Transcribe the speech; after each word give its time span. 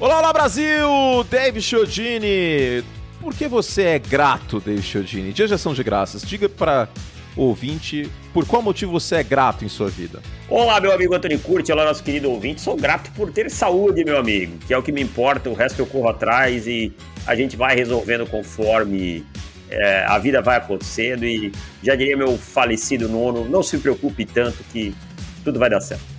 Olá, 0.00 0.20
olá 0.20 0.32
Brasil! 0.32 1.24
Dave 1.28 1.60
Chiodini. 1.60 2.84
Por 3.20 3.34
que 3.34 3.48
você 3.48 3.82
é 3.82 3.98
grato, 3.98 4.60
Dave 4.60 4.80
Chiodini? 4.80 5.32
Dias 5.32 5.50
já 5.50 5.58
são 5.58 5.74
de 5.74 5.82
graças. 5.82 6.22
Diga 6.22 6.48
para 6.48 6.88
ouvinte 7.36 8.08
por 8.32 8.46
qual 8.46 8.62
motivo 8.62 8.92
você 8.92 9.16
é 9.16 9.22
grato 9.24 9.64
em 9.64 9.68
sua 9.68 9.88
vida. 9.88 10.22
Olá, 10.48 10.80
meu 10.80 10.92
amigo 10.92 11.16
Antônio 11.16 11.40
Curti, 11.40 11.72
olá, 11.72 11.84
nosso 11.84 12.04
querido 12.04 12.30
ouvinte. 12.30 12.60
Sou 12.60 12.76
grato 12.76 13.10
por 13.10 13.32
ter 13.32 13.50
saúde, 13.50 14.04
meu 14.04 14.18
amigo, 14.18 14.56
que 14.68 14.72
é 14.72 14.78
o 14.78 14.82
que 14.84 14.92
me 14.92 15.02
importa. 15.02 15.50
O 15.50 15.54
resto 15.54 15.80
eu 15.80 15.86
corro 15.86 16.08
atrás 16.10 16.68
e 16.68 16.92
a 17.26 17.34
gente 17.34 17.56
vai 17.56 17.74
resolvendo 17.74 18.24
conforme 18.24 19.26
é, 19.68 20.04
a 20.04 20.16
vida 20.16 20.40
vai 20.40 20.58
acontecendo. 20.58 21.24
E 21.24 21.50
já 21.82 21.96
diria 21.96 22.16
meu 22.16 22.38
falecido 22.38 23.08
nono: 23.08 23.48
não 23.48 23.64
se 23.64 23.76
preocupe 23.78 24.24
tanto 24.24 24.62
que 24.72 24.94
tudo 25.42 25.58
vai 25.58 25.68
dar 25.68 25.80
certo. 25.80 26.17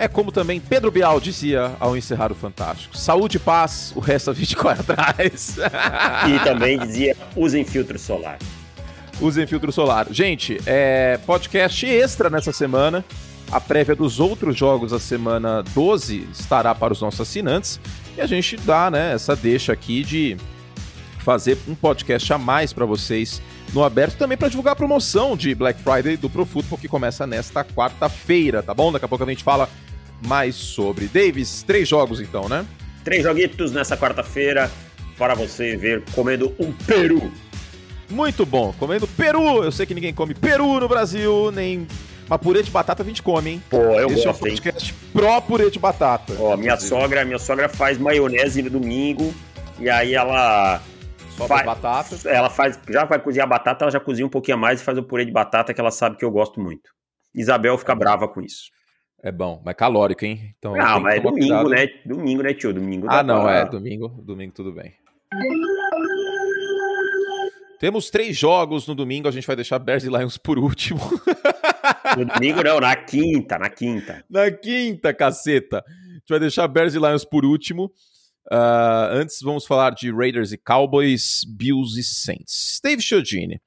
É 0.00 0.08
como 0.08 0.32
também 0.32 0.58
Pedro 0.58 0.90
Bial 0.90 1.20
dizia 1.20 1.76
ao 1.78 1.94
encerrar 1.94 2.32
o 2.32 2.34
Fantástico: 2.34 2.96
saúde 2.96 3.36
e 3.36 3.38
paz, 3.38 3.92
o 3.94 4.00
resto 4.00 4.30
a 4.30 4.32
gente 4.32 4.56
corre 4.56 4.80
atrás. 4.80 5.58
e 6.26 6.42
também 6.42 6.78
dizia: 6.78 7.14
usem 7.36 7.66
filtro 7.66 7.98
solar. 7.98 8.38
Usem 9.20 9.46
filtro 9.46 9.70
solar. 9.70 10.06
Gente, 10.10 10.58
é 10.64 11.20
podcast 11.26 11.84
extra 11.84 12.30
nessa 12.30 12.50
semana. 12.50 13.04
A 13.52 13.60
prévia 13.60 13.94
dos 13.94 14.18
outros 14.20 14.56
jogos 14.56 14.92
da 14.92 14.98
semana 14.98 15.62
12 15.74 16.26
estará 16.32 16.74
para 16.74 16.94
os 16.94 17.02
nossos 17.02 17.20
assinantes. 17.20 17.78
E 18.16 18.22
a 18.22 18.26
gente 18.26 18.56
dá 18.56 18.90
né, 18.90 19.12
essa 19.12 19.36
deixa 19.36 19.70
aqui 19.74 20.02
de 20.02 20.34
fazer 21.18 21.58
um 21.68 21.74
podcast 21.74 22.32
a 22.32 22.38
mais 22.38 22.72
para 22.72 22.86
vocês 22.86 23.42
no 23.74 23.84
aberto, 23.84 24.16
também 24.16 24.38
para 24.38 24.48
divulgar 24.48 24.72
a 24.72 24.76
promoção 24.76 25.36
de 25.36 25.54
Black 25.54 25.82
Friday 25.82 26.16
do 26.16 26.30
Pro 26.30 26.46
Football 26.46 26.78
que 26.78 26.88
começa 26.88 27.26
nesta 27.26 27.62
quarta-feira, 27.62 28.62
tá 28.62 28.72
bom? 28.72 28.90
Daqui 28.90 29.04
a 29.04 29.08
pouco 29.08 29.22
a 29.22 29.28
gente 29.28 29.44
fala 29.44 29.68
mais 30.26 30.54
sobre. 30.54 31.06
Davis, 31.06 31.62
três 31.62 31.88
jogos 31.88 32.20
então, 32.20 32.48
né? 32.48 32.66
Três 33.04 33.22
joguitos 33.22 33.72
nessa 33.72 33.96
quarta-feira 33.96 34.70
para 35.16 35.34
você 35.34 35.76
ver 35.76 36.02
comendo 36.14 36.54
um 36.58 36.72
peru. 36.72 37.30
Muito 38.08 38.44
bom, 38.44 38.74
comendo 38.78 39.06
peru. 39.06 39.62
Eu 39.62 39.70
sei 39.70 39.86
que 39.86 39.94
ninguém 39.94 40.12
come 40.12 40.34
peru 40.34 40.80
no 40.80 40.88
Brasil, 40.88 41.50
nem 41.52 41.86
uma 42.26 42.38
purê 42.38 42.62
de 42.62 42.70
batata 42.70 43.02
a 43.02 43.06
gente 43.06 43.22
come, 43.22 43.50
hein? 43.50 43.62
Pô, 43.68 43.76
eu 43.76 44.06
Esse 44.06 44.24
gosto, 44.24 44.28
é 44.28 44.30
um 44.30 44.34
podcast 44.34 44.94
pró 45.12 45.40
purê 45.40 45.70
de 45.70 45.78
batata. 45.78 46.32
Ó, 46.38 46.56
minha 46.56 46.76
sogra, 46.76 47.24
minha 47.24 47.38
sogra 47.38 47.68
faz 47.68 47.98
maionese 47.98 48.62
no 48.62 48.70
domingo 48.70 49.34
e 49.78 49.90
aí 49.90 50.14
ela 50.14 50.80
faz 51.36 51.64
batata. 51.66 52.28
Ela 52.28 52.48
faz, 52.48 52.78
já 52.88 53.04
vai 53.04 53.18
cozinhar 53.18 53.48
batata, 53.48 53.84
ela 53.84 53.90
já 53.90 54.00
cozinha 54.00 54.26
um 54.26 54.30
pouquinho 54.30 54.56
a 54.56 54.60
mais 54.60 54.80
e 54.80 54.84
faz 54.84 54.96
o 54.96 55.02
purê 55.02 55.24
de 55.24 55.32
batata 55.32 55.74
que 55.74 55.80
ela 55.80 55.90
sabe 55.90 56.16
que 56.16 56.24
eu 56.24 56.30
gosto 56.30 56.60
muito. 56.60 56.90
Isabel 57.34 57.76
fica 57.78 57.92
é 57.92 57.96
brava 57.96 58.28
com 58.28 58.40
isso. 58.40 58.70
É 59.22 59.30
bom, 59.30 59.60
mas 59.64 59.74
calórico, 59.74 60.24
hein? 60.24 60.54
Então, 60.58 60.74
ah, 60.80 60.98
mas 60.98 61.16
é 61.16 61.20
domingo, 61.20 61.46
cuidado. 61.46 61.68
né? 61.68 61.86
Domingo, 62.06 62.42
né, 62.42 62.54
tio? 62.54 62.72
Domingo. 62.72 63.06
Ah, 63.10 63.22
não, 63.22 63.42
pra... 63.42 63.52
é. 63.58 63.64
Domingo, 63.66 64.08
domingo 64.08 64.52
tudo 64.54 64.72
bem. 64.72 64.94
Temos 67.78 68.10
três 68.10 68.36
jogos 68.36 68.86
no 68.86 68.94
domingo, 68.94 69.28
a 69.28 69.30
gente 69.30 69.46
vai 69.46 69.56
deixar 69.56 69.78
Bears 69.78 70.04
e 70.04 70.08
Lions 70.08 70.36
por 70.36 70.58
último. 70.58 71.00
No 72.16 72.24
domingo 72.24 72.62
não, 72.62 72.80
na 72.80 72.96
quinta, 72.96 73.56
na 73.56 73.70
quinta. 73.70 74.24
Na 74.28 74.50
quinta, 74.50 75.14
caceta. 75.14 75.84
A 75.86 76.12
gente 76.14 76.28
vai 76.28 76.40
deixar 76.40 76.66
Bears 76.66 76.94
e 76.94 76.98
Lions 76.98 77.24
por 77.24 77.44
último. 77.44 77.84
Uh, 78.52 79.12
antes, 79.12 79.38
vamos 79.40 79.64
falar 79.64 79.90
de 79.90 80.10
Raiders 80.10 80.50
e 80.52 80.58
Cowboys, 80.58 81.44
Bills 81.48 81.98
e 81.98 82.02
Saints. 82.02 82.80
Dave 82.82 83.00
Chiodini. 83.00 83.60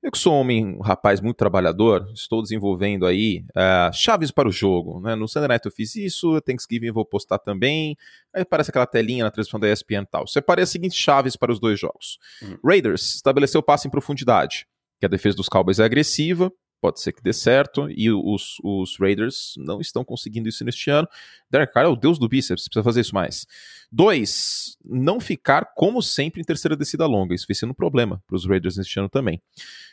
Eu 0.00 0.12
que 0.12 0.18
sou 0.18 0.32
um 0.32 0.40
homem, 0.40 0.64
um 0.76 0.80
rapaz 0.80 1.20
muito 1.20 1.36
trabalhador, 1.36 2.08
estou 2.14 2.40
desenvolvendo 2.40 3.04
aí 3.04 3.44
uh, 3.50 3.92
chaves 3.92 4.30
para 4.30 4.48
o 4.48 4.52
jogo. 4.52 5.00
Né? 5.00 5.16
No 5.16 5.26
Sunday 5.26 5.48
Night 5.48 5.66
eu 5.66 5.72
fiz 5.72 5.96
isso, 5.96 6.40
Thanksgiving 6.42 6.86
eu 6.86 6.94
vou 6.94 7.04
postar 7.04 7.38
também. 7.38 7.96
Aí 8.32 8.42
aparece 8.42 8.70
aquela 8.70 8.86
telinha 8.86 9.24
na 9.24 9.30
transmissão 9.30 9.58
da 9.58 9.68
ESPN 9.68 10.02
e 10.02 10.06
tal. 10.06 10.26
Separei 10.28 10.62
as 10.62 10.70
seguintes 10.70 10.96
chaves 10.96 11.34
para 11.34 11.50
os 11.50 11.58
dois 11.58 11.80
jogos. 11.80 12.18
Hum. 12.40 12.56
Raiders 12.64 13.16
estabeleceu 13.16 13.60
passe 13.60 13.88
em 13.88 13.90
profundidade, 13.90 14.68
que 15.00 15.06
a 15.06 15.08
defesa 15.08 15.36
dos 15.36 15.48
Cowboys 15.48 15.80
é 15.80 15.84
agressiva, 15.84 16.52
pode 16.80 17.00
ser 17.00 17.12
que 17.12 17.22
dê 17.22 17.32
certo, 17.32 17.88
e 17.90 18.10
os, 18.10 18.58
os 18.62 18.96
Raiders 18.98 19.54
não 19.56 19.80
estão 19.80 20.04
conseguindo 20.04 20.48
isso 20.48 20.64
neste 20.64 20.90
ano. 20.90 21.08
Derek 21.50 21.72
Carr 21.72 21.86
é 21.86 21.88
o 21.88 21.96
deus 21.96 22.18
do 22.18 22.28
bíceps, 22.28 22.64
precisa 22.64 22.82
fazer 22.82 23.00
isso 23.00 23.14
mais. 23.14 23.46
Dois, 23.90 24.76
não 24.84 25.18
ficar, 25.18 25.72
como 25.74 26.02
sempre, 26.02 26.40
em 26.40 26.44
terceira 26.44 26.76
descida 26.76 27.06
longa. 27.06 27.34
Isso 27.34 27.46
vai 27.48 27.54
sendo 27.54 27.70
um 27.70 27.74
problema 27.74 28.22
para 28.26 28.36
os 28.36 28.46
Raiders 28.46 28.76
neste 28.76 28.98
ano 28.98 29.08
também. 29.08 29.40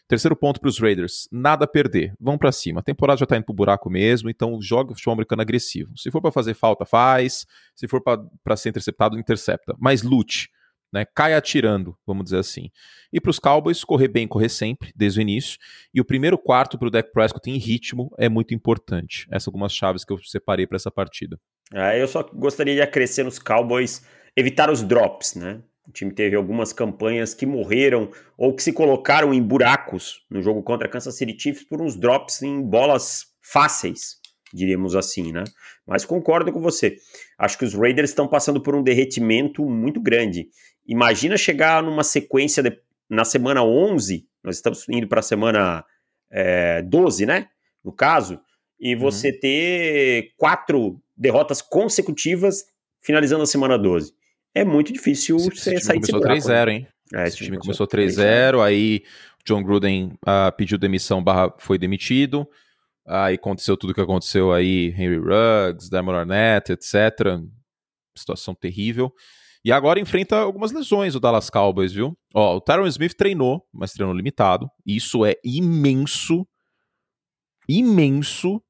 Terceiro 0.08 0.36
ponto 0.36 0.60
para 0.60 0.70
os 0.70 0.80
Raiders, 0.80 1.28
nada 1.32 1.66
a 1.66 1.68
perder, 1.68 2.14
vão 2.20 2.38
para 2.38 2.52
cima. 2.52 2.82
A 2.82 2.84
temporada 2.84 3.18
já 3.18 3.24
está 3.24 3.38
indo 3.38 3.46
para 3.46 3.54
o 3.54 3.56
buraco 3.56 3.90
mesmo, 3.90 4.30
então 4.30 4.62
joga 4.62 4.92
o 4.92 4.96
futebol 4.96 5.14
americano 5.14 5.42
agressivo. 5.42 5.98
Se 5.98 6.12
for 6.12 6.22
para 6.22 6.32
fazer 6.32 6.54
falta, 6.54 6.86
faz. 6.86 7.48
Se 7.76 7.88
for 7.88 8.02
para 8.02 8.58
ser 8.58 8.70
interceptado, 8.70 9.18
intercepta. 9.18 9.76
Mas 9.80 10.04
lute 10.04 10.50
né? 10.92 11.06
Cai 11.06 11.34
atirando, 11.34 11.98
vamos 12.06 12.26
dizer 12.26 12.38
assim. 12.38 12.70
E 13.12 13.20
para 13.20 13.30
os 13.30 13.40
Cowboys, 13.40 13.84
correr 13.84 14.08
bem, 14.08 14.28
correr 14.28 14.50
sempre, 14.50 14.92
desde 14.96 15.20
o 15.20 15.22
início. 15.22 15.58
E 15.94 16.02
o 16.02 16.06
primeiro 16.06 16.38
quarto 16.38 16.78
para 16.78 16.88
o 16.88 16.92
Dak 16.92 17.12
Prescott 17.12 17.50
em 17.50 17.58
ritmo 17.58 18.14
é 18.18 18.30
muito 18.30 18.54
importante. 18.54 19.28
Essas 19.32 19.48
algumas 19.48 19.74
chaves 19.74 20.04
que 20.04 20.14
eu 20.14 20.18
separei 20.24 20.66
para 20.66 20.76
essa 20.76 20.92
partida. 20.92 21.40
É, 21.74 22.02
eu 22.02 22.08
só 22.08 22.24
gostaria 22.24 22.76
de 22.76 22.82
acrescer 22.82 23.24
nos 23.24 23.40
Cowboys, 23.40 24.06
evitar 24.36 24.70
os 24.70 24.84
drops, 24.84 25.36
né? 25.36 25.62
O 25.88 25.92
time 25.92 26.12
teve 26.12 26.36
algumas 26.36 26.74
campanhas 26.74 27.34
que 27.34 27.46
morreram 27.46 28.10
ou 28.38 28.56
que 28.56 28.64
se 28.64 28.74
colocaram 28.74 29.34
em 29.34 29.42
buracos 29.42 30.26
no 30.30 30.42
jogo 30.42 30.64
contra 30.64 30.90
Kansas 30.90 31.16
City 31.16 31.36
Chiefs 31.40 31.64
por 31.64 31.80
uns 31.80 31.96
drops 31.96 32.42
em 32.42 32.62
bolas 32.62 33.26
fáceis, 33.42 34.16
diríamos 34.52 34.96
assim, 34.96 35.32
né? 35.32 35.44
Mas 35.86 36.04
concordo 36.04 36.52
com 36.52 36.60
você. 36.60 36.98
Acho 37.38 37.58
que 37.58 37.66
os 37.66 37.76
Raiders 37.76 38.10
estão 38.10 38.28
passando 38.28 38.62
por 38.62 38.76
um 38.76 38.82
derretimento 38.82 39.64
muito 39.64 40.02
grande. 40.02 40.48
Imagina 40.88 41.38
chegar 41.38 41.82
numa 41.82 42.04
sequência 42.04 42.62
de, 42.62 42.78
na 43.10 43.26
semana 43.26 43.64
11, 43.64 44.28
nós 44.44 44.56
estamos 44.56 44.88
indo 44.90 45.08
para 45.08 45.20
a 45.20 45.24
semana 45.24 45.84
é, 46.32 46.82
12, 46.84 47.26
né? 47.26 47.48
No 47.84 47.92
caso, 47.92 48.40
e 48.80 48.94
uhum. 48.94 49.02
você 49.02 49.32
uhum. 49.32 49.40
ter 49.40 50.34
quatro 50.38 51.02
derrotas 51.16 51.62
consecutivas 51.62 52.64
finalizando 53.02 53.44
a 53.44 53.48
semana 53.48 53.78
12. 53.78 54.14
É 54.54 54.64
muito 54.64 54.92
difícil 54.92 55.38
esse, 55.38 55.50
você 55.50 55.74
esse 55.76 55.86
sair 55.86 56.00
buraco. 56.00 56.24
Começou 56.24 56.52
3-0, 56.52 56.70
hein? 56.70 56.88
É, 57.14 57.28
esse, 57.28 57.38
time 57.38 57.58
começou 57.58 57.88
3-0, 57.88 58.62
aí 58.64 59.04
John 59.46 59.64
Gruden 59.64 60.14
uh, 60.24 60.52
pediu 60.58 60.78
demissão, 60.78 61.24
barra 61.24 61.54
foi 61.60 61.78
demitido. 61.78 62.48
Aí 63.06 63.36
aconteceu 63.36 63.78
tudo 63.78 63.92
o 63.92 63.94
que 63.94 64.02
aconteceu 64.02 64.52
aí, 64.52 64.88
Henry 64.98 65.20
Ruggs, 65.20 65.90
Damon 65.90 66.16
Arnett, 66.16 66.72
etc. 66.72 67.40
Situação 68.18 68.56
terrível. 68.56 69.14
E 69.66 69.72
agora 69.72 70.00
enfrenta 70.00 70.38
algumas 70.38 70.72
lesões 70.72 71.16
o 71.16 71.20
Dallas 71.20 71.50
Cowboys, 71.50 71.92
viu? 71.92 72.16
Ó, 72.36 72.58
o 72.58 72.62
Tyron 72.62 72.86
Smith 72.86 73.16
treinou, 73.16 73.68
mas 73.74 73.94
treinou 73.94 74.16
limitado. 74.16 74.70
Isso 74.86 75.26
é 75.26 75.34
imenso. 75.44 76.48
Imenso. 77.68 78.62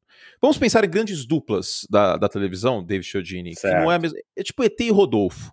Vamos 0.42 0.58
pensar 0.58 0.86
em 0.86 0.90
grandes 0.90 1.26
duplas 1.26 1.86
da, 1.90 2.16
da 2.16 2.30
televisão, 2.30 2.82
David 2.82 3.06
Chiodini, 3.06 3.56
que 3.56 3.68
não 3.68 3.92
é 3.92 4.00
mesmo. 4.00 4.18
É 4.38 4.42
tipo 4.42 4.64
ET 4.64 4.80
e 4.80 4.90
Rodolfo. 4.90 5.52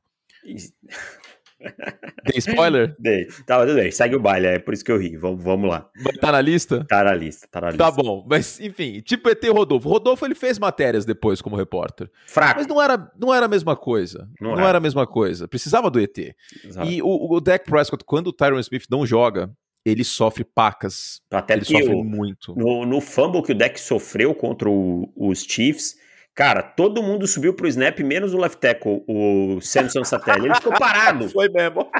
Dei 2.24 2.38
spoiler? 2.38 2.94
Dei. 3.00 3.26
Tá, 3.46 3.60
tudo 3.60 3.74
bem. 3.74 3.90
Segue 3.90 4.16
o 4.16 4.20
baile, 4.20 4.46
é 4.46 4.58
por 4.58 4.74
isso 4.74 4.84
que 4.84 4.92
eu 4.92 4.98
ri. 4.98 5.16
Vamos, 5.16 5.42
vamos 5.42 5.68
lá. 5.68 5.88
Tá 6.20 6.32
na 6.32 6.40
lista? 6.40 6.84
Tá 6.84 7.04
na 7.04 7.14
lista, 7.14 7.48
tá 7.50 7.60
na 7.60 7.66
tá 7.68 7.72
lista. 7.72 7.84
Tá 7.84 7.90
bom, 7.90 8.26
mas 8.28 8.60
enfim, 8.60 9.00
tipo 9.00 9.28
ET 9.28 9.42
Rodolfo. 9.44 9.88
Rodolfo 9.88 10.24
ele 10.24 10.34
fez 10.34 10.58
matérias 10.58 11.04
depois 11.04 11.40
como 11.40 11.56
repórter. 11.56 12.10
Fraco. 12.26 12.60
Mas 12.60 12.66
não 12.66 12.80
era, 12.80 13.10
não 13.18 13.34
era 13.34 13.46
a 13.46 13.48
mesma 13.48 13.76
coisa. 13.76 14.28
Não, 14.40 14.50
não 14.50 14.58
era. 14.58 14.68
era. 14.68 14.78
a 14.78 14.80
mesma 14.80 15.06
coisa. 15.06 15.48
Precisava 15.48 15.90
do 15.90 16.00
ET. 16.00 16.18
Exato. 16.64 16.88
E 16.88 17.02
o, 17.02 17.34
o 17.34 17.40
Dak 17.40 17.64
Prescott, 17.68 18.04
quando 18.04 18.28
o 18.28 18.32
Tyron 18.32 18.58
Smith 18.60 18.86
não 18.90 19.06
joga, 19.06 19.50
ele 19.84 20.04
sofre 20.04 20.44
pacas. 20.44 21.20
Até 21.30 21.54
ele 21.54 21.64
sofre 21.64 21.94
o, 21.94 22.04
muito. 22.04 22.54
No, 22.56 22.86
no 22.86 23.00
fumble 23.00 23.42
que 23.42 23.52
o 23.52 23.54
Dak 23.54 23.78
sofreu 23.80 24.34
contra 24.34 24.68
o, 24.70 25.12
os 25.16 25.42
Chiefs, 25.42 25.96
Cara, 26.34 26.62
todo 26.62 27.02
mundo 27.02 27.26
subiu 27.26 27.54
pro 27.54 27.68
snap, 27.68 27.98
menos 28.00 28.32
o 28.32 28.38
left 28.38 28.58
tackle, 28.58 29.04
o 29.06 29.60
Samson 29.60 30.02
Satelli. 30.02 30.46
Ele 30.46 30.54
ficou 30.54 30.72
parado. 30.78 31.28
Foi 31.30 31.48
mesmo. 31.48 31.90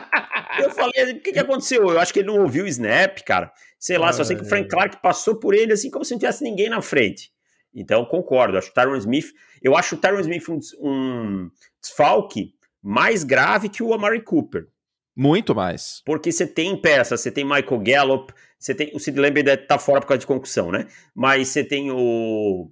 Eu 0.59 0.71
falei, 0.71 1.13
o 1.13 1.21
que, 1.21 1.33
que 1.33 1.39
aconteceu? 1.39 1.91
Eu 1.91 2.01
acho 2.01 2.13
que 2.13 2.21
ele 2.21 2.29
não 2.29 2.41
ouviu 2.41 2.65
o 2.65 2.69
snap, 2.69 3.19
cara. 3.27 3.53
Sei 3.79 3.99
lá, 3.99 4.13
só 4.13 4.25
sei 4.25 4.37
que 4.37 4.43
o 4.43 4.49
Frank 4.49 4.69
Clark 4.69 5.03
passou 5.03 5.37
por 5.37 5.55
ele 5.55 5.73
assim 5.73 5.91
como 5.91 6.05
se 6.05 6.13
não 6.13 6.19
tivesse 6.19 6.43
ninguém 6.43 6.71
na 6.71 6.81
frente. 6.81 7.31
Então, 7.75 8.05
concordo. 8.07 8.57
Acho 8.57 8.71
o 8.71 8.75
Tyron 8.75 8.97
Smith. 8.97 9.33
Eu 9.63 9.77
acho 9.77 9.97
o 9.97 9.99
Tyron 9.99 10.21
Smith 10.21 10.49
um, 10.49 10.59
um 10.81 11.51
desfalque 11.81 12.55
mais 12.83 13.25
grave 13.25 13.69
que 13.69 13.83
o 13.83 13.93
Amari 13.93 14.23
Cooper. 14.23 14.67
Muito 15.15 15.55
mais. 15.55 16.03
Porque 16.07 16.33
você 16.33 16.47
tem 16.47 16.77
peças, 16.81 17.21
você 17.21 17.31
tem 17.31 17.45
Michael 17.45 17.81
Gallup, 17.81 18.33
você 18.59 18.75
tem. 18.75 18.91
O 18.95 18.99
Sid 18.99 19.19
Lamb 19.19 19.43
tá 19.69 19.79
fora 19.79 20.01
por 20.01 20.07
causa 20.07 20.21
de 20.21 20.27
concussão, 20.27 20.71
né? 20.71 20.87
Mas 21.15 21.49
você 21.49 21.63
tem 21.63 21.91
o 21.91 22.71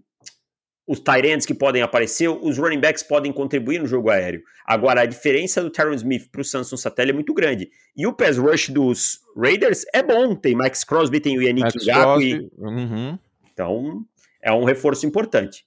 os 0.90 0.98
tight 0.98 1.46
que 1.46 1.54
podem 1.54 1.82
aparecer, 1.82 2.28
os 2.28 2.58
running 2.58 2.80
backs 2.80 3.00
podem 3.00 3.32
contribuir 3.32 3.78
no 3.78 3.86
jogo 3.86 4.10
aéreo. 4.10 4.42
Agora, 4.66 5.02
a 5.02 5.06
diferença 5.06 5.62
do 5.62 5.70
Tyron 5.70 5.94
Smith 5.94 6.28
para 6.32 6.40
o 6.40 6.44
Samson 6.44 6.76
Satelli 6.76 7.10
é 7.10 7.12
muito 7.12 7.32
grande. 7.32 7.70
E 7.96 8.08
o 8.08 8.12
pass 8.12 8.36
rush 8.36 8.70
dos 8.70 9.20
Raiders 9.36 9.84
é 9.94 10.02
bom. 10.02 10.34
Tem 10.34 10.52
Max 10.52 10.82
Crosby, 10.82 11.20
tem 11.20 11.38
o 11.38 11.42
Yannick 11.42 11.78
Ngakoue. 11.86 12.50
Uhum. 12.58 13.16
Então, 13.52 14.04
é 14.42 14.50
um 14.50 14.64
reforço 14.64 15.06
importante. 15.06 15.64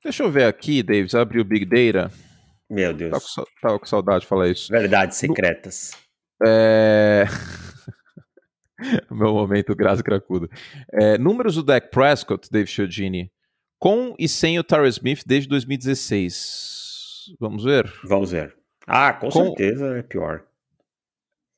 Deixa 0.00 0.22
eu 0.22 0.30
ver 0.30 0.44
aqui, 0.44 0.80
Davis, 0.80 1.12
abrir 1.12 1.40
o 1.40 1.44
Big 1.44 1.64
Data. 1.64 2.12
Meu 2.70 2.94
Deus. 2.94 3.10
Tava 3.10 3.24
com, 3.24 3.60
tava 3.60 3.78
com 3.80 3.86
saudade 3.86 4.20
de 4.20 4.26
falar 4.28 4.48
isso. 4.48 4.70
Verdades 4.70 5.16
secretas. 5.16 5.90
No... 6.40 6.46
É... 6.46 7.24
Meu 9.10 9.34
momento 9.34 9.74
graça 9.74 10.04
cracudo. 10.04 10.48
É, 10.92 11.18
números 11.18 11.56
do 11.56 11.64
Dak 11.64 11.90
Prescott, 11.90 12.48
Dave 12.48 12.68
Chiodini, 12.68 13.28
com 13.80 14.14
e 14.18 14.28
sem 14.28 14.58
o 14.58 14.62
Tyrell 14.62 14.86
Smith 14.86 15.22
desde 15.26 15.48
2016. 15.48 17.34
Vamos 17.40 17.64
ver? 17.64 17.90
Vamos 18.04 18.30
ver. 18.30 18.54
Ah, 18.86 19.14
com, 19.14 19.30
com... 19.30 19.46
certeza 19.46 19.96
é 19.98 20.02
pior. 20.02 20.44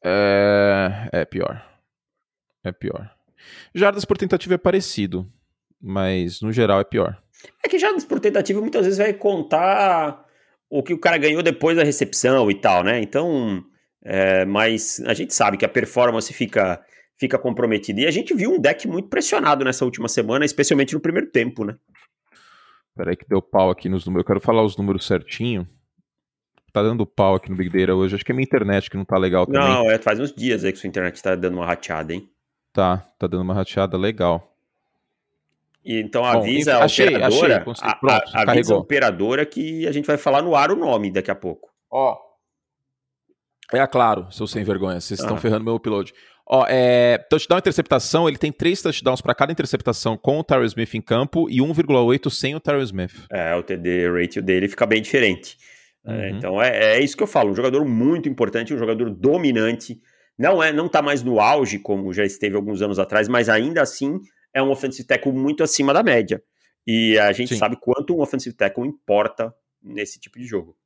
É... 0.03 1.09
é 1.13 1.25
pior. 1.25 1.67
É 2.65 2.71
pior. 2.71 3.11
Jardas 3.75 4.05
por 4.05 4.17
tentativa 4.17 4.55
é 4.55 4.59
parecido, 4.59 5.29
mas 5.81 6.41
no 6.41 6.53
geral 6.53 6.81
é 6.81 6.85
pior. 6.85 7.21
É 7.65 7.69
que 7.69 7.79
jardas 7.79 8.05
por 8.05 8.21
tentativa 8.21 8.61
muitas 8.61 8.85
vezes 8.85 8.99
vai 8.99 9.13
contar 9.13 10.25
o 10.71 10.81
que 10.81 10.95
o 10.95 10.99
cara 10.99 11.19
ganhou 11.19 11.43
depois 11.43 11.77
da 11.77 11.83
recepção 11.83 12.49
e 12.49 12.55
tal, 12.55 12.85
né? 12.85 13.01
Então, 13.01 13.65
é, 14.05 14.45
mas 14.45 15.03
a 15.07 15.13
gente 15.13 15.35
sabe 15.35 15.57
que 15.57 15.65
a 15.65 15.69
performance 15.69 16.33
fica 16.33 16.81
fica 17.19 17.39
comprometida. 17.39 18.01
E 18.01 18.07
a 18.07 18.11
gente 18.11 18.35
viu 18.35 18.53
um 18.53 18.61
deck 18.61 18.89
muito 18.89 19.09
pressionado 19.09 19.65
nessa 19.65 19.85
última 19.85 20.09
semana, 20.09 20.45
especialmente 20.45 20.95
no 20.95 21.01
primeiro 21.01 21.31
tempo, 21.31 21.65
né? 21.65 21.77
Peraí 22.95 23.17
que 23.17 23.27
deu 23.29 23.41
pau 23.41 23.71
aqui 23.71 23.89
nos 23.89 24.05
números. 24.05 24.23
Eu 24.23 24.27
quero 24.27 24.41
falar 24.41 24.63
os 24.63 24.77
números 24.77 25.07
certinho. 25.07 25.67
Tá 26.73 26.83
dando 26.83 27.07
pau 27.07 27.35
aqui 27.35 27.51
no 27.51 27.57
Big 27.57 27.69
Data 27.71 27.95
hoje. 27.95 28.15
Acho 28.15 28.25
que 28.25 28.33
é 28.33 28.35
minha 28.35 28.45
internet 28.45 28.91
que 28.91 28.97
não 28.97 29.05
tá 29.05 29.19
legal 29.19 29.47
também. 29.47 29.61
Não, 29.61 29.91
é, 29.91 29.99
faz 29.99 30.19
uns 30.19 30.33
dias 30.33 30.65
aí 30.65 30.73
que 30.73 30.79
sua 30.79 30.89
internet 30.89 31.23
tá 31.23 31.35
dando 31.35 31.57
uma 31.57 31.67
rateada, 31.67 32.15
hein? 32.15 32.31
Tá, 32.73 33.07
tá 33.19 33.27
dando 33.27 33.43
uma 33.43 33.55
rateada 33.55 33.97
legal. 33.99 34.53
E 35.85 36.01
então 36.01 36.25
avisa 36.25 36.75
Bom, 36.75 36.81
a 36.81 36.85
achei, 36.85 37.09
operadora, 37.09 37.57
achei, 37.57 37.65
pronto, 37.65 37.81
a, 37.83 38.41
a, 38.41 38.51
avisa 38.53 38.75
a 38.75 38.79
operadora 38.79 39.45
que 39.45 39.87
a 39.87 39.93
gente 39.93 40.07
vai 40.07 40.17
falar 40.17 40.41
no 40.41 40.55
ar 40.55 40.71
o 40.71 40.77
nome 40.77 41.11
daqui 41.11 41.31
a 41.31 41.35
pouco. 41.35 41.71
Ó. 41.91 42.17
É 43.73 43.81
a 43.81 43.87
Claro, 43.87 44.31
seu 44.31 44.47
sem 44.47 44.63
vergonha, 44.63 45.01
vocês 45.01 45.19
ah. 45.21 45.25
estão 45.25 45.37
ferrando 45.37 45.65
meu 45.65 45.75
upload. 45.75 46.15
Ó, 46.47 46.67
é, 46.69 47.19
touchdown 47.31 47.59
e 47.59 47.61
interceptação, 47.61 48.29
ele 48.29 48.37
tem 48.37 48.53
três 48.53 48.83
touchdowns 48.83 49.21
para 49.21 49.35
cada 49.35 49.53
interceptação 49.53 50.17
com 50.17 50.39
o 50.39 50.45
Terry 50.45 50.67
Smith 50.67 50.95
em 50.95 51.01
campo 51.01 51.49
e 51.49 51.59
1,8 51.59 52.31
sem 52.31 52.55
o 52.55 52.61
Terry 52.61 52.83
Smith. 52.83 53.27
É, 53.31 53.55
o 53.55 53.63
TD 53.63 54.11
ratio 54.11 54.43
dele 54.43 54.69
fica 54.69 54.85
bem 54.85 55.01
diferente. 55.01 55.57
É, 56.05 56.11
uhum. 56.11 56.21
É, 56.21 56.31
então 56.31 56.63
é, 56.63 56.97
é 56.97 57.01
isso 57.01 57.17
que 57.17 57.23
eu 57.23 57.29
falo, 57.29 57.51
um 57.51 57.55
jogador 57.55 57.85
muito 57.85 58.29
importante, 58.29 58.75
um 58.75 58.79
jogador 58.79 59.11
dominante, 59.11 60.01
não 60.39 60.63
é, 60.63 60.73
não 60.73 60.89
tá 60.89 61.01
mais 61.01 61.23
no 61.23 61.41
auge 61.41 61.79
como 61.79 62.13
já 62.13 62.25
esteve 62.25 62.57
alguns 62.57 62.83
anos 62.83 62.99
atrás, 62.99 63.29
mas 63.29 63.49
ainda 63.49 63.81
assim 63.81 64.19
é 64.53 64.63
um 64.63 64.71
offensive 64.71 65.07
tackle 65.07 65.33
muito 65.33 65.63
acima 65.63 65.95
da 65.95 66.03
média. 66.03 66.43
E 66.87 67.17
a 67.19 67.31
gente 67.33 67.51
Sim. 67.51 67.59
sabe 67.59 67.77
quanto 67.81 68.15
um 68.15 68.21
offensive 68.21 68.55
tackle 68.55 68.87
importa 68.87 69.55
nesse 69.81 70.19
tipo 70.19 70.39
de 70.39 70.45
jogo. 70.45 70.77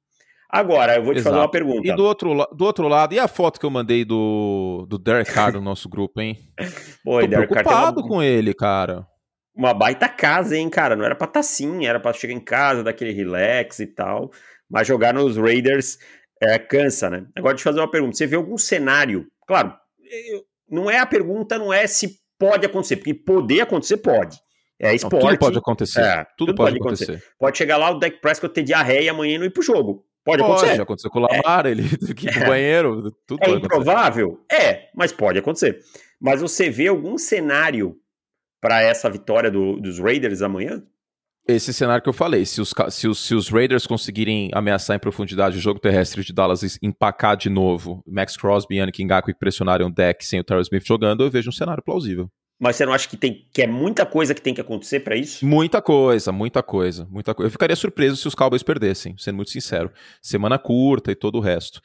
Agora, 0.49 0.97
eu 0.97 1.03
vou 1.03 1.13
te 1.13 1.19
Exato. 1.19 1.35
fazer 1.35 1.45
uma 1.45 1.51
pergunta. 1.51 1.89
E 1.89 1.95
do 1.95 2.05
outro, 2.05 2.47
do 2.53 2.65
outro 2.65 2.89
lado, 2.89 3.15
e 3.15 3.19
a 3.19 3.27
foto 3.27 3.59
que 3.59 3.67
eu 3.67 3.71
mandei 3.71 4.05
do, 4.05 4.87
do 4.89 4.99
Derek 4.99 5.33
Carr 5.33 5.53
no 5.55 5.61
nosso 5.61 5.89
grupo, 5.89 6.21
hein? 6.21 6.39
Pô, 7.05 7.21
Tô 7.21 7.27
Derek 7.27 7.53
preocupado 7.53 8.01
uma, 8.01 8.09
com 8.09 8.23
ele, 8.23 8.55
cara. 8.55 9.07
Uma 9.55 9.75
baita 9.75 10.09
casa, 10.09 10.57
hein, 10.57 10.71
cara? 10.71 10.95
Não 10.95 11.05
era 11.05 11.17
pra 11.17 11.25
estar 11.27 11.35
tá 11.35 11.41
assim, 11.41 11.87
era 11.87 11.99
pra 11.99 12.13
chegar 12.13 12.35
em 12.35 12.41
casa, 12.41 12.85
daquele 12.85 13.13
relax 13.13 13.81
e 13.81 13.87
tal. 13.87 14.31
Mas 14.71 14.87
jogar 14.87 15.15
nos 15.15 15.37
Raiders 15.37 15.99
é, 16.41 16.59
cansa, 16.59 17.11
né? 17.11 17.27
Agora, 17.37 17.55
deixa 17.55 17.69
eu 17.69 17.73
fazer 17.73 17.81
uma 17.81 17.91
pergunta. 17.91 18.17
Você 18.17 18.27
vê 18.27 18.37
algum 18.37 18.59
cenário? 18.59 19.27
Claro, 19.47 19.75
não 20.71 20.91
é 20.91 20.99
a 20.99 21.07
pergunta, 21.07 21.59
não 21.59 21.73
é 21.73 21.87
se 21.87 22.19
pode 22.39 22.67
acontecer, 22.67 22.97
porque 22.97 23.15
poder 23.15 23.63
acontecer 23.63 23.97
pode. 23.99 24.39
É 24.79 24.95
esporte. 24.95 25.15
Não, 25.15 25.31
tudo 25.31 25.39
pode 25.39 25.59
acontecer. 25.59 26.01
É, 26.01 26.17
tudo, 26.17 26.29
tudo, 26.37 26.55
pode, 26.55 26.57
pode 26.57 26.77
acontecer. 26.79 27.05
acontecer. 27.13 27.35
Pode 27.39 27.59
chegar 27.59 27.77
lá, 27.79 27.91
o 27.91 27.99
Dak 27.99 28.21
Prescott 28.21 28.53
ter 28.53 28.63
diarreia 28.63 29.03
e 29.03 29.09
amanhã 29.09 29.39
não 29.39 29.47
ir 29.47 29.51
pro 29.51 29.63
jogo. 29.63 30.06
Pode, 30.27 30.43
pode 30.43 30.43
acontecer. 30.43 30.67
Pode 30.67 30.83
acontecer 30.83 31.09
com 31.09 31.19
o 31.21 31.23
Lamar, 31.23 31.67
é. 31.67 31.71
ele 31.71 31.83
ir 31.87 32.33
pro 32.33 32.47
banheiro. 32.49 33.13
Tudo 33.25 33.45
é 33.45 33.51
improvável? 33.51 34.45
É, 34.51 34.89
mas 34.93 35.13
pode 35.13 35.39
acontecer. 35.39 35.79
Mas 36.21 36.41
você 36.41 36.69
vê 36.69 36.89
algum 36.89 37.17
cenário 37.17 37.97
para 38.61 38.83
essa 38.83 39.09
vitória 39.09 39.53
do, 39.53 39.81
dos 39.81 40.01
Raiders 40.01 40.43
amanhã? 40.43 40.83
Esse 41.47 41.73
cenário 41.73 42.03
que 42.03 42.09
eu 42.09 42.13
falei, 42.13 42.45
se 42.45 42.61
os, 42.61 42.75
se, 42.91 43.07
os, 43.07 43.25
se 43.25 43.33
os 43.37 43.49
Raiders 43.49 43.87
conseguirem 43.87 44.51
ameaçar 44.53 44.97
em 44.97 44.99
profundidade 44.99 45.57
o 45.57 45.61
jogo 45.61 45.79
terrestre 45.79 46.25
de 46.25 46.33
Dallas 46.33 46.65
e 46.65 46.77
empacar 46.83 47.37
de 47.37 47.49
novo, 47.49 48.03
Max 48.05 48.37
Crosby 48.37 48.75
e 48.75 48.79
Yannick 48.79 49.05
Ngakoue 49.05 49.33
pressionarem 49.33 49.87
o 49.87 49.91
deck 49.91 50.27
sem 50.27 50.41
o 50.41 50.45
Terrell 50.45 50.63
Smith 50.63 50.85
jogando, 50.85 51.23
eu 51.23 51.31
vejo 51.31 51.51
um 51.51 51.53
cenário 51.53 51.85
plausível. 51.85 52.29
Mas 52.59 52.77
você 52.77 52.87
não 52.87 52.93
acha 52.93 53.09
que 53.09 53.17
tem 53.17 53.47
que 53.53 53.63
é 53.63 53.67
muita 53.67 54.07
coisa 54.07 54.35
que 54.35 54.41
tem 54.41 54.55
que 54.55 54.61
acontecer 54.61 55.01
para 55.01 55.15
isso? 55.15 55.45
Muita 55.45 55.83
coisa, 55.83 56.33
muita 56.33 56.63
coisa, 56.63 57.07
muita 57.11 57.35
coisa. 57.35 57.49
Eu 57.49 57.53
ficaria 57.53 57.77
surpreso 57.77 58.17
se 58.17 58.27
os 58.27 58.35
Cowboys 58.35 58.63
perdessem, 58.63 59.15
sendo 59.19 59.37
muito 59.37 59.51
sincero. 59.51 59.93
Semana 60.23 60.59
curta 60.59 61.13
e 61.13 61.15
todo 61.15 61.37
o 61.37 61.41
resto. 61.41 61.81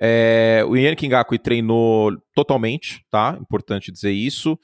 É, 0.00 0.64
o 0.66 0.76
Yannick 0.76 1.06
Ngakoue 1.06 1.38
treinou 1.38 2.12
totalmente, 2.34 3.04
tá? 3.10 3.36
Importante 3.40 3.90
dizer 3.90 4.12
isso. 4.12 4.56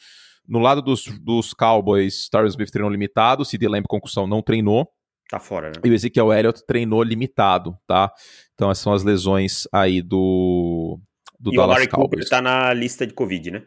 No 0.46 0.60
lado 0.60 0.80
dos, 0.80 1.04
dos 1.20 1.52
Cowboys, 1.52 2.28
Tyrus 2.30 2.52
Smith 2.52 2.70
treinou 2.70 2.90
limitado, 2.90 3.44
CD 3.44 3.68
Lamb 3.68 3.84
concussão 3.86 4.26
não 4.26 4.40
treinou. 4.40 4.88
Tá 5.28 5.38
fora, 5.38 5.68
né? 5.68 5.74
E 5.84 5.90
o 5.90 5.94
Ezekiel 5.94 6.32
Elliott 6.32 6.64
treinou 6.66 7.02
limitado, 7.02 7.76
tá? 7.86 8.10
Então 8.54 8.70
essas 8.70 8.82
são 8.82 8.94
as 8.94 9.04
lesões 9.04 9.68
aí 9.70 10.00
do, 10.00 10.98
do 11.38 11.52
e 11.52 11.56
Dallas 11.56 11.76
o 11.76 11.80
Amari 11.80 11.88
Cooper 11.88 12.28
tá 12.28 12.40
na 12.40 12.72
lista 12.72 13.06
de 13.06 13.12
Covid, 13.12 13.50
né? 13.50 13.62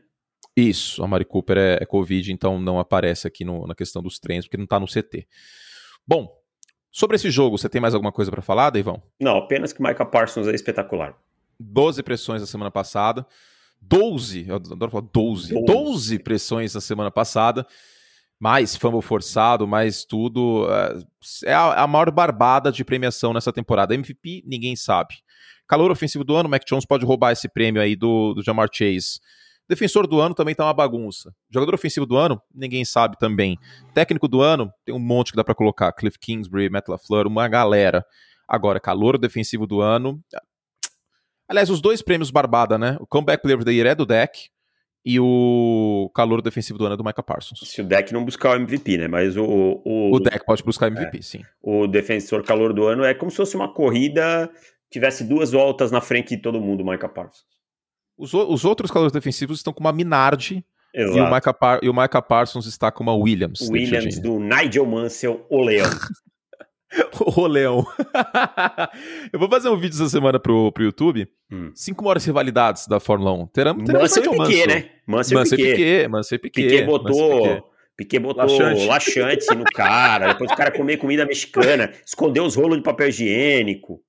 Isso, 0.56 1.04
a 1.04 1.08
Mari 1.08 1.26
Cooper 1.26 1.58
é, 1.58 1.78
é, 1.82 1.86
Covid, 1.86 2.32
então 2.32 2.60
não 2.60 2.80
aparece 2.80 3.28
aqui 3.28 3.46
no, 3.46 3.66
na 3.66 3.74
questão 3.74 4.02
dos 4.02 4.20
treinos, 4.20 4.46
porque 4.46 4.58
não 4.58 4.68
tá 4.68 4.80
no 4.80 4.86
CT. 4.86 5.26
Bom, 6.06 6.30
sobre 6.92 7.16
esse 7.16 7.32
jogo, 7.32 7.58
você 7.58 7.70
tem 7.70 7.80
mais 7.80 7.94
alguma 7.94 8.12
coisa 8.12 8.30
para 8.30 8.42
falar, 8.42 8.70
Deivão? 8.70 9.02
Não, 9.20 9.38
apenas 9.38 9.72
que 9.72 9.82
Micah 9.82 10.06
Parsons 10.06 10.48
é 10.48 10.54
espetacular. 10.54 11.16
12 11.58 12.04
pressões 12.04 12.42
na 12.42 12.48
semana 12.48 12.70
passada. 12.70 13.26
12, 13.82 14.46
eu 14.48 14.56
adoro 14.58 14.92
falar 14.92 15.08
12, 15.12 15.54
12, 15.54 15.66
12 15.66 16.20
pressões 16.20 16.76
na 16.76 16.82
semana 16.82 17.10
passada, 17.10 17.66
mais 18.40 18.76
fumble 18.76 19.02
forçado, 19.02 19.68
mais 19.68 20.06
tudo. 20.06 20.68
É, 20.70 21.50
é 21.50 21.54
a, 21.54 21.84
a 21.84 21.88
maior 21.88 22.12
barbada 22.12 22.72
de 22.72 22.84
premiação 22.84 23.34
nessa 23.34 23.52
temporada. 23.52 23.96
MVP, 23.96 24.44
ninguém 24.46 24.76
sabe. 24.76 25.16
Calor 25.68 25.90
ofensivo 25.90 26.24
do 26.24 26.36
ano, 26.36 26.50
Mac 26.50 26.64
Jones 26.68 26.86
pode 26.86 27.06
roubar 27.06 27.32
esse 27.32 27.48
prêmio 27.48 27.82
aí 27.82 27.96
do, 27.96 28.34
do 28.34 28.44
Jamar 28.44 28.68
Chase. 28.72 29.20
Defensor 29.72 30.06
do 30.06 30.20
ano 30.20 30.36
também 30.36 30.54
tá 30.54 30.66
uma 30.66 30.74
bagunça. 30.74 31.34
Jogador 31.50 31.74
ofensivo 31.74 32.06
do 32.06 32.18
ano, 32.18 32.42
ninguém 32.54 32.84
sabe 32.84 33.18
também. 33.18 33.58
Técnico 33.94 34.28
do 34.28 34.42
ano, 34.42 34.70
tem 34.84 34.94
um 34.94 35.00
monte 35.00 35.32
que 35.32 35.38
dá 35.38 35.46
para 35.46 35.56
colocar. 35.56 35.94
Cliff 35.94 36.20
Kingsbury, 36.20 36.70
Matt 36.70 36.90
LaFleur, 36.90 37.26
uma 37.26 37.48
galera. 37.48 38.06
Agora, 38.46 38.82
calor 38.82 39.18
defensivo 39.18 39.66
do 39.66 39.80
ano, 39.80 40.22
Aliás, 41.48 41.70
os 41.70 41.82
dois 41.82 42.02
prêmios 42.02 42.32
Barbada, 42.32 42.78
né? 42.78 42.98
O 43.02 43.06
Comeback 43.06 43.42
Player 43.42 43.58
of 43.58 43.66
the 43.66 43.72
Year 43.72 43.88
é 43.88 43.96
do 43.96 44.06
deck 44.06 44.50
e 45.06 45.20
o 45.20 46.10
calor 46.16 46.42
defensivo 46.42 46.78
do 46.78 46.86
ano 46.86 46.94
é 46.94 46.98
do 46.98 47.04
Micah 47.04 47.24
Parsons. 47.24 47.60
Se 47.64 47.82
o 47.82 47.84
deck 47.84 48.14
não 48.14 48.24
buscar 48.24 48.52
o 48.52 48.62
MVP, 48.62 48.98
né? 48.98 49.08
Mas 49.10 49.36
o. 49.36 49.44
O, 49.44 50.16
o 50.16 50.20
deck 50.20 50.46
pode 50.46 50.64
buscar 50.64 50.86
o 50.86 50.94
MVP, 50.94 51.18
é. 51.18 51.22
sim. 51.22 51.42
O 51.62 51.88
defensor 51.88 52.44
calor 52.44 52.74
do 52.74 52.88
ano 52.88 53.04
é 53.04 53.14
como 53.14 53.30
se 53.32 53.38
fosse 53.38 53.56
uma 53.56 53.74
corrida, 53.74 54.50
tivesse 54.90 55.26
duas 55.26 55.52
voltas 55.52 55.92
na 55.92 56.00
frente 56.00 56.36
de 56.36 56.42
todo 56.42 56.60
mundo, 56.62 56.84
o 56.84 56.90
Micah 56.90 57.10
Parsons. 57.10 57.61
Os, 58.22 58.36
os 58.36 58.66
outros 58.66 58.92
calores 58.92 59.12
defensivos 59.12 59.58
estão 59.58 59.74
com 59.74 59.80
uma 59.80 59.92
Minardi. 59.92 60.64
Exato. 60.94 61.18
E 61.18 61.22
o, 61.22 61.34
Micah 61.34 61.54
Par 61.54 61.80
e 61.82 61.90
o 61.90 61.94
Micah 61.94 62.22
Parsons 62.22 62.68
está 62.68 62.92
com 62.92 63.02
uma 63.02 63.16
Williams. 63.16 63.62
Williams 63.62 64.20
do 64.20 64.40
Nigel 64.40 64.86
Mansell, 64.86 65.44
o 65.50 65.64
Leão. 65.64 65.90
o 67.36 67.48
Leão. 67.48 67.84
eu 69.34 69.40
vou 69.40 69.50
fazer 69.50 69.70
um 69.70 69.78
vídeo 69.78 69.96
essa 69.96 70.08
semana 70.08 70.40
pro, 70.40 70.72
pro 70.72 70.84
YouTube. 70.84 71.28
Hum. 71.52 71.72
Cinco 71.74 72.04
maiores 72.04 72.24
rivalidades 72.24 72.86
da 72.88 73.00
Fórmula 73.00 73.32
1. 73.34 73.48
Teremos, 73.48 73.84
teremos 73.86 74.16
Mansell 74.16 74.24
e 74.24 74.38
Piquet, 74.38 74.68
né? 74.68 74.90
Mansell 75.08 75.42
e 75.42 75.50
Piquet. 75.50 76.08
Mansell 76.08 76.36
e 76.36 76.40
Piquet. 76.40 76.64
Piquet 76.64 76.86
botou... 76.86 77.72
Piquet 77.98 78.20
botou 78.20 78.44
laxante. 78.44 78.86
laxante 78.88 79.56
no 79.56 79.64
cara, 79.64 80.34
depois 80.34 80.52
o 80.52 80.56
cara 80.56 80.72
comer 80.72 80.98
comida 80.98 81.26
mexicana, 81.26 81.92
escondeu 82.06 82.46
os 82.46 82.56
rolos 82.56 82.78
de 82.78 82.84
papel 82.84 83.10
higiênico. 83.10 84.02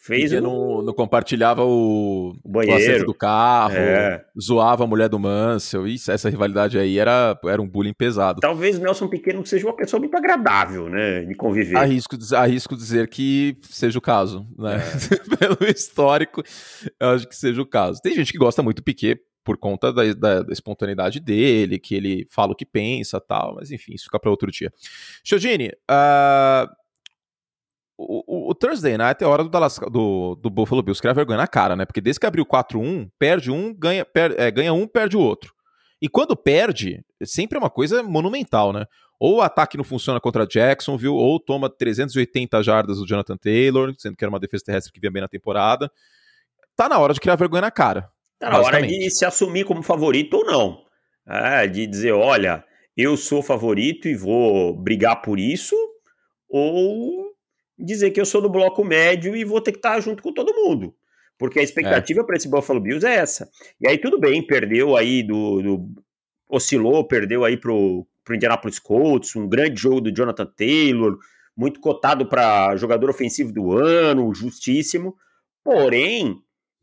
Fez 0.00 0.30
Porque 0.30 0.40
não, 0.40 0.80
não, 0.80 0.94
compartilhava 0.94 1.64
o, 1.64 2.32
o 2.44 2.48
banheiro 2.48 3.02
o 3.02 3.06
do 3.06 3.12
carro, 3.12 3.74
é. 3.74 4.24
zoava 4.40 4.84
a 4.84 4.86
mulher 4.86 5.08
do 5.08 5.18
Mansell. 5.18 5.88
Isso, 5.88 6.12
essa 6.12 6.30
rivalidade 6.30 6.78
aí 6.78 6.98
era, 6.98 7.36
era 7.44 7.60
um 7.60 7.68
bullying 7.68 7.92
pesado. 7.92 8.40
Talvez 8.40 8.78
Nelson 8.78 9.08
Pequeno 9.08 9.44
seja 9.44 9.66
uma 9.66 9.74
pessoa 9.74 9.98
muito 9.98 10.16
agradável, 10.16 10.88
né? 10.88 11.22
De 11.24 11.34
conviver. 11.34 11.76
Arrisco, 11.76 12.16
arrisco 12.36 12.76
dizer 12.76 13.08
que 13.08 13.58
seja 13.62 13.98
o 13.98 14.00
caso, 14.00 14.46
né? 14.56 14.76
É. 14.76 15.36
Pelo 15.36 15.68
histórico, 15.68 16.44
eu 17.00 17.08
acho 17.08 17.28
que 17.28 17.34
seja 17.36 17.60
o 17.60 17.66
caso. 17.66 18.00
Tem 18.00 18.14
gente 18.14 18.30
que 18.30 18.38
gosta 18.38 18.62
muito 18.62 18.76
do 18.76 18.84
Piquet 18.84 19.20
por 19.48 19.58
conta 19.58 19.92
da, 19.92 20.12
da, 20.14 20.42
da, 20.42 20.52
espontaneidade 20.52 21.18
dele, 21.18 21.78
que 21.78 21.94
ele 21.94 22.26
fala 22.30 22.52
o 22.52 22.54
que 22.54 22.64
pensa 22.64 23.20
tal, 23.20 23.56
mas 23.56 23.72
enfim, 23.72 23.94
isso 23.94 24.04
fica 24.04 24.20
para 24.20 24.30
outro 24.30 24.50
dia. 24.50 24.72
Chodini, 25.24 25.68
uh, 25.90 26.68
o, 27.98 28.50
o, 28.50 28.54
Thursday 28.54 28.96
Night 28.96 29.24
é 29.24 29.26
hora 29.26 29.42
do, 29.42 29.50
Dallas, 29.50 29.76
do, 29.90 30.36
do 30.36 30.48
Buffalo 30.48 30.82
Bills 30.82 31.00
criar 31.00 31.14
vergonha 31.14 31.38
na 31.38 31.48
cara, 31.48 31.74
né? 31.74 31.84
Porque 31.84 32.00
desde 32.00 32.20
que 32.20 32.26
abriu 32.26 32.46
4-1, 32.46 33.10
perde 33.18 33.50
um, 33.50 33.74
ganha, 33.74 34.04
per, 34.04 34.36
é, 34.38 34.48
ganha 34.52 34.72
um, 34.72 34.86
perde 34.86 35.16
o 35.16 35.20
outro. 35.20 35.52
E 36.00 36.08
quando 36.08 36.36
perde, 36.36 37.04
sempre 37.24 37.58
é 37.58 37.60
uma 37.60 37.68
coisa 37.68 38.00
monumental, 38.04 38.72
né? 38.72 38.86
Ou 39.18 39.38
o 39.38 39.40
ataque 39.40 39.76
não 39.76 39.82
funciona 39.82 40.20
contra 40.20 40.46
Jacksonville, 40.46 41.12
ou 41.12 41.40
toma 41.40 41.68
380 41.68 42.62
jardas 42.62 42.98
do 42.98 43.06
Jonathan 43.06 43.36
Taylor, 43.36 43.92
sendo 43.98 44.16
que 44.16 44.24
era 44.24 44.30
uma 44.30 44.38
defesa 44.38 44.62
terrestre 44.66 44.92
que 44.92 45.00
vinha 45.00 45.10
bem 45.10 45.22
na 45.22 45.28
temporada. 45.28 45.90
Tá 46.76 46.88
na 46.88 47.00
hora 47.00 47.12
de 47.12 47.18
criar 47.18 47.34
vergonha 47.34 47.62
na 47.62 47.70
cara. 47.72 48.08
Tá 48.38 48.50
na 48.50 48.60
hora 48.60 48.80
de 48.80 49.10
se 49.10 49.24
assumir 49.24 49.64
como 49.64 49.82
favorito 49.82 50.34
ou 50.34 50.44
não. 50.44 50.84
É, 51.26 51.66
de 51.66 51.84
dizer, 51.84 52.12
olha, 52.12 52.64
eu 52.96 53.16
sou 53.16 53.42
favorito 53.42 54.06
e 54.06 54.14
vou 54.14 54.72
brigar 54.76 55.20
por 55.20 55.40
isso, 55.40 55.74
ou 56.48 57.28
dizer 57.78 58.10
que 58.10 58.20
eu 58.20 58.26
sou 58.26 58.40
do 58.40 58.48
bloco 58.48 58.84
médio 58.84 59.36
e 59.36 59.44
vou 59.44 59.60
ter 59.60 59.72
que 59.72 59.78
estar 59.78 60.00
junto 60.00 60.22
com 60.22 60.32
todo 60.32 60.54
mundo. 60.54 60.94
Porque 61.38 61.60
a 61.60 61.62
expectativa 61.62 62.20
é. 62.20 62.24
para 62.24 62.36
esse 62.36 62.48
Buffalo 62.48 62.80
Bills 62.80 63.06
é 63.06 63.14
essa. 63.14 63.48
E 63.80 63.88
aí 63.88 63.96
tudo 63.98 64.18
bem, 64.18 64.44
perdeu 64.44 64.96
aí 64.96 65.22
do, 65.22 65.62
do 65.62 65.88
oscilou, 66.48 67.06
perdeu 67.06 67.44
aí 67.44 67.56
pro 67.56 68.06
para 68.28 68.34
o 68.34 68.36
Indianapolis 68.36 68.78
Colts, 68.78 69.34
um 69.34 69.48
grande 69.48 69.80
jogo 69.80 70.02
do 70.02 70.14
Jonathan 70.14 70.44
Taylor, 70.44 71.18
muito 71.56 71.80
cotado 71.80 72.28
para 72.28 72.76
jogador 72.76 73.08
ofensivo 73.08 73.50
do 73.50 73.72
ano, 73.72 74.34
justíssimo. 74.34 75.16
Porém, 75.64 76.36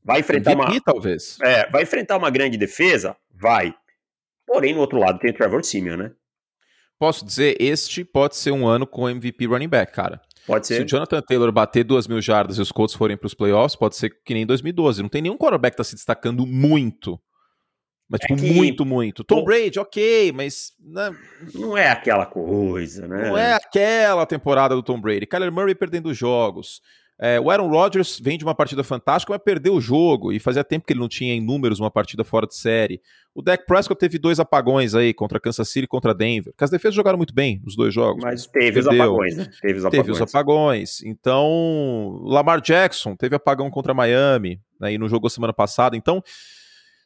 vai 0.04 0.22
enfrentar 0.22 0.54
MVP, 0.54 0.72
uma 0.72 0.82
talvez. 0.82 1.38
É, 1.42 1.70
vai 1.70 1.84
enfrentar 1.84 2.18
uma 2.18 2.32
grande 2.32 2.58
defesa, 2.58 3.16
vai. 3.32 3.76
Porém, 4.46 4.74
no 4.74 4.82
outro 4.82 4.98
lado 4.98 5.20
tem 5.20 5.30
o 5.30 5.34
Trevor 5.34 5.64
Simeon, 5.64 5.98
né? 5.98 6.12
Posso 6.98 7.26
dizer, 7.26 7.56
este 7.60 8.04
pode 8.04 8.36
ser 8.36 8.52
um 8.52 8.68
ano 8.68 8.88
com 8.88 9.08
MVP 9.08 9.46
running 9.46 9.68
back, 9.68 9.94
cara. 9.94 10.20
Pode 10.46 10.68
ser. 10.68 10.76
Se 10.76 10.82
o 10.84 10.88
Jonathan 10.88 11.22
Taylor 11.22 11.52
bater 11.52 11.84
duas 11.84 12.08
mil 12.08 12.22
jardas 12.22 12.58
e 12.58 12.62
os 12.62 12.72
Colts 12.72 12.96
forem 12.96 13.18
para 13.18 13.28
os 13.28 13.34
playoffs, 13.34 13.76
pode 13.76 13.96
ser 13.96 14.12
que 14.24 14.34
nem 14.34 14.44
em 14.44 14.46
2012. 14.46 15.02
Não 15.02 15.10
tem 15.10 15.22
nenhum 15.22 15.38
quarterback 15.38 15.76
que 15.76 15.82
está 15.82 15.90
se 15.90 15.96
destacando 15.96 16.46
muito 16.46 17.20
mas, 18.08 18.22
é 18.22 18.28
tipo, 18.28 18.40
que... 18.40 18.52
muito, 18.54 18.86
muito. 18.86 19.24
Tom 19.24 19.44
Brady, 19.44 19.80
ok, 19.80 20.32
mas. 20.32 20.74
Né? 20.80 21.12
Não 21.54 21.78
é 21.78 21.90
aquela 21.90 22.26
coisa, 22.26 23.08
né? 23.08 23.30
Não 23.30 23.38
é 23.38 23.54
aquela 23.54 24.26
temporada 24.26 24.76
do 24.76 24.84
Tom 24.84 25.02
Brady. 25.02 25.26
Kyler 25.26 25.52
Murray 25.52 25.74
perdendo 25.74 26.14
jogos. 26.14 26.82
É, 27.18 27.40
o 27.40 27.50
Aaron 27.50 27.70
Rodgers 27.70 28.20
vem 28.22 28.38
de 28.38 28.44
uma 28.44 28.54
partida 28.54 28.84
fantástica, 28.84 29.32
mas 29.32 29.42
perdeu 29.42 29.76
o 29.76 29.82
jogo 29.82 30.34
e 30.34 30.40
fazia 30.40 30.66
tempo 30.66 30.86
que 30.86 30.92
ele 30.92 31.00
não 31.00 31.08
tinha 31.08 31.34
em 31.34 31.40
números 31.40 31.80
uma 31.80 31.90
partida 31.90 32.26
fora 32.26 32.46
de 32.46 32.56
série. 32.56 33.02
O 33.34 33.42
Dak 33.42 33.66
Prescott 33.66 33.98
teve 33.98 34.18
dois 34.18 34.40
apagões 34.40 34.94
aí 34.94 35.14
contra 35.14 35.40
Kansas 35.40 35.70
City 35.70 35.86
e 35.86 35.88
contra 35.88 36.14
Denver, 36.14 36.54
que 36.58 36.64
as 36.64 36.70
defesas 36.70 36.96
jogaram 36.96 37.18
muito 37.18 37.34
bem 37.34 37.62
nos 37.64 37.76
dois 37.76 37.94
jogos. 37.94 38.22
Mas 38.22 38.46
teve 38.48 38.74
perdeu. 38.74 38.82
os 38.82 38.88
apagões, 38.88 39.38
né? 39.38 39.48
Teve 39.62 39.80
os 39.80 39.86
apagões. 39.86 40.06
Teve 40.06 40.12
os 40.12 40.22
apagões. 40.22 41.04
Então, 41.04 42.20
Lamar 42.24 42.60
Jackson 42.60 43.16
teve 43.16 43.36
apagão 43.36 43.70
contra 43.70 43.94
Miami 43.94 44.60
né, 44.80 44.94
e 44.94 44.98
não 44.98 45.08
jogou 45.08 45.30
semana 45.30 45.54
passada. 45.54 45.96
Então, 45.96 46.22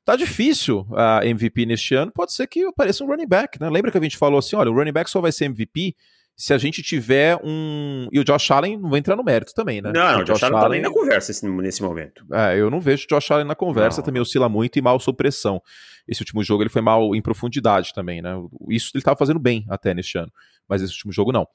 Tá 0.06 0.16
difícil 0.16 0.88
a 0.94 1.24
MVP 1.24 1.68
neste 1.68 1.94
ano, 1.94 2.12
pode 2.12 2.34
ser 2.34 2.48
que 2.48 2.64
apareça 2.64 3.04
um 3.04 3.08
running 3.08 3.28
back, 3.28 3.60
né? 3.62 3.70
Lembra 3.70 3.92
que 3.92 3.98
a 4.00 4.02
gente 4.02 4.18
falou 4.18 4.40
assim, 4.40 4.56
olha, 4.56 4.72
o 4.72 4.74
running 4.74 4.92
back 4.92 5.08
só 5.08 5.22
vai 5.22 5.32
ser 5.32 5.46
MVP 5.46 5.96
se 6.40 6.54
a 6.54 6.58
gente 6.58 6.82
tiver 6.82 7.38
um. 7.44 8.08
E 8.14 8.18
o 8.18 8.24
Josh 8.24 8.50
Allen 8.50 8.78
não 8.78 8.90
vai 8.90 9.00
entrar 9.00 9.18
no 9.18 9.24
mérito 9.26 9.54
também, 9.54 9.82
né? 9.82 9.92
Não, 9.94 10.22
o 10.22 10.24
Josh, 10.24 10.40
Josh 10.40 10.44
Allen 10.44 10.62
tá 10.62 10.70
nem 10.70 10.82
na 10.82 10.90
conversa 10.90 11.34
nesse 11.46 11.84
momento. 11.84 12.26
É, 12.32 12.58
eu 12.58 12.72
não 12.72 12.80
vejo 12.80 13.04
o 13.04 13.08
Josh 13.10 13.30
Allen 13.30 13.46
na 13.46 13.56
conversa, 13.56 14.00
não. 14.00 14.06
também 14.06 14.22
oscila 14.22 14.48
muito 14.48 14.80
e 14.80 14.82
mal 14.82 14.98
sob 15.02 15.18
pressão. 15.18 15.62
Esse 16.08 16.22
último 16.22 16.42
jogo 16.42 16.64
ele 16.64 16.70
foi 16.70 16.82
mal 16.82 17.14
em 17.14 17.22
profundidade 17.22 17.94
também, 17.94 18.22
né? 18.22 18.32
Isso 18.70 18.92
ele 18.94 19.02
estava 19.02 19.18
fazendo 19.18 19.38
bem 19.38 19.66
até 19.70 19.94
neste 19.94 20.18
ano, 20.18 20.32
mas 20.66 20.82
esse 20.82 20.94
último 20.94 21.12
jogo 21.12 21.34
não. 21.34 21.46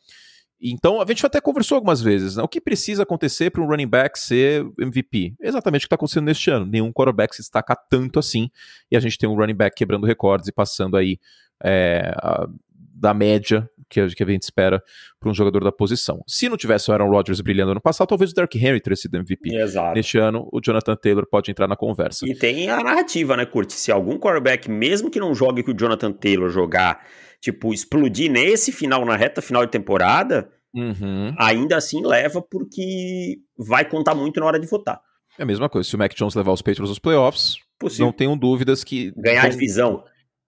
Então, 0.61 1.01
a 1.01 1.07
gente 1.07 1.25
até 1.25 1.41
conversou 1.41 1.77
algumas 1.77 2.03
vezes, 2.03 2.37
né? 2.37 2.43
O 2.43 2.49
que 2.49 2.61
precisa 2.61 3.05
acontecer 3.05 3.49
para 3.49 3.63
um 3.63 3.67
running 3.67 3.89
back 3.89 4.19
ser 4.19 4.67
MVP? 4.79 5.35
Exatamente 5.41 5.81
o 5.81 5.85
que 5.85 5.87
está 5.87 5.97
acontecendo 5.97 6.27
neste 6.27 6.51
ano. 6.51 6.67
Nenhum 6.67 6.93
quarterback 6.93 7.35
se 7.35 7.41
destaca 7.41 7.75
tanto 7.75 8.19
assim, 8.19 8.51
e 8.91 8.99
a 8.99 9.01
gente 9.01 9.17
tem 9.17 9.27
um 9.29 9.35
running 9.35 9.55
back 9.55 9.75
quebrando 9.75 10.07
recordes 10.07 10.47
e 10.47 10.53
passando 10.53 10.99
aí 10.99 11.19
é, 11.63 12.15
a, 12.19 12.47
da 12.95 13.13
média 13.13 13.69
que 13.89 14.01
a, 14.01 14.09
que 14.09 14.23
a 14.23 14.27
gente 14.27 14.43
espera 14.43 14.83
para 15.19 15.31
um 15.31 15.35
jogador 15.35 15.65
da 15.65 15.73
posição. 15.73 16.23
Se 16.27 16.49
não 16.49 16.57
tivesse 16.57 16.91
o 16.91 16.95
Aaron 16.95 17.11
Rodgers 17.11 17.41
brilhando 17.41 17.73
ano 17.73 17.81
passado, 17.81 18.09
talvez 18.09 18.31
o 18.31 18.35
Derrick 18.35 18.59
Henry 18.59 18.81
teria 18.81 18.97
sido 18.97 19.17
MVP. 19.17 19.57
Exato. 19.57 19.95
Neste 19.95 20.19
ano, 20.19 20.49
o 20.53 20.61
Jonathan 20.61 20.97
Taylor 20.97 21.27
pode 21.29 21.51
entrar 21.51 21.67
na 21.67 21.77
conversa. 21.77 22.27
E 22.27 22.35
tem 22.35 22.71
a 22.71 22.83
narrativa, 22.83 23.37
né, 23.37 23.45
Curti? 23.45 23.75
Se 23.75 23.91
algum 23.91 24.19
quarterback, 24.19 24.71
mesmo 24.71 25.11
que 25.11 25.21
não 25.21 25.35
jogue 25.35 25.63
que 25.63 25.71
o 25.71 25.77
Jonathan 25.77 26.13
Taylor 26.13 26.49
jogar 26.49 27.05
tipo, 27.45 27.75
explodir 27.75 28.31
nesse 28.31 28.73
final, 28.73 29.05
na 29.05 29.17
reta 29.17 29.43
final 29.43 29.67
de 29.67 29.71
temporada, 29.71 30.49
uhum. 30.75 31.35
ainda 31.39 31.77
assim 31.77 32.05
leva 32.05 32.41
porque 32.41 33.37
vai 33.59 33.85
contar 33.85 34.15
muito 34.15 34.41
na 34.41 34.47
hora 34.47 34.59
de 34.59 34.67
votar. 34.67 34.99
É 35.39 35.43
a 35.43 35.47
mesma 35.47 35.69
coisa. 35.69 35.87
Se 35.87 35.95
o 35.95 35.99
Mac 35.99 36.15
Jones 36.15 36.35
levar 36.35 36.53
os 36.53 36.63
Patriots 36.63 36.89
aos 36.89 36.99
playoffs, 36.99 37.57
Possível. 37.79 38.07
não 38.07 38.13
tenho 38.13 38.35
dúvidas 38.35 38.83
que. 38.83 39.13
Ganhar 39.17 39.43
vão, 39.43 39.51
a 39.51 39.53
divisão. 39.53 40.05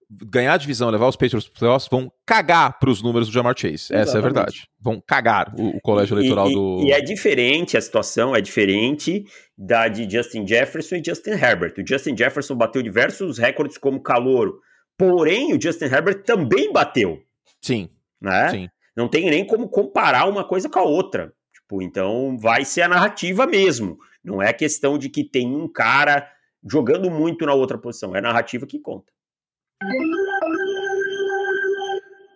Ganhar 0.09 0.55
a 0.55 0.57
divisão, 0.57 0.89
levar 0.89 1.09
os 1.09 1.17
Patriots 1.17 1.47
aos 1.47 1.59
playoffs, 1.59 1.89
vão 1.91 2.11
cagar 2.25 2.79
para 2.79 2.89
os 2.89 3.03
números 3.03 3.29
do 3.29 3.35
Jamar 3.35 3.55
Chase. 3.59 3.75
Exatamente. 3.75 4.09
Essa 4.09 4.17
é 4.17 4.19
a 4.19 4.23
verdade. 4.23 4.69
Vão 4.81 5.03
cagar 5.05 5.53
o, 5.59 5.77
o 5.77 5.81
colégio 5.81 6.17
eleitoral 6.17 6.49
e, 6.49 6.55
do. 6.55 6.81
E 6.85 6.93
é 6.93 7.01
diferente 7.01 7.77
a 7.77 7.81
situação, 7.81 8.35
é 8.35 8.41
diferente 8.41 9.25
da 9.59 9.89
de 9.89 10.09
Justin 10.09 10.47
Jefferson 10.47 10.97
e 10.97 11.03
Justin 11.05 11.31
Herbert. 11.31 11.75
O 11.79 11.87
Justin 11.87 12.17
Jefferson 12.17 12.55
bateu 12.55 12.83
diversos 12.83 13.39
recordes 13.39 13.77
como 13.79 14.01
calouro 14.01 14.61
Porém, 14.99 15.53
o 15.53 15.61
Justin 15.61 15.87
Herbert 15.87 16.23
também 16.23 16.73
bateu. 16.73 17.23
Sim. 17.61 17.91
Né? 18.21 18.51
Sim. 18.51 18.69
Não 18.97 19.09
tem 19.09 19.29
nem 19.29 19.47
como 19.47 19.69
comparar 19.69 20.27
uma 20.27 20.43
coisa 20.43 20.69
com 20.69 20.79
a 20.79 20.85
outra. 20.85 21.33
Tipo, 21.53 21.83
então 21.83 22.37
vai 22.39 22.65
ser 22.65 22.83
a 22.83 22.89
narrativa 22.89 23.47
mesmo. 23.47 23.99
Não 24.25 24.41
é 24.41 24.53
questão 24.53 24.97
de 24.97 25.11
que 25.11 25.23
tem 25.23 25.55
um 25.55 25.71
cara 25.71 26.27
jogando 26.69 27.11
muito 27.11 27.45
na 27.45 27.53
outra 27.53 27.77
posição. 27.77 28.15
É 28.17 28.19
a 28.21 28.23
narrativa 28.23 28.67
que 28.67 28.81
conta. 28.81 29.13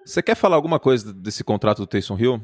Você 0.05 0.23
quer 0.23 0.35
falar 0.35 0.57
alguma 0.57 0.81
coisa 0.81 1.13
desse 1.13 1.45
contrato 1.45 1.79
do 1.79 1.87
Taysom 1.87 2.19
Hill? 2.19 2.41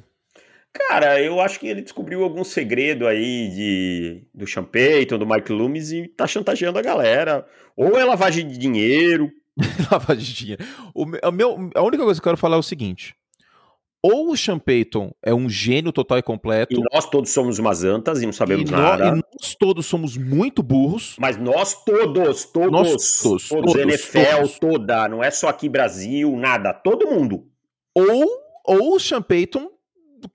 Cara, 0.72 1.20
eu 1.20 1.40
acho 1.40 1.58
que 1.58 1.66
ele 1.66 1.82
descobriu 1.82 2.22
algum 2.22 2.44
segredo 2.44 3.06
aí 3.06 3.50
de, 3.50 4.26
do 4.34 4.46
Sean 4.46 4.64
Payton, 4.64 5.18
do 5.18 5.26
Mike 5.26 5.52
Loomis 5.52 5.90
e 5.90 6.06
tá 6.06 6.26
chantageando 6.26 6.78
a 6.78 6.82
galera. 6.82 7.46
Ou 7.74 7.96
é 7.96 8.04
lavagem 8.04 8.46
de 8.46 8.58
dinheiro, 8.58 9.32
Lavagem 9.90 10.24
de 10.24 10.34
dinheiro. 10.34 10.64
O, 10.94 11.06
a, 11.22 11.30
meu, 11.30 11.70
a 11.74 11.82
única 11.82 12.04
coisa 12.04 12.20
que 12.20 12.26
eu 12.26 12.30
quero 12.30 12.36
falar 12.36 12.56
é 12.56 12.58
o 12.58 12.62
seguinte: 12.62 13.14
ou 14.06 14.30
o 14.30 14.36
Sean 14.36 14.58
Payton 14.58 15.12
é 15.20 15.34
um 15.34 15.48
gênio 15.48 15.90
total 15.90 16.18
e 16.18 16.22
completo. 16.22 16.75
E 16.78 16.84
nós 16.92 17.08
todos 17.10 17.30
somos 17.30 17.58
umas 17.58 17.82
antas 17.82 18.22
e 18.22 18.26
não 18.26 18.32
sabemos 18.32 18.70
e 18.70 18.72
nada. 18.72 19.10
Nós, 19.10 19.18
e 19.18 19.22
nós 19.34 19.54
todos 19.56 19.86
somos 19.86 20.16
muito 20.16 20.62
burros. 20.62 21.16
Mas 21.18 21.36
nós 21.36 21.82
todos, 21.84 22.44
todos, 22.44 22.70
nós 22.70 22.88
todos, 22.88 23.20
todos, 23.20 23.48
todos 23.48 23.75
NFL 23.75 24.36
todos. 24.36 24.58
toda, 24.60 25.08
não 25.08 25.25
é 25.25 25.30
só 25.32 25.48
aqui 25.48 25.68
Brasil, 25.68 26.36
nada, 26.36 26.72
todo 26.72 27.10
mundo. 27.10 27.48
Ou, 27.92 28.28
ou 28.64 28.94
o 28.94 29.00
Sean 29.00 29.22
Payton, 29.22 29.68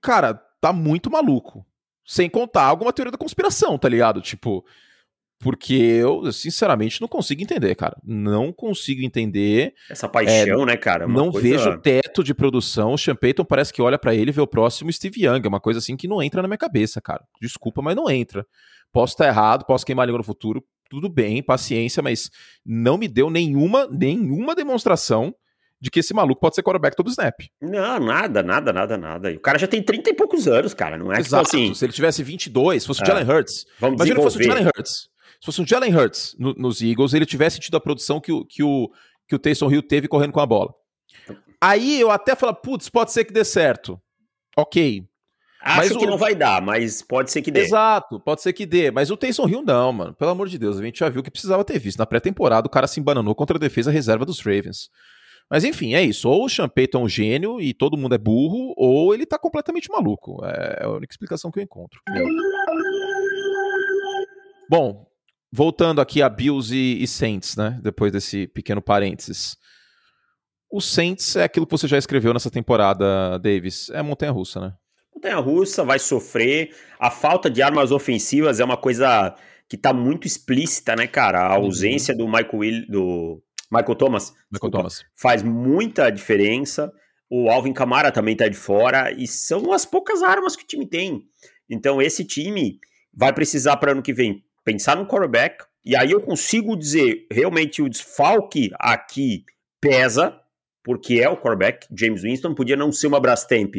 cara, 0.02 0.34
tá 0.60 0.70
muito 0.70 1.10
maluco. 1.10 1.64
Sem 2.04 2.28
contar 2.28 2.64
alguma 2.64 2.92
teoria 2.92 3.12
da 3.12 3.18
conspiração, 3.18 3.78
tá 3.78 3.88
ligado? 3.88 4.20
Tipo, 4.20 4.64
porque 5.42 5.74
eu, 5.74 6.30
sinceramente, 6.30 7.00
não 7.00 7.08
consigo 7.08 7.42
entender, 7.42 7.74
cara. 7.74 7.96
Não 8.04 8.52
consigo 8.52 9.02
entender. 9.02 9.74
Essa 9.90 10.08
paixão, 10.08 10.62
é, 10.62 10.66
né, 10.66 10.76
cara? 10.76 11.04
Uma 11.04 11.20
não 11.20 11.32
coisa... 11.32 11.48
vejo 11.48 11.78
teto 11.80 12.22
de 12.22 12.32
produção. 12.32 12.92
O 12.92 12.98
Sean 12.98 13.16
Payton 13.16 13.44
parece 13.44 13.72
que 13.72 13.82
olha 13.82 13.98
para 13.98 14.14
ele 14.14 14.30
e 14.30 14.32
vê 14.32 14.40
o 14.40 14.46
próximo 14.46 14.92
Steve 14.92 15.24
Young. 15.24 15.42
É 15.44 15.48
uma 15.48 15.58
coisa 15.58 15.80
assim 15.80 15.96
que 15.96 16.06
não 16.06 16.22
entra 16.22 16.40
na 16.42 16.46
minha 16.46 16.56
cabeça, 16.56 17.00
cara. 17.00 17.24
Desculpa, 17.40 17.82
mas 17.82 17.96
não 17.96 18.08
entra. 18.08 18.46
Posso 18.92 19.14
estar 19.14 19.26
errado, 19.26 19.66
posso 19.66 19.84
queimar 19.84 20.04
a 20.04 20.06
língua 20.06 20.18
no 20.18 20.24
futuro. 20.24 20.62
Tudo 20.88 21.08
bem, 21.08 21.42
paciência, 21.42 22.00
mas 22.02 22.30
não 22.64 22.96
me 22.96 23.08
deu 23.08 23.28
nenhuma, 23.28 23.88
nenhuma 23.90 24.54
demonstração 24.54 25.34
de 25.80 25.90
que 25.90 25.98
esse 25.98 26.14
maluco 26.14 26.40
pode 26.40 26.54
ser 26.54 26.62
quarterback 26.62 26.94
todo 26.94 27.10
snap. 27.10 27.34
Não, 27.60 27.98
nada, 27.98 28.44
nada, 28.44 28.72
nada, 28.72 28.96
nada. 28.96 29.32
O 29.32 29.40
cara 29.40 29.58
já 29.58 29.66
tem 29.66 29.82
30 29.82 30.10
e 30.10 30.14
poucos 30.14 30.46
anos, 30.46 30.72
cara. 30.72 30.96
Não 30.96 31.12
é 31.12 31.18
Exato. 31.18 31.50
que 31.50 31.56
assim. 31.56 31.74
Se 31.74 31.84
ele 31.84 31.92
tivesse 31.92 32.22
22, 32.22 32.82
se 32.82 32.86
fosse 32.86 33.00
o 33.00 33.02
é. 33.02 33.06
Jalen 33.06 33.28
Hurts. 33.28 33.66
Vamos 33.80 33.96
Imagina 33.96 34.16
se 34.18 34.22
fosse 34.22 34.38
o 34.38 34.42
Jalen 34.44 34.66
Hurts 34.66 35.10
se 35.42 35.46
fosse 35.46 35.60
um 35.60 35.66
Jalen 35.66 35.92
Hurts 35.92 36.36
no, 36.38 36.54
nos 36.54 36.80
Eagles, 36.80 37.14
ele 37.14 37.26
tivesse 37.26 37.58
tido 37.58 37.76
a 37.76 37.80
produção 37.80 38.20
que 38.20 38.30
o, 38.30 38.44
que 38.44 38.62
o, 38.62 38.88
que 39.26 39.34
o 39.34 39.38
Taysom 39.40 39.72
Hill 39.72 39.82
teve 39.82 40.06
correndo 40.06 40.30
com 40.30 40.38
a 40.38 40.46
bola. 40.46 40.72
Aí 41.60 42.00
eu 42.00 42.12
até 42.12 42.36
falo, 42.36 42.54
putz, 42.54 42.88
pode 42.88 43.10
ser 43.10 43.24
que 43.24 43.32
dê 43.32 43.44
certo. 43.44 44.00
Ok. 44.56 45.04
Acho 45.60 45.76
mas 45.76 45.96
que 45.96 46.04
o... 46.04 46.08
não 46.08 46.16
vai 46.16 46.36
dar, 46.36 46.62
mas 46.62 47.02
pode 47.02 47.32
ser 47.32 47.42
que 47.42 47.50
dê. 47.50 47.62
Exato, 47.62 48.20
pode 48.20 48.40
ser 48.40 48.52
que 48.52 48.64
dê. 48.64 48.92
Mas 48.92 49.10
o 49.10 49.16
Taysom 49.16 49.48
Hill 49.48 49.62
não, 49.62 49.92
mano. 49.92 50.14
Pelo 50.14 50.30
amor 50.30 50.48
de 50.48 50.56
Deus, 50.56 50.78
a 50.78 50.82
gente 50.82 51.00
já 51.00 51.08
viu 51.08 51.24
que 51.24 51.30
precisava 51.30 51.64
ter 51.64 51.76
visto. 51.76 51.98
Na 51.98 52.06
pré-temporada, 52.06 52.68
o 52.68 52.70
cara 52.70 52.86
se 52.86 53.00
embananou 53.00 53.34
contra 53.34 53.56
a 53.56 53.60
defesa 53.60 53.90
reserva 53.90 54.24
dos 54.24 54.38
Ravens. 54.38 54.90
Mas 55.50 55.64
enfim, 55.64 55.94
é 55.94 56.02
isso. 56.02 56.28
Ou 56.28 56.44
o 56.44 56.48
Sean 56.48 56.68
Payton 56.68 57.00
é 57.00 57.02
um 57.02 57.08
gênio 57.08 57.60
e 57.60 57.74
todo 57.74 57.96
mundo 57.96 58.14
é 58.14 58.18
burro, 58.18 58.74
ou 58.76 59.12
ele 59.12 59.26
tá 59.26 59.40
completamente 59.40 59.90
maluco. 59.90 60.40
É 60.44 60.84
a 60.84 60.88
única 60.90 61.12
explicação 61.12 61.50
que 61.50 61.58
eu 61.58 61.64
encontro. 61.64 62.00
Bom, 64.70 65.11
voltando 65.52 66.00
aqui 66.00 66.22
a 66.22 66.28
Bills 66.28 66.74
e, 66.74 67.02
e, 67.02 67.06
Saints, 67.06 67.56
né? 67.56 67.78
Depois 67.82 68.10
desse 68.10 68.46
pequeno 68.46 68.80
parênteses. 68.80 69.56
O 70.70 70.80
Saints 70.80 71.36
é 71.36 71.44
aquilo 71.44 71.66
que 71.66 71.72
você 71.72 71.86
já 71.86 71.98
escreveu 71.98 72.32
nessa 72.32 72.50
temporada, 72.50 73.38
Davis. 73.38 73.90
É 73.90 74.00
montanha-russa, 74.00 74.58
né? 74.58 74.72
Montanha-russa, 75.14 75.84
vai 75.84 75.98
sofrer. 75.98 76.74
A 76.98 77.10
falta 77.10 77.50
de 77.50 77.60
armas 77.60 77.92
ofensivas 77.92 78.58
é 78.58 78.64
uma 78.64 78.78
coisa 78.78 79.36
que 79.68 79.76
tá 79.76 79.92
muito 79.92 80.26
explícita, 80.26 80.96
né, 80.96 81.06
cara? 81.06 81.46
A 81.46 81.58
uhum. 81.58 81.66
ausência 81.66 82.12
uhum. 82.12 82.18
do 82.18 82.26
Michael 82.26 82.58
Will, 82.58 82.86
do 82.88 83.42
Michael 83.70 83.96
Thomas. 83.96 84.30
Michael 84.30 84.46
desculpa, 84.50 84.78
Thomas. 84.78 85.04
Faz 85.14 85.42
muita 85.42 86.08
diferença. 86.08 86.90
O 87.28 87.50
Alvin 87.50 87.74
Kamara 87.74 88.10
também 88.10 88.34
tá 88.34 88.48
de 88.48 88.56
fora. 88.56 89.12
E 89.12 89.26
são 89.26 89.72
as 89.72 89.84
poucas 89.84 90.22
armas 90.22 90.56
que 90.56 90.64
o 90.64 90.66
time 90.66 90.86
tem. 90.86 91.22
Então, 91.68 92.00
esse 92.00 92.24
time 92.24 92.78
vai 93.14 93.32
precisar 93.34 93.76
para 93.76 93.92
ano 93.92 94.02
que 94.02 94.14
vem 94.14 94.42
pensar 94.64 94.96
no 94.96 95.06
quarterback. 95.06 95.64
E 95.84 95.96
aí 95.96 96.12
eu 96.12 96.20
consigo 96.20 96.76
dizer, 96.76 97.26
realmente, 97.30 97.82
o 97.82 97.88
desfalque 97.88 98.70
aqui 98.78 99.44
pesa, 99.80 100.38
porque 100.82 101.20
é 101.20 101.28
o 101.28 101.36
quarterback. 101.36 101.86
James 101.96 102.22
Winston 102.22 102.54
podia 102.54 102.76
não 102.76 102.92
ser 102.92 103.08
uma 103.08 103.20
Brastemp, 103.20 103.74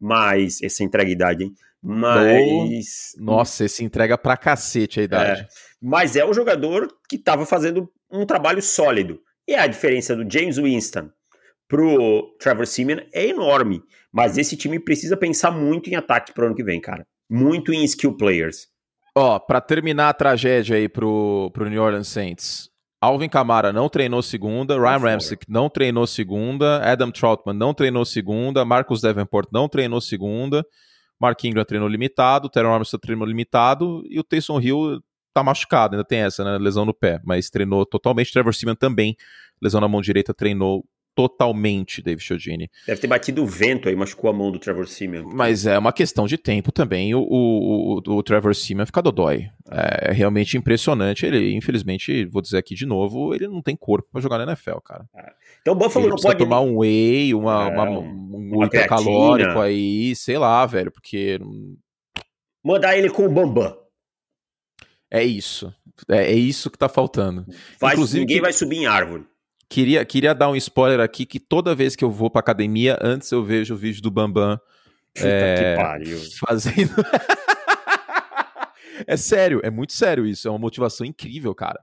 mas 0.00 0.62
essa 0.62 0.84
entrega 0.84 1.10
idade, 1.10 1.44
hein? 1.44 1.54
Mas. 1.82 3.14
Nossa, 3.18 3.64
esse 3.64 3.84
entrega 3.84 4.18
pra 4.18 4.36
cacete 4.36 5.00
a 5.00 5.02
idade. 5.02 5.40
É, 5.42 5.48
mas 5.80 6.16
é 6.16 6.24
o 6.24 6.34
jogador 6.34 6.88
que 7.08 7.16
estava 7.16 7.46
fazendo 7.46 7.90
um 8.10 8.26
trabalho 8.26 8.60
sólido. 8.62 9.20
E 9.46 9.54
a 9.54 9.66
diferença 9.66 10.14
do 10.14 10.30
James 10.30 10.56
Winston 10.58 11.08
pro 11.68 12.36
Trevor 12.40 12.66
Simeon 12.66 12.98
é 13.12 13.26
enorme. 13.26 13.82
Mas 14.12 14.38
esse 14.38 14.56
time 14.56 14.80
precisa 14.80 15.16
pensar 15.16 15.50
muito 15.50 15.88
em 15.88 15.94
ataque 15.94 16.32
pro 16.32 16.46
ano 16.46 16.54
que 16.54 16.64
vem, 16.64 16.80
cara. 16.80 17.06
Muito 17.30 17.72
em 17.72 17.84
skill 17.84 18.16
players. 18.16 18.68
Ó, 19.14 19.38
pra 19.38 19.60
terminar 19.60 20.10
a 20.10 20.14
tragédia 20.14 20.76
aí 20.76 20.88
pro, 20.88 21.50
pro 21.52 21.68
New 21.68 21.82
Orleans 21.82 22.08
Saints. 22.08 22.70
Alvin 23.00 23.28
Kamara 23.28 23.72
não 23.72 23.88
treinou 23.88 24.22
segunda, 24.22 24.76
Ryan 24.76 24.98
Ramsey 24.98 25.38
não 25.48 25.70
treinou 25.70 26.06
segunda, 26.06 26.82
Adam 26.82 27.12
Troutman 27.12 27.54
não 27.54 27.72
treinou 27.72 28.04
segunda, 28.04 28.64
Marcus 28.64 29.00
Davenport 29.00 29.48
não 29.52 29.68
treinou 29.68 30.00
segunda. 30.00 30.64
Mark 31.20 31.42
Ingram 31.44 31.64
treinou 31.64 31.88
limitado, 31.88 32.48
Teron 32.48 32.72
Armstrong 32.72 33.00
treinou 33.00 33.26
limitado 33.26 34.02
e 34.08 34.18
o 34.20 34.24
Taysom 34.24 34.60
Hill 34.60 35.02
tá 35.34 35.42
machucado, 35.42 35.94
ainda 35.94 36.04
tem 36.04 36.20
essa, 36.20 36.44
né? 36.44 36.58
Lesão 36.58 36.84
no 36.84 36.94
pé, 36.94 37.20
mas 37.24 37.50
treinou 37.50 37.84
totalmente. 37.84 38.32
Trevor 38.32 38.54
Seaman 38.54 38.76
também, 38.76 39.16
lesão 39.60 39.80
na 39.80 39.88
mão 39.88 40.00
direita, 40.00 40.32
treinou 40.32 40.84
totalmente, 41.18 42.00
David 42.00 42.22
Chodini. 42.22 42.70
Deve 42.86 43.00
ter 43.00 43.08
batido 43.08 43.42
o 43.42 43.46
vento 43.46 43.88
aí, 43.88 43.96
machucou 43.96 44.30
a 44.30 44.32
mão 44.32 44.52
do 44.52 44.58
Trevor 44.60 44.86
Seaman. 44.86 45.24
Mas 45.24 45.66
é 45.66 45.76
uma 45.76 45.92
questão 45.92 46.28
de 46.28 46.38
tempo 46.38 46.70
também. 46.70 47.12
O, 47.12 47.18
o, 47.22 47.98
o, 47.98 48.12
o 48.18 48.22
Trevor 48.22 48.54
Seaman 48.54 48.86
fica 48.86 49.02
dodói. 49.02 49.50
É 49.68 50.12
realmente 50.12 50.56
impressionante. 50.56 51.26
Ele, 51.26 51.56
infelizmente, 51.56 52.24
vou 52.26 52.40
dizer 52.40 52.58
aqui 52.58 52.76
de 52.76 52.86
novo, 52.86 53.34
ele 53.34 53.48
não 53.48 53.60
tem 53.60 53.74
corpo 53.74 54.08
para 54.12 54.20
jogar 54.20 54.38
na 54.38 54.52
NFL, 54.52 54.78
cara. 54.84 55.08
É. 55.12 55.32
Então 55.60 55.74
o 55.74 55.76
Buffalo 55.76 56.04
ele 56.04 56.10
não 56.14 56.22
pode 56.22 56.38
tomar 56.38 56.60
um 56.60 56.78
whey, 56.78 57.34
uma, 57.34 57.68
é, 57.68 57.74
uma, 57.74 57.90
um 57.90 58.54
uma 58.54 58.68
calórico 58.68 59.58
aí, 59.58 60.14
sei 60.14 60.38
lá, 60.38 60.64
velho, 60.66 60.92
porque 60.92 61.40
mandar 62.64 62.96
ele 62.96 63.10
com 63.10 63.26
o 63.26 63.28
Bambam. 63.28 63.76
É 65.10 65.24
isso. 65.24 65.74
É, 66.08 66.26
é 66.26 66.34
isso 66.34 66.70
que 66.70 66.78
tá 66.78 66.88
faltando. 66.88 67.44
Faz, 67.76 67.94
Inclusive, 67.94 68.20
ninguém 68.20 68.36
que... 68.36 68.42
vai 68.42 68.52
subir 68.52 68.76
em 68.76 68.86
árvore. 68.86 69.26
Queria, 69.68 70.04
queria 70.04 70.34
dar 70.34 70.48
um 70.48 70.56
spoiler 70.56 71.00
aqui 71.00 71.26
que 71.26 71.38
toda 71.38 71.74
vez 71.74 71.94
que 71.94 72.02
eu 72.02 72.10
vou 72.10 72.30
pra 72.30 72.40
academia, 72.40 72.98
antes 73.02 73.30
eu 73.30 73.44
vejo 73.44 73.74
o 73.74 73.76
vídeo 73.76 74.00
do 74.00 74.10
Bambam. 74.10 74.58
Puta 75.14 75.28
é, 75.28 75.74
que 75.74 75.82
pariu. 75.82 76.18
Fazendo. 76.38 76.94
é 79.06 79.16
sério, 79.16 79.60
é 79.62 79.70
muito 79.70 79.92
sério 79.92 80.26
isso. 80.26 80.48
É 80.48 80.50
uma 80.50 80.58
motivação 80.58 81.06
incrível, 81.06 81.54
cara. 81.54 81.80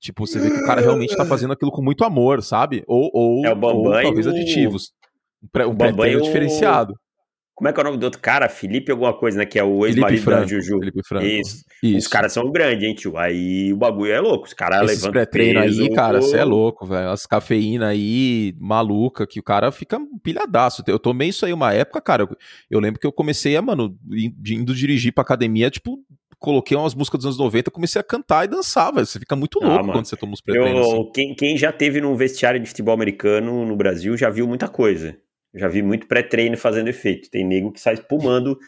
Tipo, 0.00 0.26
você 0.26 0.40
vê 0.40 0.50
que 0.50 0.62
o 0.62 0.66
cara 0.66 0.80
realmente 0.80 1.14
tá 1.14 1.26
fazendo 1.26 1.52
aquilo 1.52 1.70
com 1.70 1.82
muito 1.82 2.04
amor, 2.04 2.42
sabe? 2.42 2.82
Ou, 2.86 3.10
ou, 3.12 3.46
é 3.46 3.54
o 3.54 3.60
ou 3.60 4.02
talvez 4.02 4.26
o... 4.26 4.30
aditivos. 4.30 4.92
Um 5.42 5.48
pré, 5.48 5.66
um 5.66 5.76
pré 5.76 6.18
diferenciado. 6.18 6.98
Como 7.60 7.68
é 7.68 7.74
que 7.74 7.78
é 7.78 7.82
o 7.82 7.84
nome 7.84 7.98
do 7.98 8.04
outro 8.04 8.22
cara? 8.22 8.48
Felipe 8.48 8.90
alguma 8.90 9.12
coisa, 9.12 9.36
né? 9.36 9.44
Que 9.44 9.58
é 9.58 9.62
o 9.62 9.84
ex-marido 9.84 10.24
da 10.24 10.46
Juju. 10.46 10.78
Felipe 10.78 11.06
Franco. 11.06 11.26
Isso. 11.26 11.62
Isso. 11.82 11.98
Os 11.98 12.08
caras 12.08 12.32
são 12.32 12.50
grandes, 12.50 12.88
hein, 12.88 12.94
tio? 12.94 13.18
Aí 13.18 13.70
o 13.70 13.76
bagulho 13.76 14.10
é 14.10 14.18
louco. 14.18 14.46
Os 14.46 14.54
caras 14.54 14.80
levantam 14.80 15.10
pré-treino 15.10 15.60
aí, 15.60 15.90
cara, 15.94 16.22
você 16.22 16.38
é 16.38 16.44
louco, 16.44 16.86
velho. 16.86 17.10
As 17.10 17.26
cafeína 17.26 17.88
aí, 17.88 18.54
maluca, 18.58 19.26
que 19.26 19.38
o 19.38 19.42
cara 19.42 19.70
fica 19.70 20.00
pilhadaço. 20.22 20.82
Eu 20.86 20.98
tomei 20.98 21.28
isso 21.28 21.44
aí 21.44 21.52
uma 21.52 21.70
época, 21.74 22.00
cara. 22.00 22.22
Eu, 22.22 22.36
eu 22.70 22.80
lembro 22.80 22.98
que 22.98 23.06
eu 23.06 23.12
comecei 23.12 23.54
a, 23.58 23.60
mano, 23.60 23.94
indo 24.46 24.74
dirigir 24.74 25.12
pra 25.12 25.20
academia, 25.20 25.68
tipo, 25.68 25.98
coloquei 26.38 26.74
umas 26.74 26.94
músicas 26.94 27.18
dos 27.18 27.26
anos 27.26 27.38
90, 27.38 27.70
comecei 27.70 28.00
a 28.00 28.02
cantar 28.02 28.46
e 28.46 28.48
dançar, 28.48 28.90
velho. 28.90 29.04
Você 29.04 29.18
fica 29.18 29.36
muito 29.36 29.62
ah, 29.62 29.68
louco 29.68 29.90
ah, 29.90 29.92
quando 29.92 30.06
você 30.06 30.16
toma 30.16 30.32
os 30.32 30.40
pré-treinos. 30.40 30.86
Assim. 30.86 31.10
Quem, 31.12 31.34
quem 31.34 31.56
já 31.58 31.70
teve 31.70 32.00
num 32.00 32.16
vestiário 32.16 32.58
de 32.58 32.66
futebol 32.66 32.94
americano 32.94 33.66
no 33.66 33.76
Brasil 33.76 34.16
já 34.16 34.30
viu 34.30 34.48
muita 34.48 34.66
coisa. 34.66 35.14
Já 35.54 35.68
vi 35.68 35.82
muito 35.82 36.06
pré-treino 36.06 36.56
fazendo 36.56 36.88
efeito. 36.88 37.30
Tem 37.30 37.44
nego 37.44 37.72
que 37.72 37.80
sai 37.80 37.94
espumando 37.94 38.58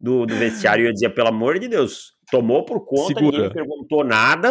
do, 0.00 0.26
do 0.26 0.34
vestiário 0.34 0.84
e 0.84 0.88
eu 0.88 0.92
dizia, 0.92 1.10
pelo 1.10 1.28
amor 1.28 1.58
de 1.58 1.68
Deus, 1.68 2.14
tomou 2.30 2.64
por 2.64 2.84
conta, 2.84 3.14
Segura. 3.14 3.36
ninguém 3.36 3.52
perguntou 3.52 4.02
nada, 4.02 4.50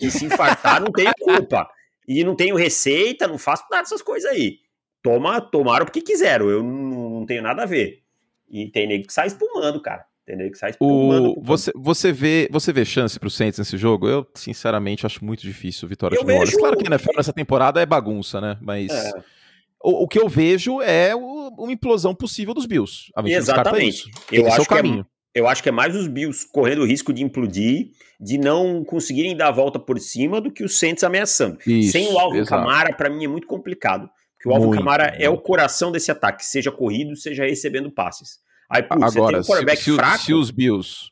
e 0.00 0.10
se 0.10 0.24
infartar 0.24 0.80
não 0.80 0.90
tenho 0.90 1.12
culpa. 1.20 1.68
E 2.08 2.22
não 2.24 2.36
tenho 2.36 2.56
receita, 2.56 3.26
não 3.26 3.36
faço 3.36 3.64
nada 3.70 3.82
dessas 3.82 4.00
coisas 4.00 4.30
aí. 4.30 4.60
Toma, 5.02 5.40
tomaram 5.40 5.84
porque 5.84 6.00
quiseram, 6.00 6.48
eu 6.48 6.62
não, 6.62 7.10
não 7.20 7.26
tenho 7.26 7.42
nada 7.42 7.64
a 7.64 7.66
ver. 7.66 8.02
E 8.48 8.70
tem 8.70 8.86
nego 8.86 9.06
que 9.06 9.12
sai 9.12 9.26
espumando, 9.26 9.82
cara. 9.82 10.04
Tem 10.24 10.36
nego 10.36 10.52
que 10.52 10.58
sai 10.58 10.70
espumando. 10.70 11.34
O, 11.36 11.42
você, 11.42 11.72
você, 11.74 12.12
vê, 12.12 12.48
você 12.50 12.72
vê 12.72 12.84
chance 12.84 13.18
pro 13.18 13.28
Saints 13.28 13.58
nesse 13.58 13.76
jogo? 13.76 14.08
Eu, 14.08 14.26
sinceramente, 14.34 15.04
acho 15.04 15.24
muito 15.24 15.42
difícil 15.42 15.88
vitória 15.88 16.16
eu 16.16 16.24
de 16.24 16.32
New 16.32 16.58
Claro 16.58 16.76
que 16.76 16.86
NFL 16.86 17.16
nessa 17.16 17.32
temporada 17.32 17.80
é 17.82 17.86
bagunça, 17.86 18.40
né? 18.40 18.56
Mas... 18.60 18.90
É 18.90 19.35
o, 19.82 20.04
o 20.04 20.08
que 20.08 20.18
eu 20.18 20.28
vejo 20.28 20.80
é 20.80 21.14
o, 21.14 21.48
uma 21.58 21.72
implosão 21.72 22.14
possível 22.14 22.54
dos 22.54 22.66
Bills. 22.66 23.12
Exatamente. 23.24 24.10
Eu 24.30 24.46
acho, 24.46 24.62
é 24.62 24.64
caminho. 24.64 25.06
É, 25.34 25.40
eu 25.40 25.48
acho 25.48 25.62
que 25.62 25.68
é 25.68 25.72
mais 25.72 25.94
os 25.94 26.06
Bills 26.06 26.46
correndo 26.50 26.82
o 26.82 26.86
risco 26.86 27.12
de 27.12 27.22
implodir, 27.22 27.90
de 28.20 28.38
não 28.38 28.84
conseguirem 28.84 29.36
dar 29.36 29.48
a 29.48 29.52
volta 29.52 29.78
por 29.78 29.98
cima 29.98 30.40
do 30.40 30.50
que 30.50 30.64
os 30.64 30.78
Saints 30.78 31.04
ameaçando. 31.04 31.58
Isso, 31.66 31.92
Sem 31.92 32.08
o 32.08 32.18
Alvin 32.18 32.44
Camara, 32.44 32.92
para 32.94 33.10
mim, 33.10 33.24
é 33.24 33.28
muito 33.28 33.46
complicado. 33.46 34.08
Porque 34.36 34.48
o 34.48 34.52
Alvin 34.52 34.66
muito, 34.66 34.78
Camara 34.78 35.10
muito. 35.10 35.22
é 35.22 35.28
o 35.28 35.38
coração 35.38 35.92
desse 35.92 36.10
ataque, 36.10 36.44
seja 36.44 36.70
corrido, 36.70 37.16
seja 37.16 37.44
recebendo 37.44 37.90
passes. 37.90 38.38
Aí, 38.70 38.82
putz, 38.82 39.16
Agora, 39.16 39.42
você 39.42 39.64
tem 39.64 39.74
um 39.74 39.76
se, 39.76 39.94
fraco. 39.94 40.24
Se 40.24 40.34
os 40.34 40.50
Bills 40.50 41.10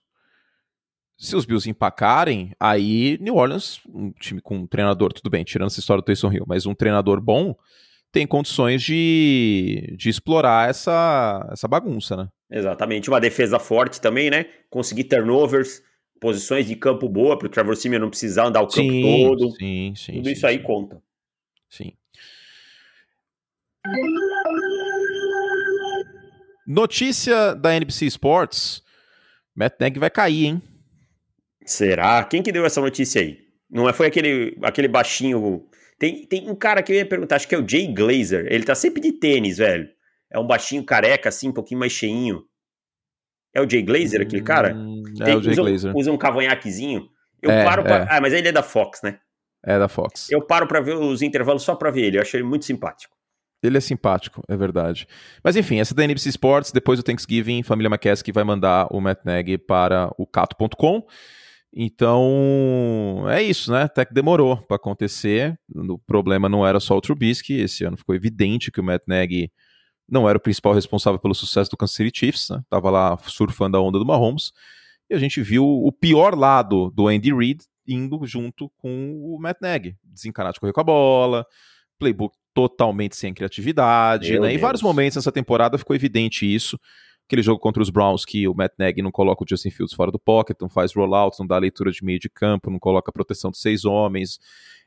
se 1.17 1.37
os 1.37 1.45
Bills 1.45 1.69
empacarem, 1.69 2.53
aí 2.59 3.17
New 3.21 3.37
Orleans, 3.37 3.81
um 3.89 4.11
time 4.13 4.41
com 4.41 4.59
um 4.59 4.67
treinador, 4.67 5.13
tudo 5.13 5.31
bem, 5.31 5.45
tirando 5.45 5.69
essa 5.69 5.81
história 5.81 6.03
do 6.03 6.05
Taysom 6.05 6.33
Hill, 6.33 6.45
mas 6.47 6.67
um 6.67 6.75
treinador 6.75 7.21
bom, 7.21 7.57
tem 8.15 8.29
condições 8.29 8.81
de, 8.81 9.93
de 9.99 10.09
explorar 10.09 10.71
essa, 10.71 11.49
essa 11.51 11.67
bagunça, 11.67 12.17
né? 12.17 12.29
Exatamente. 12.49 13.11
Uma 13.11 13.21
defesa 13.21 13.59
forte 13.59 14.01
também, 14.01 14.31
né? 14.31 14.47
Conseguir 14.71 15.05
turnovers, 15.05 15.83
posições 16.21 16.65
de 16.65 16.77
campo 16.77 17.09
boa 17.09 17.37
para 17.37 17.47
o 17.47 17.51
Trevor 17.51 17.77
Simeon 17.77 17.99
não 17.99 18.09
precisar 18.09 18.47
andar 18.47 18.63
o 18.63 18.69
campo 18.69 18.89
sim, 18.89 19.03
todo. 19.03 19.51
Sim, 19.57 19.95
sim. 19.97 20.13
Tudo 20.13 20.27
sim, 20.27 20.33
isso 20.33 20.47
aí 20.47 20.61
conta. 20.61 21.03
Sim. 21.69 21.93
Notícia 26.65 27.55
da 27.57 27.75
NBC 27.75 28.07
Sports: 28.07 28.81
Matt 29.57 29.75
Nagy 29.81 29.99
vai 29.99 30.09
cair, 30.09 30.47
hein? 30.47 30.63
Será? 31.67 32.23
Quem 32.23 32.45
que 32.45 32.53
deu 32.53 32.65
essa 32.65 32.81
notícia 32.81 33.21
aí? 33.21 33.41
Não 33.69 33.89
é, 33.89 33.93
foi 33.93 34.07
aquele, 34.07 34.57
aquele 34.63 34.87
baixinho 34.87 35.67
tem, 35.99 36.27
tem 36.27 36.49
um 36.49 36.55
cara 36.55 36.83
que 36.83 36.93
eu 36.93 36.97
ia 36.97 37.07
perguntar, 37.07 37.37
acho 37.37 37.49
que 37.49 37.55
é 37.55 37.59
o 37.59 37.69
Jay 37.69 37.93
Glazer. 37.93 38.47
Ele 38.51 38.65
tá 38.65 38.75
sempre 38.75 39.01
de 39.01 39.13
tênis, 39.13 39.59
velho. 39.59 39.89
É 40.31 40.39
um 40.39 40.47
baixinho 40.47 40.85
careca, 40.85 41.29
assim, 41.29 41.49
um 41.49 41.53
pouquinho 41.53 41.81
mais 41.81 41.93
cheinho. 41.93 42.45
É 43.55 43.61
o 43.61 43.69
Jay 43.69 43.83
Glazer, 43.83 44.21
aquele 44.21 44.43
cara? 44.43 44.75
Hum, 44.75 45.03
é 45.21 45.25
tem, 45.25 45.37
o 45.37 45.43
Jay 45.43 45.53
usa, 45.53 45.63
Glazer. 45.63 45.97
Usa 45.97 46.13
um 46.13 46.19
cavanhaquezinho. 46.19 47.09
Eu 47.41 47.51
é, 47.51 47.65
paro 47.65 47.85
pra... 47.85 47.97
É. 47.97 48.07
Ah, 48.11 48.21
mas 48.21 48.33
ele 48.33 48.49
é 48.49 48.53
da 48.53 48.63
Fox, 48.63 49.01
né? 49.03 49.19
É 49.65 49.79
da 49.79 49.89
Fox. 49.89 50.31
Eu 50.31 50.43
paro 50.43 50.67
para 50.67 50.81
ver 50.81 50.97
os 50.97 51.23
intervalos 51.23 51.63
só 51.63 51.75
pra 51.75 51.91
ver 51.91 52.03
ele. 52.03 52.19
Eu 52.19 52.23
achei 52.23 52.41
ele 52.41 52.49
muito 52.49 52.65
simpático. 52.65 53.15
Ele 53.63 53.79
é 53.79 53.81
simpático, 53.81 54.43
é 54.47 54.57
verdade. 54.57 55.07
Mas 55.43 55.57
enfim, 55.57 55.81
essa 55.81 55.95
da 55.95 56.05
NBC 56.05 56.29
Sports, 56.29 56.71
depois 56.71 56.99
do 56.99 57.03
Thanksgiving, 57.03 57.63
família 57.63 57.89
McCaskey 57.89 58.31
vai 58.31 58.45
mandar 58.45 58.89
o 58.91 59.01
Matt 59.01 59.21
Nagy 59.25 59.57
para 59.57 60.11
o 60.19 60.27
cato.com. 60.27 61.07
Então, 61.77 63.25
é 63.29 63.43
isso, 63.43 63.73
né? 63.73 63.83
Até 63.83 64.05
que 64.05 64.15
demorou 64.15 64.59
para 64.59 64.77
acontecer. 64.77 65.59
O 65.75 65.99
problema 65.99 66.49
não 66.49 66.65
era 66.65 66.79
só 66.79 66.97
o 66.97 67.01
Trubisky. 67.01 67.55
Esse 67.55 67.85
ano 67.85 67.97
ficou 67.97 68.15
evidente 68.15 68.71
que 68.71 68.81
o 68.81 68.85
Matt 68.85 69.03
Nagy 69.09 69.51
não 70.09 70.29
era 70.29 70.39
o 70.39 70.41
principal 70.41 70.73
responsável 70.73 71.19
pelo 71.19 71.35
sucesso 71.35 71.71
do 71.71 71.77
Kansas 71.77 71.97
City 71.97 72.17
Chiefs, 72.17 72.51
né? 72.51 72.63
Tava 72.71 72.91
lá 72.91 73.19
surfando 73.27 73.77
a 73.77 73.81
onda 73.81 73.99
do 73.99 74.07
Mahomes. 74.07 74.53
E 75.11 75.15
a 75.15 75.19
gente 75.19 75.43
viu 75.43 75.65
o 75.67 75.91
pior 75.91 76.39
lado 76.39 76.93
do 76.95 77.09
Andy 77.09 77.35
Reid 77.35 77.65
indo 77.87 78.25
junto 78.25 78.71
com 78.77 79.13
o 79.25 79.39
Matt 79.41 79.59
Nagy. 79.61 79.97
Desencanado 80.05 80.55
de 80.55 80.61
correr 80.61 80.73
com 80.73 80.81
a 80.81 80.85
bola, 80.85 81.45
playbook 81.99 82.37
totalmente 82.55 83.17
sem 83.17 83.35
criatividade, 83.35 84.39
né? 84.39 84.55
Em 84.55 84.59
vários 84.59 84.81
momentos 84.81 85.17
nessa 85.17 85.33
temporada 85.33 85.77
ficou 85.77 85.97
evidente 85.97 86.47
isso. 86.47 86.79
Aquele 87.27 87.43
jogo 87.43 87.59
contra 87.59 87.83
os 87.83 87.91
Browns 87.91 88.25
que 88.25 88.47
o 88.47 88.55
Matt 88.55 88.73
Nagy 88.79 89.01
não 89.01 89.11
coloca 89.11 89.43
o 89.43 89.47
Justin 89.49 89.71
Fields 89.71 89.95
fora 89.95 90.13
do 90.13 90.19
pocket, 90.19 90.57
não 90.61 90.69
faz 90.69 90.95
rollout, 90.95 91.39
não 91.39 91.47
dá 91.47 91.57
leitura 91.59 91.91
de 91.91 92.05
meio 92.05 92.19
de 92.19 92.29
campo, 92.29 92.71
não 92.71 92.79
coloca 92.79 93.11
a 93.11 93.13
proteção 93.13 93.51
de 93.51 93.59
seis 93.59 93.85
homens. 93.85 94.39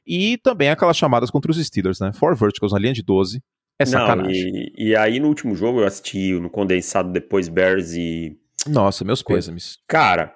E 0.06 0.38
também 0.38 0.70
aquelas 0.70 0.96
chamadas 0.96 1.32
contra 1.32 1.52
os 1.52 1.58
Steelers, 1.58 2.00
né? 2.00 2.14
Four 2.14 2.36
verticals 2.36 2.72
na 2.72 2.80
linha 2.80 2.94
de 2.94 3.04
12. 3.04 3.42
É 3.80 3.86
sacanagem. 3.86 4.52
Não, 4.52 4.60
e, 4.60 4.74
e, 4.78 4.96
aí 4.96 5.20
no 5.20 5.28
último 5.28 5.56
jogo 5.56 5.82
eu 5.82 5.86
assisti 5.86 6.34
no 6.34 6.50
condensado 6.50 7.12
depois 7.12 7.48
Bears 7.48 7.94
e. 7.94 8.38
Nossa, 8.68 9.06
meus 9.06 9.22
pêsames. 9.22 9.78
Cara, 9.88 10.34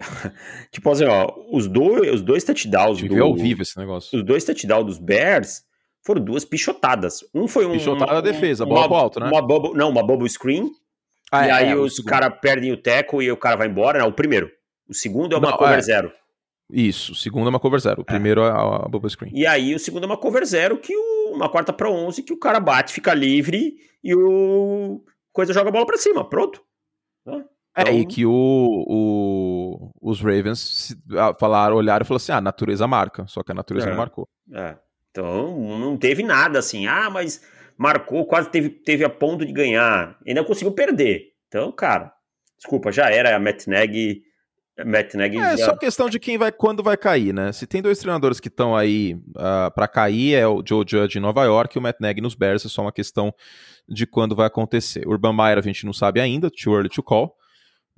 tipo 0.70 0.90
assim, 0.90 1.04
ó, 1.04 1.32
os 1.50 1.66
dois, 1.66 2.14
os 2.14 2.22
dois 2.22 2.44
touchdowns. 2.44 3.02
do, 3.02 3.22
ao 3.22 3.34
vivo 3.34 3.62
esse 3.62 3.78
negócio. 3.78 4.18
Os 4.18 4.24
dois 4.24 4.44
touchdowns 4.44 4.86
dos 4.86 4.98
Bears 4.98 5.62
foram 6.04 6.22
duas 6.22 6.44
pichotadas. 6.44 7.24
Um 7.34 7.48
foi 7.48 7.66
um. 7.66 7.72
Pichotada 7.72 8.14
da 8.14 8.20
defesa, 8.20 8.66
bola 8.66 8.80
uma, 8.80 8.88
pro 8.88 8.96
alto, 8.96 9.20
né? 9.20 9.28
Uma 9.28 9.42
bubble, 9.42 9.74
não, 9.74 9.88
uma 9.88 10.02
bubble 10.02 10.28
screen. 10.28 10.70
Ah, 11.32 11.46
e 11.46 11.50
é, 11.50 11.52
aí 11.52 11.68
é, 11.70 11.74
os 11.76 11.96
caras 12.00 12.32
perdem 12.40 12.72
o 12.72 12.76
teco 12.76 13.20
e 13.22 13.30
o 13.30 13.36
cara 13.36 13.56
vai 13.56 13.66
embora. 13.68 13.98
Não, 13.98 14.08
o 14.08 14.12
primeiro. 14.12 14.50
O 14.88 14.94
segundo 14.94 15.34
é 15.34 15.38
uma 15.38 15.50
Não, 15.50 15.56
cover 15.58 15.78
é. 15.78 15.82
zero. 15.82 16.12
Isso, 16.70 17.12
o 17.12 17.14
segundo 17.14 17.46
é 17.46 17.50
uma 17.50 17.60
cover 17.60 17.78
zero. 17.80 18.02
O 18.02 18.04
primeiro 18.04 18.42
é 18.42 18.50
a, 18.50 18.84
a 18.84 18.88
bubble 18.88 19.10
screen. 19.10 19.32
E 19.34 19.46
aí 19.46 19.74
o 19.74 19.78
segundo 19.78 20.04
é 20.04 20.06
uma 20.06 20.16
cover 20.16 20.44
zero, 20.44 20.78
que 20.78 20.96
o, 20.96 21.32
uma 21.34 21.48
quarta 21.48 21.72
para 21.72 21.90
11, 21.90 22.22
que 22.22 22.32
o 22.32 22.38
cara 22.38 22.58
bate, 22.60 22.92
fica 22.92 23.12
livre 23.14 23.74
e 24.02 24.14
o 24.14 25.02
coisa 25.32 25.52
joga 25.52 25.68
a 25.68 25.72
bola 25.72 25.86
para 25.86 25.96
cima. 25.98 26.28
Pronto. 26.28 26.60
É, 27.76 27.82
Então- 27.82 27.94
e 27.94 28.06
que 28.06 28.24
o, 28.24 28.84
o- 28.88 29.90
os 30.00 30.20
Ravens 30.20 30.96
falaram, 31.38 31.76
olharam 31.76 32.02
e 32.04 32.06
falaram 32.06 32.16
assim: 32.22 32.32
ah, 32.32 32.38
a 32.38 32.40
natureza 32.40 32.86
marca. 32.86 33.26
Só 33.28 33.42
que 33.42 33.52
a 33.52 33.54
natureza 33.54 33.86
É. 33.86 33.90
não 33.90 33.96
marcou. 33.96 34.28
É. 34.52 34.76
Então 35.10 35.78
não 35.78 35.96
teve 35.96 36.22
nada 36.22 36.58
assim. 36.58 36.86
Ah, 36.86 37.08
mas 37.10 37.40
marcou, 37.78 38.24
quase 38.26 38.50
teve, 38.50 38.68
teve 38.70 39.04
a 39.04 39.10
ponto 39.10 39.44
de 39.44 39.52
ganhar. 39.52 40.18
Ainda 40.26 40.44
conseguiu 40.44 40.72
perder. 40.72 41.32
Então, 41.48 41.70
cara, 41.72 42.12
desculpa, 42.56 42.90
já 42.90 43.10
era 43.10 43.34
a 43.36 43.38
Matt 43.38 43.66
Nagy 43.66 44.22
É 44.78 45.56
já- 45.56 45.66
só 45.66 45.76
questão 45.76 46.08
de 46.10 46.18
quem 46.18 46.36
vai, 46.36 46.52
quando 46.52 46.82
vai 46.82 46.96
cair, 46.96 47.32
né? 47.32 47.52
Se 47.52 47.66
tem 47.66 47.80
dois 47.80 47.98
treinadores 47.98 48.38
que 48.40 48.48
estão 48.48 48.76
aí 48.76 49.18
ah, 49.36 49.70
pra 49.74 49.88
cair, 49.88 50.34
é 50.34 50.46
o 50.46 50.62
Joe 50.66 50.84
Judge 50.86 51.18
em 51.18 51.20
Nova 51.20 51.44
York 51.44 51.76
e 51.76 51.78
o 51.78 51.82
Matt 51.82 51.96
Nagy 52.00 52.20
nos 52.20 52.34
Bears, 52.34 52.64
é 52.64 52.68
só 52.68 52.82
uma 52.82 52.92
questão 52.92 53.32
de 53.88 54.06
quando 54.06 54.36
vai 54.36 54.46
acontecer. 54.46 55.06
Urban 55.06 55.32
Meyer 55.34 55.58
a 55.58 55.62
gente 55.62 55.86
não 55.86 55.92
sabe 55.92 56.20
ainda, 56.20 56.50
too 56.50 56.74
early 56.74 56.88
to 56.88 57.02
call. 57.02 57.34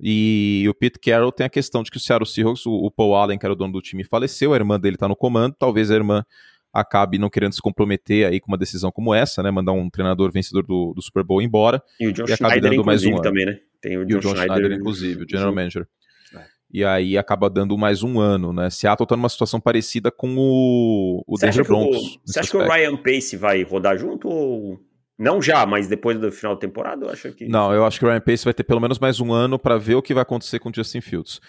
E 0.01 0.65
o 0.69 0.73
Pete 0.73 0.97
Carroll 0.99 1.31
tem 1.31 1.45
a 1.45 1.49
questão 1.49 1.83
de 1.83 1.91
que 1.91 1.97
o 1.97 1.99
Seattle 1.99 2.25
Seahawks, 2.25 2.65
o, 2.65 2.71
o 2.71 2.89
Paul 2.89 3.15
Allen, 3.15 3.37
que 3.37 3.45
era 3.45 3.51
o 3.51 3.55
dono 3.55 3.73
do 3.73 3.81
time, 3.81 4.05
faleceu, 4.05 4.53
a 4.53 4.55
irmã 4.55 4.79
dele 4.79 4.95
tá 4.95 5.09
no 5.09 5.15
comando, 5.15 5.55
talvez 5.59 5.91
a 5.91 5.95
irmã 5.95 6.23
acabe 6.73 7.17
não 7.17 7.29
querendo 7.29 7.53
se 7.53 7.61
comprometer 7.61 8.27
aí 8.27 8.39
com 8.39 8.51
uma 8.51 8.57
decisão 8.57 8.91
como 8.91 9.13
essa, 9.13 9.41
né? 9.41 9.51
Mandar 9.51 9.71
um 9.73 9.89
treinador 9.89 10.31
vencedor 10.31 10.63
do, 10.63 10.93
do 10.93 11.01
Super 11.01 11.23
Bowl 11.23 11.41
embora. 11.41 11.81
E 11.99 12.07
o 12.07 12.13
John 12.13 12.25
e 12.27 12.33
acaba 12.33 12.51
Schneider, 12.51 12.71
dando 12.71 12.85
mais 12.85 13.03
inclusive, 13.03 13.11
um 13.11 13.15
ano. 13.15 13.23
também, 13.23 13.45
né? 13.45 13.59
Tem 13.81 13.97
o 13.97 14.09
E 14.09 14.15
o 14.15 14.19
John 14.19 14.35
Schneider, 14.35 14.71
inclusive, 14.71 15.23
o 15.23 15.29
general 15.29 15.53
manager. 15.53 15.87
É. 16.35 16.43
E 16.71 16.85
aí 16.85 17.17
acaba 17.17 17.49
dando 17.49 17.77
mais 17.77 18.03
um 18.03 18.19
ano, 18.19 18.53
né? 18.53 18.69
Seattle 18.69 19.07
tá 19.07 19.15
numa 19.15 19.29
situação 19.29 19.59
parecida 19.59 20.11
com 20.11 20.35
o, 20.37 21.23
o 21.27 21.37
Denver 21.37 21.61
o, 21.61 21.67
Broncos. 21.67 22.19
você 22.25 22.39
acha 22.39 22.51
que 22.51 22.57
o 22.57 22.61
aspecto. 22.61 22.79
Ryan 22.79 22.97
Pace 22.97 23.37
vai 23.37 23.63
rodar 23.63 23.97
junto 23.97 24.27
ou. 24.27 24.79
Não 25.17 25.41
já, 25.41 25.65
mas 25.65 25.85
depois 25.89 26.17
do 26.17 26.31
final 26.31 26.55
da 26.55 26.61
temporada, 26.61 27.05
eu 27.05 27.11
acho 27.11 27.33
que. 27.33 27.45
Não, 27.45 27.73
eu 27.73 27.85
acho 27.85 27.99
que 27.99 28.05
o 28.05 28.09
Ryan 28.09 28.21
Pace 28.21 28.45
vai 28.45 28.53
ter 28.53 28.63
pelo 28.63 28.79
menos 28.79 28.99
mais 28.99 29.19
um 29.19 29.33
ano 29.33 29.59
pra 29.59 29.77
ver 29.77 29.95
o 29.95 30.01
que 30.01 30.13
vai 30.13 30.21
acontecer 30.21 30.59
com 30.59 30.69
o 30.69 30.73
Justin 30.73 31.01
Fields. 31.01 31.41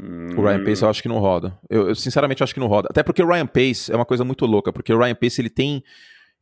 Hum, 0.00 0.36
O 0.38 0.42
Ryan 0.42 0.64
Pace 0.64 0.82
eu 0.82 0.88
acho 0.88 1.02
que 1.02 1.08
não 1.08 1.18
roda. 1.18 1.58
Eu, 1.68 1.88
eu, 1.88 1.94
sinceramente 1.94 2.42
acho 2.42 2.54
que 2.54 2.60
não 2.60 2.66
roda. 2.68 2.88
Até 2.90 3.02
porque 3.02 3.22
o 3.22 3.26
Ryan 3.26 3.46
Pace 3.46 3.90
é 3.92 3.96
uma 3.96 4.04
coisa 4.04 4.24
muito 4.24 4.46
louca, 4.46 4.72
porque 4.72 4.92
o 4.92 4.98
Ryan 4.98 5.14
Pace 5.14 5.40
ele 5.40 5.50
tem 5.50 5.82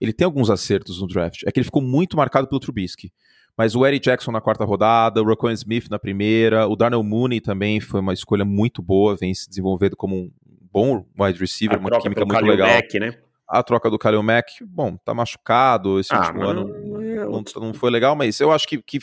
ele 0.00 0.12
tem 0.12 0.26
alguns 0.26 0.50
acertos 0.50 1.00
no 1.00 1.06
draft. 1.08 1.42
É 1.46 1.50
que 1.50 1.58
ele 1.58 1.64
ficou 1.64 1.80
muito 1.80 2.16
marcado 2.18 2.46
pelo 2.46 2.60
Trubisky. 2.60 3.10
Mas 3.56 3.74
o 3.74 3.86
Eric 3.86 4.04
Jackson 4.04 4.30
na 4.30 4.42
quarta 4.42 4.62
rodada, 4.66 5.22
o 5.22 5.24
Roquan 5.24 5.52
Smith 5.54 5.88
na 5.88 5.98
primeira, 5.98 6.66
o 6.68 6.76
Darnell 6.76 7.02
Mooney 7.02 7.40
também 7.40 7.80
foi 7.80 8.00
uma 8.00 8.12
escolha 8.12 8.44
muito 8.44 8.82
boa, 8.82 9.16
vem 9.16 9.32
se 9.32 9.48
desenvolvendo 9.48 9.96
como 9.96 10.14
um 10.14 10.30
bom 10.70 11.06
wide 11.18 11.38
receiver, 11.40 11.78
a 11.78 11.80
uma 11.80 11.90
química 11.98 12.20
muito 12.26 12.34
Khalil 12.38 12.50
legal. 12.50 12.68
Mack, 12.68 12.94
né? 13.00 13.16
A 13.48 13.62
troca 13.62 13.88
do 13.88 13.98
Kalil 13.98 14.22
Mack, 14.22 14.62
bom, 14.66 14.96
tá 14.98 15.14
machucado 15.14 15.98
esse 15.98 16.12
Ah, 16.12 16.18
último 16.18 16.42
ano. 16.42 16.68
não- 16.68 17.00
é 17.00 17.60
não 17.60 17.72
foi 17.72 17.90
legal, 17.90 18.14
mas 18.14 18.38
eu 18.40 18.52
acho 18.52 18.68
que, 18.68 18.82
que 18.82 18.98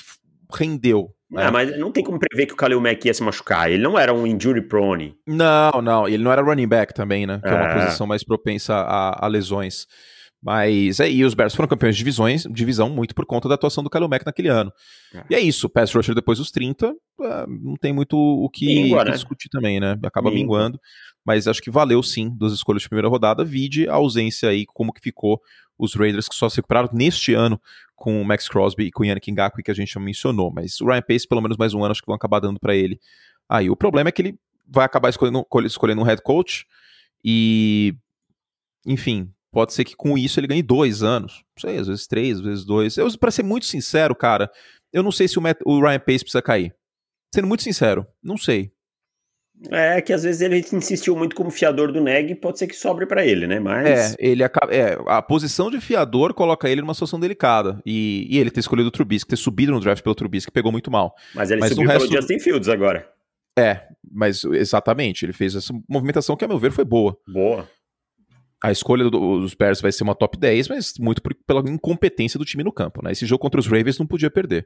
rendeu. 0.53 1.11
Né? 1.33 1.45
Ah, 1.47 1.51
mas 1.51 1.77
não 1.77 1.91
tem 1.91 2.03
como 2.03 2.19
prever 2.19 2.45
que 2.45 2.53
o 2.53 2.57
Khalil 2.57 2.79
Mack 2.79 3.05
ia 3.05 3.13
se 3.13 3.23
machucar. 3.23 3.69
Ele 3.71 3.83
não 3.83 3.97
era 3.97 4.13
um 4.13 4.25
injury 4.27 4.61
prone. 4.61 5.15
Não, 5.27 5.81
não, 5.81 6.07
ele 6.07 6.23
não 6.23 6.31
era 6.31 6.41
running 6.41 6.67
back 6.67 6.93
também, 6.93 7.25
né? 7.25 7.39
Que 7.43 7.49
é, 7.49 7.53
uma 7.53 7.65
É. 7.67 7.85
posição 7.85 8.07
mais 8.07 8.23
propensa 8.23 8.73
a, 8.75 9.25
a 9.25 9.27
lesões. 9.27 9.85
Mas 10.45 10.99
é, 10.99 11.09
e 11.09 11.23
os 11.23 11.33
Bears 11.33 11.55
foram 11.55 11.69
campeões 11.69 11.95
de 11.95 11.99
divisões, 11.99 12.43
divisão 12.51 12.89
muito 12.89 13.15
por 13.15 13.25
conta 13.25 13.47
da 13.47 13.55
atuação 13.55 13.81
do 13.81 13.89
Kalil 13.89 14.09
Mack 14.09 14.25
naquele 14.25 14.49
ano. 14.49 14.73
É. 15.15 15.23
E 15.29 15.35
é 15.35 15.39
isso, 15.39 15.69
pass 15.69 15.93
rusher 15.93 16.13
depois 16.13 16.37
dos 16.37 16.51
30, 16.51 16.93
ah, 17.21 17.45
não 17.47 17.75
tem 17.77 17.93
muito 17.93 18.17
o 18.17 18.49
que, 18.49 18.65
Mingua, 18.65 19.05
né? 19.05 19.11
discutir 19.11 19.47
também, 19.49 19.79
né? 19.79 19.97
Acaba 20.03 20.29
Mingua. 20.29 20.57
minguando. 20.59 20.79
Mas 21.25 21.47
acho 21.47 21.61
que 21.61 21.71
valeu 21.71 22.03
sim 22.03 22.29
das 22.37 22.51
escolhas 22.51 22.81
de 22.81 22.89
primeira 22.89 23.07
rodada, 23.07 23.45
vide 23.45 23.87
a 23.87 23.93
ausência 23.93 24.49
aí, 24.49 24.65
como 24.67 24.91
que 24.91 24.99
ficou 24.99 25.39
os 25.79 25.95
Raiders 25.95 26.27
que 26.27 26.35
só 26.35 26.49
se 26.49 26.57
recuperaram 26.57 26.89
neste 26.91 27.33
ano 27.33 27.57
com 27.95 28.21
o 28.21 28.25
Max 28.25 28.49
Crosby 28.49 28.85
e 28.85 28.91
com 28.91 29.03
o 29.03 29.05
Yannick 29.05 29.31
Ngakwe, 29.31 29.63
que 29.63 29.71
a 29.71 29.73
gente 29.73 29.93
já 29.93 29.99
mencionou. 29.99 30.51
Mas 30.51 30.81
o 30.81 30.85
Ryan 30.85 31.01
Pace, 31.01 31.27
pelo 31.27 31.41
menos 31.41 31.57
mais 31.57 31.73
um 31.73 31.83
ano, 31.83 31.91
acho 31.91 32.01
que 32.01 32.07
vão 32.07 32.15
acabar 32.15 32.39
dando 32.39 32.59
para 32.59 32.75
ele. 32.75 32.99
Aí 33.47 33.69
o 33.69 33.75
problema 33.75 34.09
é 34.09 34.11
que 34.11 34.21
ele 34.21 34.39
vai 34.67 34.85
acabar 34.85 35.09
escolhendo, 35.09 35.45
escolhendo 35.65 36.01
um 36.01 36.05
head 36.05 36.21
coach 36.21 36.65
e, 37.23 37.95
enfim, 38.85 39.31
pode 39.51 39.73
ser 39.73 39.85
que 39.85 39.95
com 39.95 40.17
isso 40.17 40.39
ele 40.39 40.47
ganhe 40.47 40.63
dois 40.63 41.03
anos. 41.03 41.43
Não 41.55 41.61
sei, 41.69 41.77
às 41.77 41.87
vezes 41.87 42.07
três, 42.07 42.37
às 42.39 42.43
vezes 42.43 42.65
dois. 42.65 42.97
Eu, 42.97 43.07
pra 43.17 43.31
ser 43.31 43.43
muito 43.43 43.65
sincero, 43.65 44.15
cara, 44.15 44.49
eu 44.91 45.03
não 45.03 45.11
sei 45.11 45.27
se 45.27 45.37
o, 45.37 45.41
Matt- 45.41 45.61
o 45.65 45.79
Ryan 45.79 45.99
Pace 45.99 46.19
precisa 46.23 46.41
cair. 46.41 46.75
Sendo 47.33 47.47
muito 47.47 47.63
sincero, 47.63 48.05
não 48.21 48.37
sei. 48.37 48.72
É 49.71 50.01
que 50.01 50.11
às 50.11 50.23
vezes 50.23 50.41
ele 50.41 50.59
insistiu 50.73 51.15
muito 51.15 51.35
como 51.35 51.49
fiador 51.49 51.91
do 51.91 52.01
Neg, 52.01 52.35
pode 52.35 52.59
ser 52.59 52.67
que 52.67 52.75
sobre 52.75 53.05
pra 53.05 53.25
ele, 53.25 53.47
né? 53.47 53.59
Mas. 53.59 54.13
É, 54.13 54.15
ele 54.19 54.43
acaba, 54.43 54.73
é, 54.73 54.97
a 55.07 55.21
posição 55.21 55.71
de 55.71 55.79
fiador 55.79 56.33
coloca 56.33 56.67
ele 56.69 56.81
numa 56.81 56.93
situação 56.93 57.19
delicada. 57.19 57.79
E, 57.85 58.27
e 58.29 58.37
ele 58.39 58.51
ter 58.51 58.59
escolhido 58.59 58.89
o 58.89 58.91
Trubisky, 58.91 59.29
ter 59.29 59.37
subido 59.37 59.71
no 59.71 59.79
draft 59.79 60.03
pelo 60.03 60.15
Trubisky, 60.15 60.51
pegou 60.51 60.71
muito 60.71 60.91
mal. 60.91 61.15
Mas 61.33 61.49
ele 61.49 61.61
Mas 61.61 61.69
subiu 61.69 61.85
o 61.85 61.87
pelo 61.87 61.99
resto- 62.01 62.15
Justin 62.15 62.39
Fields 62.39 62.67
agora. 62.67 63.07
É, 63.57 63.81
mas 64.11 64.43
exatamente, 64.43 65.23
ele 65.25 65.31
fez 65.33 65.55
essa 65.55 65.71
movimentação 65.87 66.35
que, 66.35 66.43
a 66.43 66.47
meu 66.47 66.57
ver, 66.57 66.71
foi 66.71 66.83
boa. 66.83 67.15
Boa. 67.27 67.69
A 68.63 68.71
escolha 68.71 69.09
do- 69.09 69.39
dos 69.41 69.53
Bears 69.53 69.81
vai 69.81 69.91
ser 69.91 70.03
uma 70.03 70.15
top 70.15 70.37
10, 70.37 70.69
mas 70.69 70.93
muito 70.97 71.21
por- 71.21 71.35
pela 71.45 71.59
incompetência 71.69 72.37
do 72.39 72.45
time 72.45 72.63
no 72.63 72.71
campo. 72.71 73.03
Né? 73.03 73.11
Esse 73.11 73.25
jogo 73.25 73.41
contra 73.41 73.59
os 73.59 73.67
Ravens 73.67 73.99
não 73.99 74.07
podia 74.07 74.31
perder. 74.31 74.65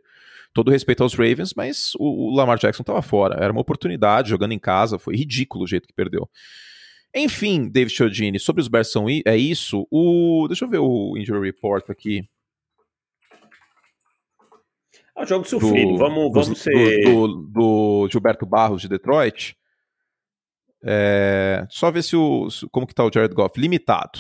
Todo 0.54 0.70
respeito 0.70 1.02
aos 1.02 1.16
Ravens, 1.16 1.54
mas 1.56 1.94
o, 1.96 2.32
o 2.32 2.36
Lamar 2.36 2.60
Jackson 2.60 2.84
estava 2.84 3.02
fora. 3.02 3.44
Era 3.44 3.52
uma 3.52 3.60
oportunidade 3.62 4.30
jogando 4.30 4.52
em 4.54 4.60
casa, 4.60 5.00
foi 5.00 5.16
ridículo 5.16 5.64
o 5.64 5.68
jeito 5.68 5.88
que 5.88 5.94
perdeu. 5.96 6.30
Enfim, 7.16 7.68
David 7.68 7.96
Chiodini, 7.96 8.40
sobre 8.40 8.62
os 8.62 8.68
Bears 8.68 8.92
são 8.92 9.08
é 9.10 9.36
isso. 9.36 9.88
O, 9.90 10.46
deixa 10.48 10.66
eu 10.66 10.70
ver 10.70 10.78
o 10.80 11.18
injury 11.18 11.48
report 11.48 11.90
aqui. 11.90 12.30
É 15.18 15.24
um 15.24 15.26
jogo 15.26 15.46
sofrido. 15.46 15.98
vamos 15.98 16.32
do, 16.32 16.40
vamos 16.42 16.60
ser. 16.60 17.04
do, 17.06 17.28
do- 17.28 17.48
do 18.06 18.10
Gilberto 18.12 18.46
Barros 18.46 18.82
de 18.84 18.88
Detroit. 18.88 19.57
É, 20.84 21.66
só 21.70 21.90
ver 21.92 22.04
se 22.04 22.16
o 22.16 22.48
como 22.72 22.86
que 22.88 22.94
tá 22.94 23.04
o 23.04 23.12
Jared 23.14 23.34
Goff 23.34 23.60
limitado. 23.60 24.20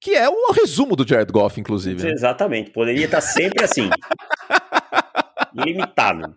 Que 0.00 0.14
é 0.14 0.28
um 0.30 0.52
resumo 0.52 0.96
do 0.96 1.06
Jared 1.06 1.30
Goff, 1.32 1.60
inclusive. 1.60 2.02
né? 2.04 2.12
Exatamente. 2.12 2.70
Poderia 2.70 3.04
estar 3.04 3.20
sempre 3.20 3.64
assim. 3.64 3.90
Limitado. 5.54 6.34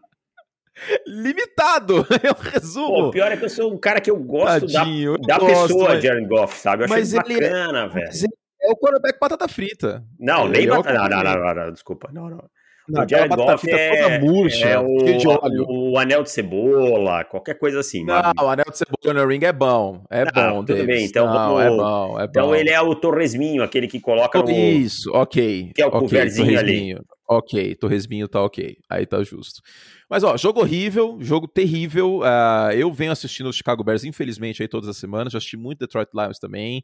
Limitado! 1.07 2.05
É 2.23 2.31
um 2.31 2.33
Pô, 2.33 2.49
resumo. 2.49 3.07
o 3.07 3.11
pior 3.11 3.31
é 3.31 3.37
que 3.37 3.45
eu 3.45 3.49
sou 3.49 3.71
um 3.73 3.77
cara 3.77 4.01
que 4.01 4.09
eu 4.11 4.17
gosto 4.17 4.67
da, 4.67 4.79
Tadinho, 4.79 5.13
eu 5.13 5.17
da 5.21 5.37
gosto, 5.37 5.67
pessoa 5.67 5.89
mas- 5.89 6.03
Jared 6.03 6.27
Goff, 6.27 6.57
sabe? 6.59 6.83
Eu 6.83 6.89
mas 6.89 7.13
ele 7.13 7.33
é- 7.35 7.49
bacana, 7.49 7.87
velho. 7.87 8.05
Mas 8.07 8.23
ele 8.23 8.33
é 8.61 8.71
o 8.71 8.75
quarterback 8.75 9.19
batata 9.19 9.47
frita. 9.47 10.03
Não, 10.19 10.45
ele 10.45 10.57
nem 10.59 10.67
é 10.67 10.73
o 10.73 10.83
bata- 10.83 10.93
não, 10.93 11.23
não, 11.23 11.23
não, 11.23 11.55
não, 11.65 11.71
desculpa. 11.71 12.09
Não, 12.11 12.29
não. 12.29 12.43
Não, 12.89 13.05
o 13.05 13.07
Jared 13.09 13.33
Goff 13.35 13.69
é, 13.71 14.03
toda 14.03 14.19
murcha, 14.19 14.67
é 14.67 14.77
o, 14.79 15.91
o 15.91 15.97
anel 15.97 16.21
de 16.23 16.29
cebola, 16.29 17.23
qualquer 17.23 17.57
coisa 17.57 17.79
assim. 17.79 18.03
mas- 18.03 18.33
Não, 18.35 18.45
o 18.45 18.49
anel 18.49 18.65
de 18.69 18.77
cebola 18.77 19.21
no 19.23 19.27
ring 19.29 19.43
é 19.45 19.53
bom. 19.53 20.03
É 20.09 20.25
Não, 20.25 20.31
bom, 20.55 20.65
tudo 20.65 20.77
Davis. 20.79 20.85
bem, 20.87 21.05
então 21.05 21.25
Não, 21.25 21.33
vamos- 21.33 21.61
é 21.61 21.69
bom, 21.69 22.19
é 22.19 22.27
bom. 22.27 22.29
Então 22.29 22.55
ele 22.55 22.69
é 22.69 22.81
o 22.81 22.93
torresminho, 22.93 23.63
aquele 23.63 23.87
que 23.87 24.01
coloca 24.01 24.37
no... 24.41 24.49
Isso, 24.51 25.09
ok. 25.13 25.71
Que 25.73 25.81
é 25.81 25.85
o 25.85 25.89
ok, 25.89 25.99
coverzinho 26.01 26.59
ali. 26.59 26.97
Ok, 27.25 27.75
torresminho 27.75 28.27
tá 28.27 28.43
ok. 28.43 28.77
Aí 28.89 29.05
tá 29.05 29.23
justo. 29.23 29.61
Mas, 30.09 30.23
ó, 30.25 30.35
jogo 30.35 30.59
horrível, 30.59 31.17
jogo 31.21 31.47
terrível. 31.47 32.19
ah, 32.23 32.69
eu 32.75 32.91
venho 32.91 33.13
assistindo 33.13 33.47
os 33.47 33.55
Chicago 33.55 33.81
Bears, 33.83 34.03
infelizmente, 34.03 34.61
aí 34.61 34.67
todas 34.67 34.89
as 34.89 34.97
semanas. 34.97 35.31
Já 35.31 35.37
assisti 35.37 35.55
muito 35.55 35.79
Detroit 35.79 36.09
Lions 36.13 36.37
também. 36.37 36.83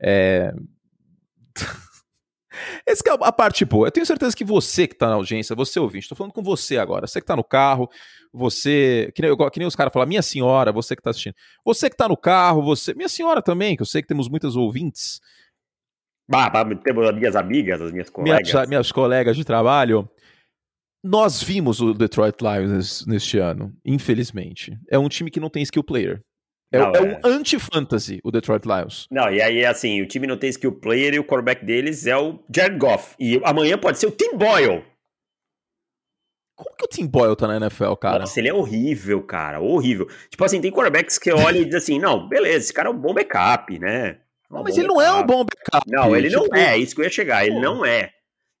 É... 0.00 0.52
Essa 2.86 3.02
é 3.08 3.12
a 3.20 3.32
parte 3.32 3.64
boa. 3.64 3.86
Eu 3.86 3.92
tenho 3.92 4.06
certeza 4.06 4.36
que 4.36 4.44
você 4.44 4.86
que 4.86 4.94
tá 4.94 5.08
na 5.08 5.14
audiência, 5.14 5.56
você 5.56 5.80
ouvinte, 5.80 6.08
tô 6.08 6.14
falando 6.14 6.32
com 6.32 6.42
você 6.42 6.78
agora. 6.78 7.06
Você 7.06 7.20
que 7.20 7.26
tá 7.26 7.36
no 7.36 7.44
carro, 7.44 7.88
você. 8.32 9.10
Que 9.14 9.22
nem, 9.22 9.36
que 9.36 9.58
nem 9.58 9.68
os 9.68 9.76
caras 9.76 9.92
falam, 9.92 10.08
minha 10.08 10.22
senhora, 10.22 10.72
você 10.72 10.94
que 10.94 11.02
tá 11.02 11.10
assistindo. 11.10 11.34
Você 11.64 11.88
que 11.88 11.96
tá 11.96 12.08
no 12.08 12.16
carro, 12.16 12.62
você. 12.62 12.94
Minha 12.94 13.08
senhora 13.08 13.42
também, 13.42 13.76
que 13.76 13.82
eu 13.82 13.86
sei 13.86 14.02
que 14.02 14.08
temos 14.08 14.28
muitas 14.28 14.56
ouvintes. 14.56 15.20
Bah, 16.28 16.48
bah, 16.48 16.64
temos 16.76 17.08
as 17.08 17.14
minhas 17.14 17.36
amigas, 17.36 17.80
as 17.80 17.92
minhas 17.92 18.08
colegas. 18.08 18.52
minhas, 18.52 18.68
minhas 18.68 18.92
colegas 18.92 19.36
de 19.36 19.44
trabalho, 19.44 20.08
nós 21.04 21.42
vimos 21.42 21.80
o 21.80 21.92
Detroit 21.92 22.36
Lions 22.40 23.04
neste 23.06 23.38
ano, 23.38 23.74
infelizmente. 23.84 24.78
É 24.88 24.98
um 24.98 25.08
time 25.08 25.30
que 25.30 25.40
não 25.40 25.50
tem 25.50 25.62
skill 25.62 25.82
player. 25.82 26.22
É, 26.72 26.78
Não, 26.78 26.94
é 26.94 26.98
é. 26.98 27.02
um 27.02 27.20
anti-fantasy, 27.22 28.20
o 28.24 28.30
Detroit 28.30 28.64
Lions. 28.64 29.06
Não, 29.10 29.30
e 29.30 29.42
aí, 29.42 29.64
assim, 29.64 30.00
o 30.00 30.08
time 30.08 30.26
não 30.26 30.38
tem 30.38 30.48
skill 30.48 30.72
player 30.72 31.12
e 31.12 31.18
o 31.18 31.24
quarterback 31.24 31.64
deles 31.64 32.06
é 32.06 32.16
o 32.16 32.38
Jared 32.54 32.78
Goff. 32.78 33.14
E 33.20 33.40
amanhã 33.44 33.76
pode 33.76 33.98
ser 33.98 34.06
o 34.06 34.10
Tim 34.10 34.36
Boyle. 34.36 34.82
Como 36.56 36.76
que 36.76 36.84
o 36.84 36.88
Tim 36.88 37.06
Boyle 37.06 37.36
tá 37.36 37.46
na 37.46 37.56
NFL, 37.56 37.94
cara? 37.94 38.20
Nossa, 38.20 38.40
ele 38.40 38.48
é 38.48 38.54
horrível, 38.54 39.22
cara, 39.22 39.60
horrível. 39.60 40.08
Tipo 40.30 40.44
assim, 40.44 40.60
tem 40.60 40.72
quarterbacks 40.72 41.18
que 41.18 41.30
olham 41.30 41.60
e 41.60 41.64
dizem 41.64 41.78
assim, 41.78 41.98
não, 41.98 42.26
beleza, 42.26 42.58
esse 42.58 42.72
cara 42.72 42.88
é 42.88 42.92
um 42.92 42.98
bom 42.98 43.12
backup, 43.12 43.78
né? 43.78 44.18
Não, 44.50 44.62
mas 44.62 44.76
ele 44.76 44.86
não 44.86 45.00
é 45.00 45.12
um 45.12 45.26
bom 45.26 45.44
backup. 45.44 45.90
Não, 45.90 46.14
ele 46.16 46.30
tipo... 46.30 46.46
não 46.46 46.56
é, 46.56 46.78
isso 46.78 46.94
que 46.94 47.00
eu 47.00 47.04
ia 47.04 47.10
chegar, 47.10 47.46
ele 47.46 47.58
não 47.58 47.84
é, 47.84 48.10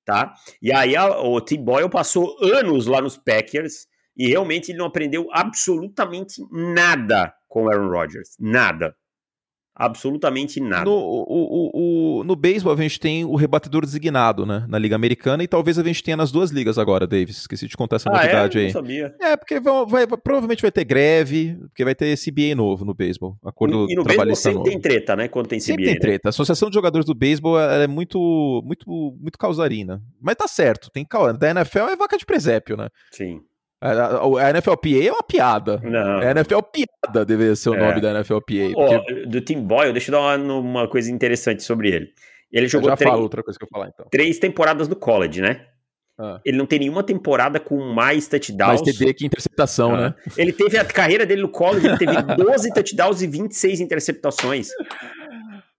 tá? 0.04 0.34
E 0.60 0.72
aí 0.72 0.96
a, 0.96 1.20
o 1.20 1.40
Tim 1.40 1.62
Boyle 1.62 1.88
passou 1.88 2.36
anos 2.42 2.86
lá 2.86 3.00
nos 3.00 3.16
Packers 3.16 3.86
e 4.16 4.28
realmente 4.28 4.70
ele 4.70 4.78
não 4.78 4.86
aprendeu 4.86 5.28
absolutamente 5.32 6.42
nada 6.50 7.32
com 7.52 7.64
o 7.64 7.70
Aaron 7.70 7.90
Rodgers, 7.90 8.30
nada. 8.40 8.94
Absolutamente 9.74 10.60
nada. 10.60 10.84
No, 10.84 10.92
o, 10.92 11.24
o, 11.28 12.20
o, 12.20 12.24
no 12.24 12.36
beisebol 12.36 12.74
a 12.74 12.76
gente 12.76 13.00
tem 13.00 13.24
o 13.24 13.36
rebatedor 13.36 13.82
designado, 13.82 14.44
né? 14.44 14.66
Na 14.68 14.78
Liga 14.78 14.94
Americana, 14.94 15.42
e 15.42 15.48
talvez 15.48 15.78
a 15.78 15.82
gente 15.82 16.02
tenha 16.02 16.16
nas 16.16 16.30
duas 16.30 16.50
ligas 16.50 16.78
agora, 16.78 17.06
Davis. 17.06 17.38
Esqueci 17.38 17.66
de 17.66 17.76
contar 17.76 17.96
essa 17.96 18.10
ah, 18.10 18.12
novidade 18.12 18.58
é? 18.58 18.60
aí. 18.60 18.66
Não 18.66 18.72
sabia. 18.72 19.14
É, 19.18 19.36
porque 19.36 19.60
vai, 19.60 20.06
vai, 20.06 20.06
provavelmente 20.06 20.60
vai 20.60 20.70
ter 20.70 20.84
greve, 20.84 21.56
porque 21.68 21.84
vai 21.84 21.94
ter 21.94 22.18
CBA 22.18 22.54
novo 22.54 22.84
no 22.84 22.94
beisebol. 22.94 23.36
Acordo 23.42 23.86
e, 23.88 23.92
e 23.92 23.96
no 23.96 24.04
beisebol 24.04 24.36
sempre 24.36 24.58
novo. 24.58 24.70
tem 24.70 24.80
treta, 24.80 25.16
né? 25.16 25.28
Quando 25.28 25.48
tem 25.48 25.58
CBA. 25.58 25.64
Sempre 25.64 25.84
tem 25.84 25.94
né? 25.94 26.00
treta. 26.00 26.28
A 26.28 26.30
Associação 26.30 26.68
de 26.68 26.74
Jogadores 26.74 27.06
do 27.06 27.14
Beisebol 27.14 27.58
é 27.58 27.86
muito, 27.86 28.62
muito, 28.64 28.86
muito 29.18 29.38
causarina. 29.38 30.02
Mas 30.20 30.36
tá 30.36 30.46
certo, 30.46 30.90
tem 30.90 31.06
Da 31.38 31.50
NFL 31.50 31.88
é 31.88 31.96
vaca 31.96 32.18
de 32.18 32.26
presépio, 32.26 32.76
né? 32.76 32.88
Sim. 33.10 33.40
A 33.82 34.52
NFLPA 34.52 35.04
é 35.04 35.10
uma 35.10 35.24
piada. 35.24 35.80
Não. 35.82 36.18
A 36.18 36.30
NFL 36.30 36.60
piada 36.60 37.24
deveria 37.24 37.56
ser 37.56 37.70
o 37.70 37.74
é. 37.74 37.78
nome 37.80 38.00
da 38.00 38.14
NFLPA. 38.14 38.72
Porque... 38.74 39.26
do 39.26 39.40
Tim 39.40 39.60
Boyle, 39.60 39.92
deixa 39.92 40.12
eu 40.12 40.20
dar 40.20 40.38
uma, 40.38 40.54
uma 40.54 40.88
coisa 40.88 41.10
interessante 41.10 41.64
sobre 41.64 41.90
ele. 41.90 42.08
Ele 42.52 42.68
jogou 42.68 42.88
eu 42.88 42.92
já 42.92 42.96
três, 42.96 43.14
outra 43.14 43.42
coisa 43.42 43.58
que 43.58 43.64
eu 43.64 43.68
falar, 43.68 43.88
então. 43.88 44.06
três 44.08 44.38
temporadas 44.38 44.86
no 44.86 44.94
college, 44.94 45.40
né? 45.40 45.66
Ah. 46.16 46.40
Ele 46.44 46.56
não 46.58 46.66
tem 46.66 46.78
nenhuma 46.78 47.02
temporada 47.02 47.58
com 47.58 47.92
mais 47.92 48.28
touchdowns. 48.28 48.82
Mais 48.82 48.96
TD 48.96 49.14
que 49.14 49.26
interceptação, 49.26 49.94
ah. 49.94 50.00
né? 50.00 50.14
Ele 50.36 50.52
teve 50.52 50.78
a 50.78 50.84
carreira 50.84 51.26
dele 51.26 51.42
no 51.42 51.48
college, 51.48 51.84
ele 51.84 51.98
teve 51.98 52.12
12 52.36 52.72
touchdowns 52.72 53.22
e 53.22 53.26
26 53.26 53.80
interceptações. 53.80 54.68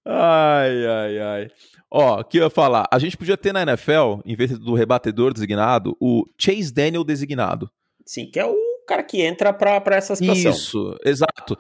Ai, 0.05 0.85
ai, 0.85 1.19
ai. 1.19 1.47
Ó, 1.89 2.19
o 2.19 2.23
que 2.23 2.39
eu 2.39 2.43
ia 2.43 2.49
falar? 2.49 2.85
A 2.91 2.99
gente 2.99 3.15
podia 3.15 3.37
ter 3.37 3.53
na 3.53 3.61
NFL, 3.61 4.19
em 4.25 4.35
vez 4.35 4.57
do 4.57 4.73
rebatedor 4.73 5.31
designado, 5.31 5.95
o 6.01 6.25
Chase 6.37 6.73
Daniel 6.73 7.03
designado. 7.03 7.69
Sim, 8.05 8.25
que 8.25 8.39
é 8.39 8.45
o 8.45 8.55
cara 8.87 9.03
que 9.03 9.21
entra 9.21 9.53
para 9.53 9.95
essa 9.95 10.15
situação. 10.15 10.51
Isso, 10.51 10.97
exato. 11.05 11.57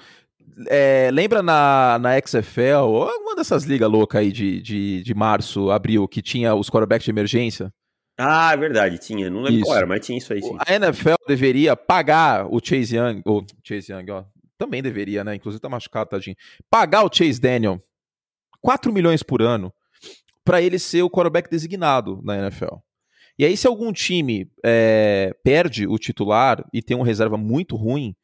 É, 0.67 1.09
lembra 1.11 1.41
na, 1.41 1.97
na 1.99 2.19
XFL, 2.19 2.85
uma 3.21 3.35
dessas 3.35 3.63
ligas 3.63 3.89
loucas 3.89 4.21
aí 4.21 4.31
de, 4.31 4.61
de, 4.61 5.03
de 5.03 5.13
março, 5.13 5.71
abril, 5.71 6.07
que 6.07 6.21
tinha 6.21 6.53
os 6.53 6.69
quarterbacks 6.69 7.05
de 7.05 7.11
emergência? 7.11 7.73
Ah, 8.17 8.53
é 8.53 8.57
verdade, 8.57 8.99
tinha. 8.99 9.29
Não 9.29 9.41
lembro 9.41 9.53
isso. 9.53 9.65
qual 9.65 9.77
era, 9.77 9.87
mas 9.87 10.05
tinha 10.05 10.17
isso 10.17 10.31
aí 10.31 10.41
sim. 10.41 10.55
A 10.59 10.75
NFL 10.75 11.15
deveria 11.27 11.75
pagar 11.75 12.45
o 12.45 12.59
Chase 12.63 12.95
Young, 12.95 13.21
ou 13.25 13.43
Chase 13.63 13.91
Young, 13.91 14.11
ó, 14.11 14.23
também 14.57 14.83
deveria, 14.83 15.23
né? 15.23 15.35
Inclusive 15.35 15.59
tá 15.59 15.67
machucado, 15.69 16.11
tadinho. 16.11 16.35
Pagar 16.69 17.03
o 17.03 17.09
Chase 17.11 17.41
Daniel 17.41 17.81
4 18.61 18.93
milhões 18.93 19.21
por 19.21 19.41
ano 19.41 19.73
para 20.43 20.61
ele 20.61 20.79
ser 20.79 21.03
o 21.03 21.09
quarterback 21.09 21.49
designado 21.49 22.21
na 22.23 22.37
NFL. 22.37 22.75
E 23.37 23.45
aí, 23.45 23.57
se 23.57 23.67
algum 23.67 23.91
time 23.91 24.47
é, 24.63 25.31
perde 25.43 25.87
o 25.87 25.97
titular 25.97 26.63
e 26.71 26.81
tem 26.81 26.95
uma 26.95 27.05
reserva 27.05 27.37
muito 27.37 27.75
ruim, 27.75 28.15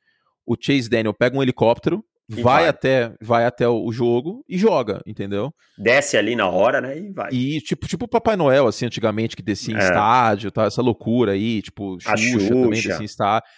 o 0.45 0.55
Chase 0.59 0.89
Daniel 0.89 1.13
pega 1.13 1.37
um 1.37 1.41
helicóptero, 1.41 2.03
vai, 2.29 2.43
vai, 2.43 2.67
até 2.67 3.13
vai 3.21 3.45
até 3.45 3.67
o 3.67 3.91
jogo 3.91 4.43
e 4.47 4.57
joga, 4.57 5.01
entendeu? 5.05 5.51
Desce 5.77 6.15
ali 6.15 6.35
na 6.35 6.47
hora, 6.47 6.79
né? 6.79 6.97
E 6.97 7.11
vai. 7.11 7.31
E 7.31 7.61
tipo, 7.61 7.87
tipo 7.87 8.05
o 8.05 8.07
Papai 8.07 8.35
Noel, 8.35 8.67
assim, 8.67 8.85
antigamente, 8.85 9.35
que 9.35 9.41
descia 9.41 9.73
em 9.73 9.77
é. 9.77 9.83
estádio, 9.83 10.51
tá? 10.51 10.65
Essa 10.65 10.81
loucura 10.81 11.31
aí, 11.31 11.61
tipo, 11.61 11.99
Xuxa, 11.99 12.17
Xuxa. 12.17 12.49
também 12.49 12.69
descia 12.69 12.97
em 13.01 13.05
estádio. 13.05 13.49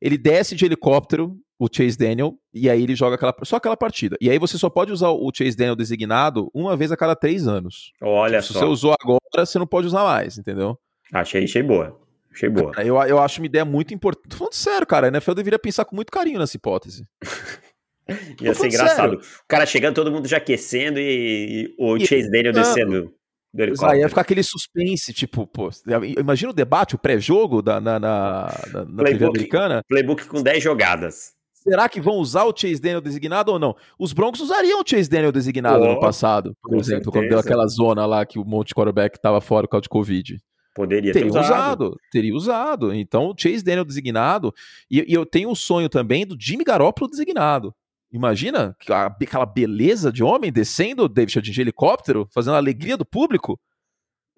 Ele 0.00 0.18
desce 0.18 0.54
de 0.54 0.64
helicóptero, 0.64 1.36
o 1.58 1.68
Chase 1.72 1.96
Daniel, 1.96 2.34
e 2.52 2.68
aí 2.68 2.82
ele 2.82 2.94
joga 2.94 3.16
aquela, 3.16 3.34
só 3.42 3.56
aquela 3.56 3.76
partida. 3.76 4.16
E 4.20 4.30
aí 4.30 4.38
você 4.38 4.58
só 4.58 4.68
pode 4.68 4.92
usar 4.92 5.10
o 5.10 5.30
Chase 5.34 5.56
Daniel 5.56 5.76
designado 5.76 6.50
uma 6.54 6.76
vez 6.76 6.92
a 6.92 6.96
cada 6.96 7.16
três 7.16 7.48
anos. 7.48 7.92
Olha 8.00 8.40
tipo, 8.40 8.52
só. 8.52 8.58
Se 8.58 8.64
você 8.64 8.70
usou 8.70 8.94
agora, 9.00 9.46
você 9.46 9.58
não 9.58 9.66
pode 9.66 9.86
usar 9.86 10.04
mais, 10.04 10.38
entendeu? 10.38 10.78
Achei, 11.12 11.44
achei 11.44 11.62
boa. 11.62 11.98
Achei 12.32 12.50
boa. 12.50 12.72
Eu, 12.78 12.96
eu 13.02 13.18
acho 13.18 13.40
uma 13.40 13.46
ideia 13.46 13.64
muito 13.64 13.94
importante. 13.94 14.28
Tô 14.28 14.36
falando 14.36 14.52
sério, 14.52 14.86
cara. 14.86 15.06
A 15.06 15.08
NFL 15.08 15.32
deveria 15.32 15.58
pensar 15.58 15.86
com 15.86 15.96
muito 15.96 16.12
carinho 16.12 16.38
nessa 16.38 16.56
hipótese. 16.56 17.06
Ia 18.40 18.54
ser 18.54 18.66
engraçado. 18.66 19.14
Sério. 19.14 19.18
O 19.18 19.48
cara 19.48 19.66
chegando, 19.66 19.94
todo 19.94 20.12
mundo 20.12 20.28
já 20.28 20.36
aquecendo 20.36 21.00
e, 21.00 21.64
e 21.64 21.74
o 21.78 21.96
e, 21.96 22.06
Chase 22.06 22.30
Daniel 22.30 22.52
descendo. 22.52 23.12
Exato, 23.58 23.96
ia 23.96 24.08
ficar 24.08 24.20
aquele 24.20 24.42
suspense, 24.42 25.12
tipo, 25.12 25.46
pô, 25.46 25.70
imagina 26.18 26.50
o 26.50 26.54
debate, 26.54 26.94
o 26.94 26.98
pré-jogo 26.98 27.62
na, 27.62 27.80
na, 27.80 27.98
na, 27.98 28.50
na 28.72 29.02
playbook, 29.02 29.24
americana. 29.24 29.82
Playbook 29.88 30.26
com 30.26 30.42
10 30.42 30.62
jogadas. 30.62 31.36
Será 31.52 31.88
que 31.88 32.00
vão 32.00 32.14
usar 32.14 32.44
o 32.44 32.54
Chase 32.56 32.80
Daniel 32.80 33.00
designado 33.00 33.50
ou 33.50 33.58
não? 33.58 33.74
Os 33.98 34.12
Broncos 34.12 34.40
usariam 34.40 34.80
o 34.80 34.84
Chase 34.86 35.10
Daniel 35.10 35.32
designado 35.32 35.82
oh, 35.82 35.94
no 35.94 36.00
passado, 36.00 36.54
por 36.62 36.76
exemplo, 36.76 37.04
certeza. 37.04 37.10
quando 37.10 37.28
deu 37.28 37.38
aquela 37.40 37.66
zona 37.66 38.06
lá 38.06 38.24
que 38.24 38.38
o 38.38 38.44
monte 38.44 38.68
de 38.68 38.74
quarterback 38.74 39.16
estava 39.16 39.40
fora 39.40 39.66
por 39.66 39.72
causa 39.72 39.82
de 39.82 39.88
Covid. 39.88 40.38
Poderia 40.76 41.12
teria 41.12 41.32
ter 41.32 41.38
usado. 41.40 41.46
usado. 41.46 41.96
Teria 42.12 42.34
usado. 42.34 42.94
Então, 42.94 43.30
o 43.30 43.34
Chase 43.36 43.64
Daniel 43.64 43.84
designado. 43.84 44.52
E, 44.90 45.04
e 45.08 45.12
eu 45.12 45.26
tenho 45.26 45.48
um 45.48 45.54
sonho 45.54 45.88
também 45.88 46.26
do 46.26 46.36
Jimmy 46.38 46.62
Garoppolo 46.62 47.10
designado. 47.10 47.74
Imagina 48.12 48.76
aquela 49.20 49.46
beleza 49.46 50.12
de 50.12 50.22
homem 50.22 50.52
descendo 50.52 51.04
o 51.04 51.08
David 51.08 51.40
de 51.40 51.60
helicóptero, 51.60 52.28
fazendo 52.32 52.54
a 52.54 52.58
alegria 52.58 52.96
do 52.96 53.04
público. 53.04 53.58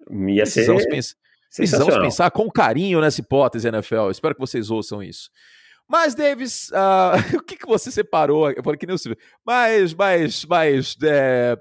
Ia 0.09 0.43
precisamos 0.43 0.83
ser 0.83 0.89
pensar, 0.89 1.15
precisamos 1.55 1.97
pensar 1.97 2.31
com 2.31 2.49
carinho 2.49 2.99
nessa 2.99 3.21
hipótese, 3.21 3.67
NFL. 3.67 4.09
Espero 4.09 4.33
que 4.33 4.41
vocês 4.41 4.69
ouçam 4.71 5.03
isso. 5.03 5.29
Mas, 5.87 6.13
Davis, 6.13 6.69
uh, 6.69 7.17
o 7.37 7.43
que, 7.43 7.57
que 7.57 7.65
você 7.65 7.91
separou? 7.91 8.51
Eu 8.51 8.63
falei 8.63 8.77
que 8.77 8.85
nem 8.85 8.95
o 8.95 8.97
Silvio. 8.97 9.17
Mas, 9.43 9.93
mas, 9.93 10.45
mas, 10.45 10.95
é, 11.03 11.57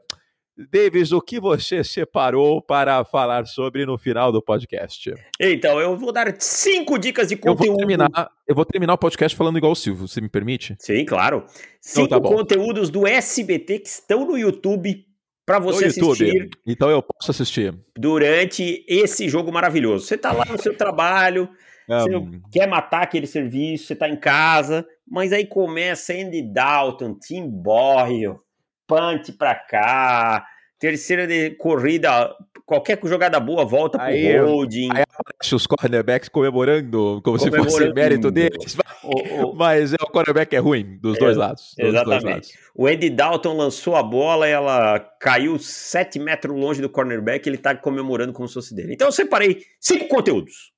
Davis, 0.72 1.12
o 1.12 1.20
que 1.20 1.38
você 1.38 1.84
separou 1.84 2.60
para 2.60 3.04
falar 3.04 3.46
sobre 3.46 3.86
no 3.86 3.96
final 3.96 4.32
do 4.32 4.42
podcast? 4.42 5.14
Então, 5.40 5.80
eu 5.80 5.96
vou 5.96 6.10
dar 6.10 6.34
cinco 6.40 6.98
dicas 6.98 7.28
de 7.28 7.36
conteúdo. 7.36 7.64
Eu 7.64 7.66
vou 7.68 7.76
terminar, 7.76 8.30
eu 8.48 8.54
vou 8.56 8.64
terminar 8.64 8.94
o 8.94 8.98
podcast 8.98 9.36
falando 9.36 9.56
igual 9.56 9.70
o 9.70 9.76
Silvio, 9.76 10.08
você 10.08 10.20
me 10.20 10.28
permite? 10.28 10.74
Sim, 10.80 11.04
claro. 11.04 11.44
Cinco 11.80 12.06
então, 12.06 12.20
tá 12.20 12.28
conteúdos 12.28 12.90
do 12.90 13.06
SBT 13.06 13.78
que 13.78 13.88
estão 13.88 14.26
no 14.26 14.36
YouTube 14.36 15.06
para 15.46 15.60
você 15.60 15.86
assistir. 15.86 16.50
Então 16.66 16.90
eu 16.90 17.02
posso 17.02 17.30
assistir. 17.30 17.72
Durante 17.96 18.84
esse 18.88 19.28
jogo 19.28 19.52
maravilhoso. 19.52 20.06
Você 20.06 20.16
está 20.16 20.32
lá 20.32 20.44
no 20.44 20.60
seu 20.60 20.76
trabalho, 20.76 21.48
um... 21.88 22.00
você 22.00 22.40
quer 22.50 22.66
matar 22.66 23.02
aquele 23.02 23.28
serviço, 23.28 23.86
você 23.86 23.92
está 23.92 24.08
em 24.08 24.16
casa, 24.16 24.84
mas 25.08 25.32
aí 25.32 25.46
começa 25.46 26.12
Andy 26.12 26.42
Dalton, 26.42 27.14
Tim 27.14 27.48
Boyle, 27.48 28.40
punch 28.88 29.32
para 29.32 29.54
cá, 29.54 30.46
terceira 30.78 31.26
de 31.26 31.50
corrida, 31.50 32.34
qualquer 32.64 32.98
jogada 33.04 33.38
boa 33.38 33.64
volta 33.64 33.98
pro 33.98 34.06
aí, 34.06 34.38
holding. 34.38 34.88
Aí 34.92 35.04
aparece 35.16 35.54
os 35.54 35.66
cornerbacks 35.66 36.28
comemorando 36.28 37.20
como 37.22 37.38
comemorando. 37.38 37.70
se 37.70 37.76
fosse 37.78 37.92
mérito 37.92 38.30
deles, 38.30 38.76
o, 39.04 39.44
o... 39.44 39.54
mas 39.56 39.92
é, 39.92 39.96
o 40.00 40.06
cornerback 40.06 40.56
é 40.56 40.58
ruim 40.58 40.98
dos 41.00 41.16
é, 41.18 41.20
dois 41.20 41.36
lados. 41.36 41.74
Dos 41.78 41.88
exatamente. 41.88 42.22
Dois 42.22 42.34
lados. 42.34 42.52
O 42.74 42.86
Andy 42.86 43.10
Dalton 43.10 43.56
lançou 43.56 43.94
a 43.94 44.02
bola, 44.02 44.48
ela 44.48 44.98
caiu 45.20 45.58
7 45.58 46.18
metros 46.18 46.58
longe 46.58 46.80
do 46.80 46.88
cornerback, 46.88 47.46
ele 47.46 47.58
tá 47.58 47.76
comemorando 47.76 48.32
como 48.32 48.48
se 48.48 48.54
fosse 48.54 48.74
dele. 48.74 48.94
Então 48.94 49.08
eu 49.08 49.12
separei 49.12 49.62
cinco 49.78 50.08
conteúdos. 50.08 50.72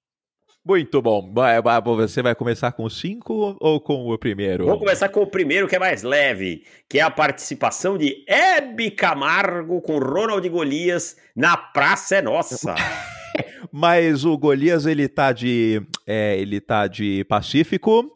Muito 0.71 1.03
bom. 1.03 1.35
Você 1.97 2.23
vai 2.23 2.33
começar 2.33 2.71
com 2.71 2.85
o 2.85 2.89
5 2.89 3.57
ou 3.59 3.81
com 3.81 4.09
o 4.09 4.17
primeiro? 4.17 4.67
Vou 4.67 4.79
começar 4.79 5.09
com 5.09 5.21
o 5.21 5.27
primeiro, 5.27 5.67
que 5.67 5.75
é 5.75 5.81
mais 5.81 6.05
leve, 6.05 6.63
que 6.89 7.01
é 7.01 7.03
a 7.03 7.11
participação 7.11 7.99
de 7.99 8.25
Hebe 8.25 8.93
Camargo 8.93 9.81
com 9.81 9.99
Ronald 9.99 10.49
Golias 10.49 11.17
na 11.35 11.57
Praça 11.57 12.15
é 12.15 12.23
Nossa. 12.23 12.77
Mas 13.73 14.25
o 14.25 14.39
Golias, 14.39 14.87
ele 14.87 15.09
tá 15.09 15.33
de. 15.33 15.83
É, 16.07 16.39
ele 16.39 16.61
tá 16.61 16.87
de 16.87 17.25
Pacífico. 17.25 18.09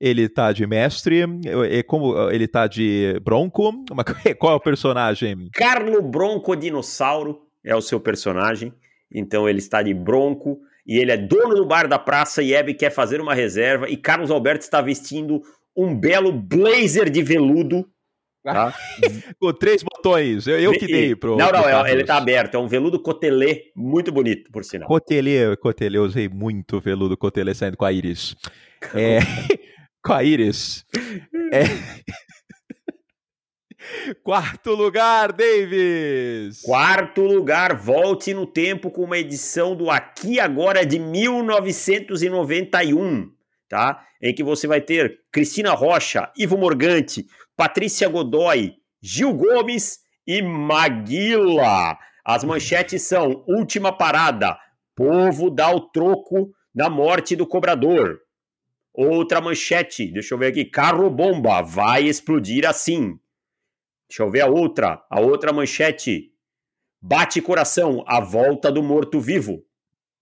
Ele 0.00 0.28
tá 0.28 0.52
de 0.52 0.64
mestre, 0.64 1.24
como 1.88 2.30
ele 2.30 2.46
tá 2.46 2.68
de 2.68 3.20
Bronco. 3.24 3.84
Qual 4.38 4.52
é 4.52 4.56
o 4.56 4.60
personagem? 4.60 5.50
Carlo 5.52 6.00
Bronco 6.02 6.54
Dinossauro 6.54 7.48
é 7.64 7.74
o 7.74 7.80
seu 7.80 7.98
personagem. 7.98 8.72
Então 9.12 9.48
ele 9.48 9.58
está 9.58 9.82
de 9.82 9.92
Bronco 9.92 10.60
e 10.86 10.98
ele 10.98 11.10
é 11.10 11.16
dono 11.16 11.54
do 11.54 11.66
bar 11.66 11.88
da 11.88 11.98
praça 11.98 12.42
e 12.42 12.54
Hebe 12.54 12.74
quer 12.74 12.90
fazer 12.90 13.20
uma 13.20 13.34
reserva 13.34 13.88
e 13.88 13.96
Carlos 13.96 14.30
Alberto 14.30 14.64
está 14.64 14.80
vestindo 14.80 15.42
um 15.76 15.94
belo 15.94 16.32
blazer 16.32 17.10
de 17.10 17.22
veludo. 17.22 17.86
Tá? 18.42 18.72
Com 19.40 19.52
três 19.52 19.82
botões, 19.82 20.46
eu, 20.46 20.60
eu 20.60 20.72
que 20.72 20.86
dei 20.86 21.16
pro. 21.16 21.36
Não, 21.36 21.50
não, 21.50 21.62
pro 21.62 21.68
é, 21.68 21.92
ele 21.92 22.04
tá 22.04 22.16
aberto, 22.16 22.54
é 22.54 22.58
um 22.58 22.68
veludo 22.68 23.02
cotelê 23.02 23.72
muito 23.74 24.12
bonito, 24.12 24.52
por 24.52 24.64
sinal. 24.64 24.86
Cotelê, 24.86 25.56
cotelê, 25.56 25.98
eu 25.98 26.04
usei 26.04 26.28
muito 26.28 26.78
veludo 26.78 27.16
cotelê 27.16 27.52
saindo 27.52 27.76
com 27.76 27.84
a 27.84 27.92
Iris. 27.92 28.36
É, 28.94 29.18
com 30.00 30.12
a 30.12 30.22
Iris. 30.22 30.86
É, 31.52 31.64
Quarto 34.22 34.74
lugar, 34.74 35.32
Davis! 35.32 36.62
Quarto 36.62 37.22
lugar, 37.22 37.76
volte 37.76 38.32
no 38.32 38.46
tempo 38.46 38.88
com 38.90 39.04
uma 39.04 39.18
edição 39.18 39.74
do 39.74 39.90
Aqui 39.90 40.38
Agora 40.38 40.86
de 40.86 40.98
1991, 40.98 43.30
tá? 43.68 44.02
Em 44.22 44.34
que 44.34 44.42
você 44.42 44.66
vai 44.66 44.80
ter 44.80 45.20
Cristina 45.32 45.72
Rocha, 45.72 46.30
Ivo 46.36 46.56
Morgante, 46.56 47.26
Patrícia 47.56 48.08
Godoy, 48.08 48.74
Gil 49.02 49.34
Gomes 49.34 49.98
e 50.26 50.42
Maguila. 50.42 51.98
As 52.24 52.44
manchetes 52.44 53.02
são: 53.02 53.44
última 53.46 53.92
parada, 53.92 54.58
povo 54.94 55.50
dá 55.50 55.70
o 55.70 55.80
troco 55.80 56.50
na 56.74 56.90
morte 56.90 57.36
do 57.36 57.46
cobrador. 57.46 58.18
Outra 58.92 59.40
manchete, 59.40 60.10
deixa 60.10 60.34
eu 60.34 60.38
ver 60.38 60.46
aqui, 60.46 60.64
carro 60.64 61.08
bomba 61.10 61.62
vai 61.62 62.04
explodir 62.04 62.66
assim. 62.66 63.18
Deixa 64.08 64.22
eu 64.22 64.30
ver 64.30 64.42
a 64.42 64.46
outra, 64.46 65.02
a 65.10 65.20
outra 65.20 65.52
manchete. 65.52 66.32
Bate 67.00 67.40
coração, 67.40 68.04
a 68.06 68.20
volta 68.20 68.70
do 68.70 68.82
morto-vivo. 68.82 69.62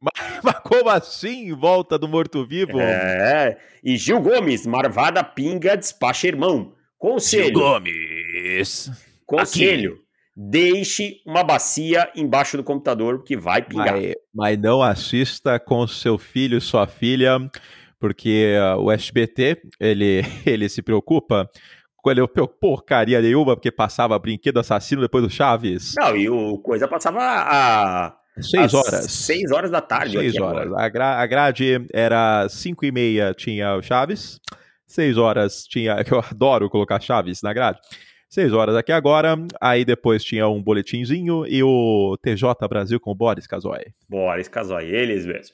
Mas, 0.00 0.12
mas, 0.42 0.58
como 0.60 0.90
assim, 0.90 1.52
volta 1.54 1.98
do 1.98 2.08
morto-vivo? 2.08 2.78
É, 2.80 3.58
e 3.82 3.96
Gil 3.96 4.20
Gomes, 4.20 4.66
marvada 4.66 5.22
pinga, 5.22 5.76
despacha 5.76 6.26
irmão. 6.26 6.74
Conselho. 6.98 7.44
Gil 7.44 7.52
Gomes. 7.52 8.90
Conselho. 9.26 9.92
Aqui. 9.92 10.04
Deixe 10.36 11.22
uma 11.24 11.44
bacia 11.44 12.10
embaixo 12.16 12.56
do 12.56 12.64
computador 12.64 13.22
que 13.22 13.36
vai 13.36 13.62
pingar. 13.62 13.94
Mas, 13.94 14.14
mas 14.34 14.58
não 14.58 14.82
assista 14.82 15.60
com 15.60 15.86
seu 15.86 16.18
filho, 16.18 16.60
sua 16.60 16.88
filha, 16.88 17.38
porque 18.00 18.56
uh, 18.58 18.80
o 18.80 18.90
SBT, 18.90 19.62
ele, 19.78 20.22
ele 20.44 20.68
se 20.68 20.82
preocupa 20.82 21.48
ele 22.10 22.26
porcaria 22.60 23.20
nenhuma, 23.20 23.56
porque 23.56 23.70
passava 23.70 24.18
brinquedo 24.18 24.58
assassino 24.58 25.02
depois 25.02 25.24
do 25.24 25.30
Chaves. 25.30 25.94
Não, 25.96 26.16
e 26.16 26.28
o 26.28 26.58
coisa 26.58 26.86
passava 26.88 27.20
a. 27.20 28.16
Seis 28.40 28.74
horas. 28.74 29.04
Seis 29.12 29.52
horas 29.52 29.70
da 29.70 29.80
tarde. 29.80 30.18
Seis 30.18 30.36
horas. 30.36 30.72
A, 30.72 30.88
gra 30.88 31.20
a, 31.20 31.26
grade 31.26 31.86
era 31.92 32.48
cinco 32.48 32.84
e 32.84 32.90
meia 32.90 33.32
tinha 33.32 33.76
o 33.76 33.82
Chaves. 33.82 34.40
Seis 34.86 35.16
horas 35.16 35.64
tinha. 35.64 36.02
Eu 36.10 36.18
adoro 36.18 36.68
colocar 36.68 37.00
Chaves 37.00 37.42
na 37.42 37.52
grade. 37.52 37.78
Seis 38.28 38.52
horas 38.52 38.74
aqui 38.74 38.90
agora. 38.90 39.36
Aí 39.60 39.84
depois 39.84 40.24
tinha 40.24 40.48
um 40.48 40.60
boletinzinho 40.60 41.46
e 41.46 41.62
o 41.62 42.18
TJ 42.20 42.66
Brasil 42.68 42.98
com 42.98 43.14
Boris 43.14 43.46
Casoy. 43.46 43.84
Boris 44.08 44.48
Casoy, 44.48 44.86
eles 44.86 45.24
mesmos. 45.24 45.52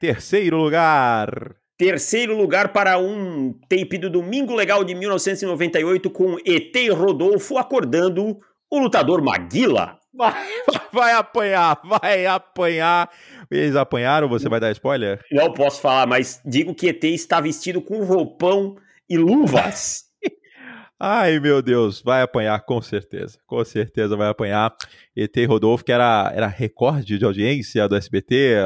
Terceiro 0.00 0.56
lugar. 0.56 1.59
Terceiro 1.80 2.36
lugar 2.36 2.74
para 2.74 2.98
um 2.98 3.54
tape 3.66 3.96
do 3.96 4.10
Domingo 4.10 4.54
Legal 4.54 4.84
de 4.84 4.94
1998 4.94 6.10
com 6.10 6.36
ET 6.44 6.76
Rodolfo 6.94 7.56
acordando 7.56 8.38
o 8.70 8.78
lutador 8.78 9.22
Maguila. 9.22 9.98
Vai, 10.12 10.34
vai 10.92 11.12
apanhar, 11.14 11.80
vai 11.82 12.26
apanhar. 12.26 13.08
Eles 13.50 13.74
apanharam, 13.76 14.28
você 14.28 14.46
vai 14.46 14.60
dar 14.60 14.70
spoiler? 14.72 15.24
Não 15.32 15.54
posso 15.54 15.80
falar, 15.80 16.06
mas 16.06 16.38
digo 16.44 16.74
que 16.74 16.86
ET 16.86 17.02
está 17.02 17.40
vestido 17.40 17.80
com 17.80 18.04
roupão 18.04 18.76
e 19.08 19.16
luvas. 19.16 20.04
Ai, 21.00 21.40
meu 21.40 21.62
Deus, 21.62 22.02
vai 22.02 22.20
apanhar, 22.20 22.60
com 22.60 22.82
certeza. 22.82 23.38
Com 23.46 23.64
certeza 23.64 24.18
vai 24.18 24.28
apanhar. 24.28 24.76
ET 25.16 25.34
Rodolfo, 25.48 25.82
que 25.82 25.92
era, 25.92 26.30
era 26.34 26.46
recorde 26.46 27.16
de 27.16 27.24
audiência 27.24 27.88
do 27.88 27.96
SBT, 27.96 28.56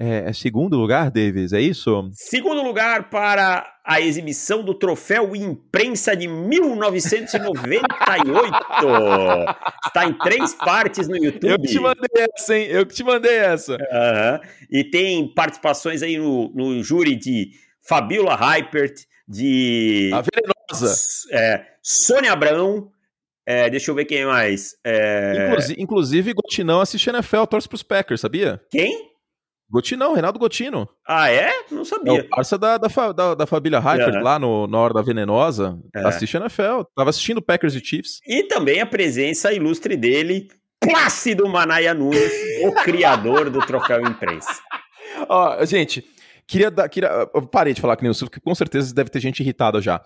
é, 0.00 0.28
é, 0.28 0.32
segundo 0.32 0.76
lugar, 0.76 1.10
Davis, 1.10 1.52
é 1.52 1.60
isso? 1.60 2.08
Segundo 2.12 2.62
lugar 2.62 3.10
para 3.10 3.68
a 3.84 4.00
exibição 4.00 4.62
do 4.62 4.72
troféu 4.72 5.34
imprensa 5.34 6.14
de 6.14 6.28
1998. 6.28 7.74
Está 9.84 10.06
em 10.06 10.16
três 10.18 10.54
partes 10.54 11.08
no 11.08 11.16
YouTube. 11.16 11.50
Eu 11.50 11.58
que 11.58 11.66
te 11.66 11.80
mandei 11.80 12.26
essa, 12.32 12.56
hein? 12.56 12.66
Eu 12.70 12.86
que 12.86 12.94
te 12.94 13.02
mandei 13.02 13.38
essa. 13.38 13.72
Uhum. 13.72 14.38
E 14.70 14.84
tem 14.84 15.34
participações 15.34 16.00
aí 16.00 16.16
no, 16.16 16.48
no 16.54 16.80
júri 16.80 17.16
de 17.16 17.50
Fabiola 17.82 18.36
Hypert, 18.36 19.00
de. 19.26 20.12
A 20.14 20.22
Venenosa. 20.22 20.94
É, 21.32 21.64
Sônia 21.82 22.32
Abrão. 22.32 22.92
É, 23.44 23.68
deixa 23.70 23.90
eu 23.90 23.94
ver 23.94 24.04
quem 24.04 24.26
mais. 24.26 24.76
É... 24.84 25.48
Inclusive, 25.48 25.82
inclusive, 25.82 26.34
Gotinão 26.34 26.82
assiste 26.82 27.08
NFL, 27.08 27.44
torce 27.44 27.66
pros 27.66 27.82
Packers, 27.82 28.20
sabia? 28.20 28.60
Quem? 28.70 29.08
Gotinão, 29.70 30.14
Reinaldo 30.14 30.38
Gotino. 30.38 30.88
Ah, 31.06 31.30
é? 31.30 31.50
Não 31.70 31.84
sabia. 31.84 32.20
É 32.20 32.22
o 32.22 32.28
parça 32.28 32.56
da, 32.56 32.78
da, 32.78 32.88
da, 33.12 33.34
da 33.34 33.46
família 33.46 33.78
Hyper, 33.78 34.14
é. 34.14 34.20
lá 34.20 34.38
no, 34.38 34.66
na 34.66 34.78
Hora 34.78 34.94
da 34.94 35.02
Venenosa. 35.02 35.78
É. 35.94 36.06
Assiste 36.06 36.36
a 36.38 36.40
NFL. 36.40 36.84
Tava 36.94 37.10
assistindo 37.10 37.42
Packers 37.42 37.74
e 37.74 37.80
Chiefs. 37.84 38.20
E 38.26 38.44
também 38.44 38.80
a 38.80 38.86
presença 38.86 39.52
ilustre 39.52 39.94
dele, 39.94 40.48
Plácido 40.80 41.46
Manaia 41.46 41.92
Nunes, 41.92 42.32
o 42.64 42.72
criador 42.82 43.50
do 43.50 43.60
troféu 43.60 44.00
imprensa. 44.00 44.50
Ó, 45.28 45.62
gente, 45.66 46.02
queria 46.46 46.70
dar. 46.70 46.88
Queria, 46.88 47.28
eu 47.34 47.46
parei 47.46 47.74
de 47.74 47.80
falar 47.80 47.98
nem 48.00 48.10
o 48.10 48.14
Silvio, 48.14 48.30
porque 48.30 48.42
com 48.42 48.54
certeza 48.54 48.94
deve 48.94 49.10
ter 49.10 49.20
gente 49.20 49.40
irritada 49.40 49.82
já. 49.82 50.00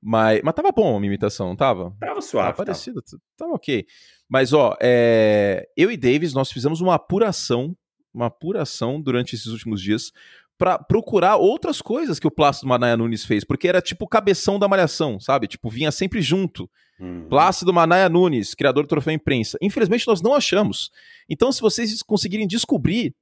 Mas, 0.00 0.40
mas 0.44 0.54
tava 0.54 0.70
bom 0.70 0.96
a 0.96 1.00
minha 1.00 1.10
imitação, 1.10 1.48
não 1.48 1.56
tava? 1.56 1.92
Tava 1.98 2.20
suave. 2.20 2.52
Tava 2.52 2.56
parecido, 2.56 3.02
tava, 3.02 3.22
tava 3.36 3.52
ok. 3.54 3.84
Mas, 4.28 4.52
ó, 4.52 4.76
é, 4.80 5.66
eu 5.76 5.90
e 5.90 5.96
Davis, 5.96 6.34
nós 6.34 6.52
fizemos 6.52 6.80
uma 6.80 6.94
apuração 6.94 7.74
uma 8.18 8.26
apuração 8.26 9.00
durante 9.00 9.34
esses 9.34 9.46
últimos 9.46 9.80
dias 9.80 10.12
para 10.58 10.76
procurar 10.76 11.36
outras 11.36 11.80
coisas 11.80 12.18
que 12.18 12.26
o 12.26 12.30
Plácido 12.30 12.66
Manaia 12.66 12.96
Nunes 12.96 13.24
fez, 13.24 13.44
porque 13.44 13.68
era 13.68 13.80
tipo 13.80 14.04
o 14.04 14.08
cabeção 14.08 14.58
da 14.58 14.66
malhação, 14.66 15.20
sabe? 15.20 15.46
Tipo, 15.46 15.70
vinha 15.70 15.92
sempre 15.92 16.20
junto. 16.20 16.68
Hum. 17.00 17.26
Plácido 17.28 17.72
Manaia 17.72 18.08
Nunes, 18.08 18.54
criador 18.54 18.82
do 18.82 18.88
troféu 18.88 19.14
imprensa. 19.14 19.56
Infelizmente 19.62 20.06
nós 20.06 20.20
não 20.20 20.34
achamos. 20.34 20.90
Então, 21.28 21.52
se 21.52 21.60
vocês 21.60 22.02
conseguirem 22.02 22.46
descobrir 22.46 23.14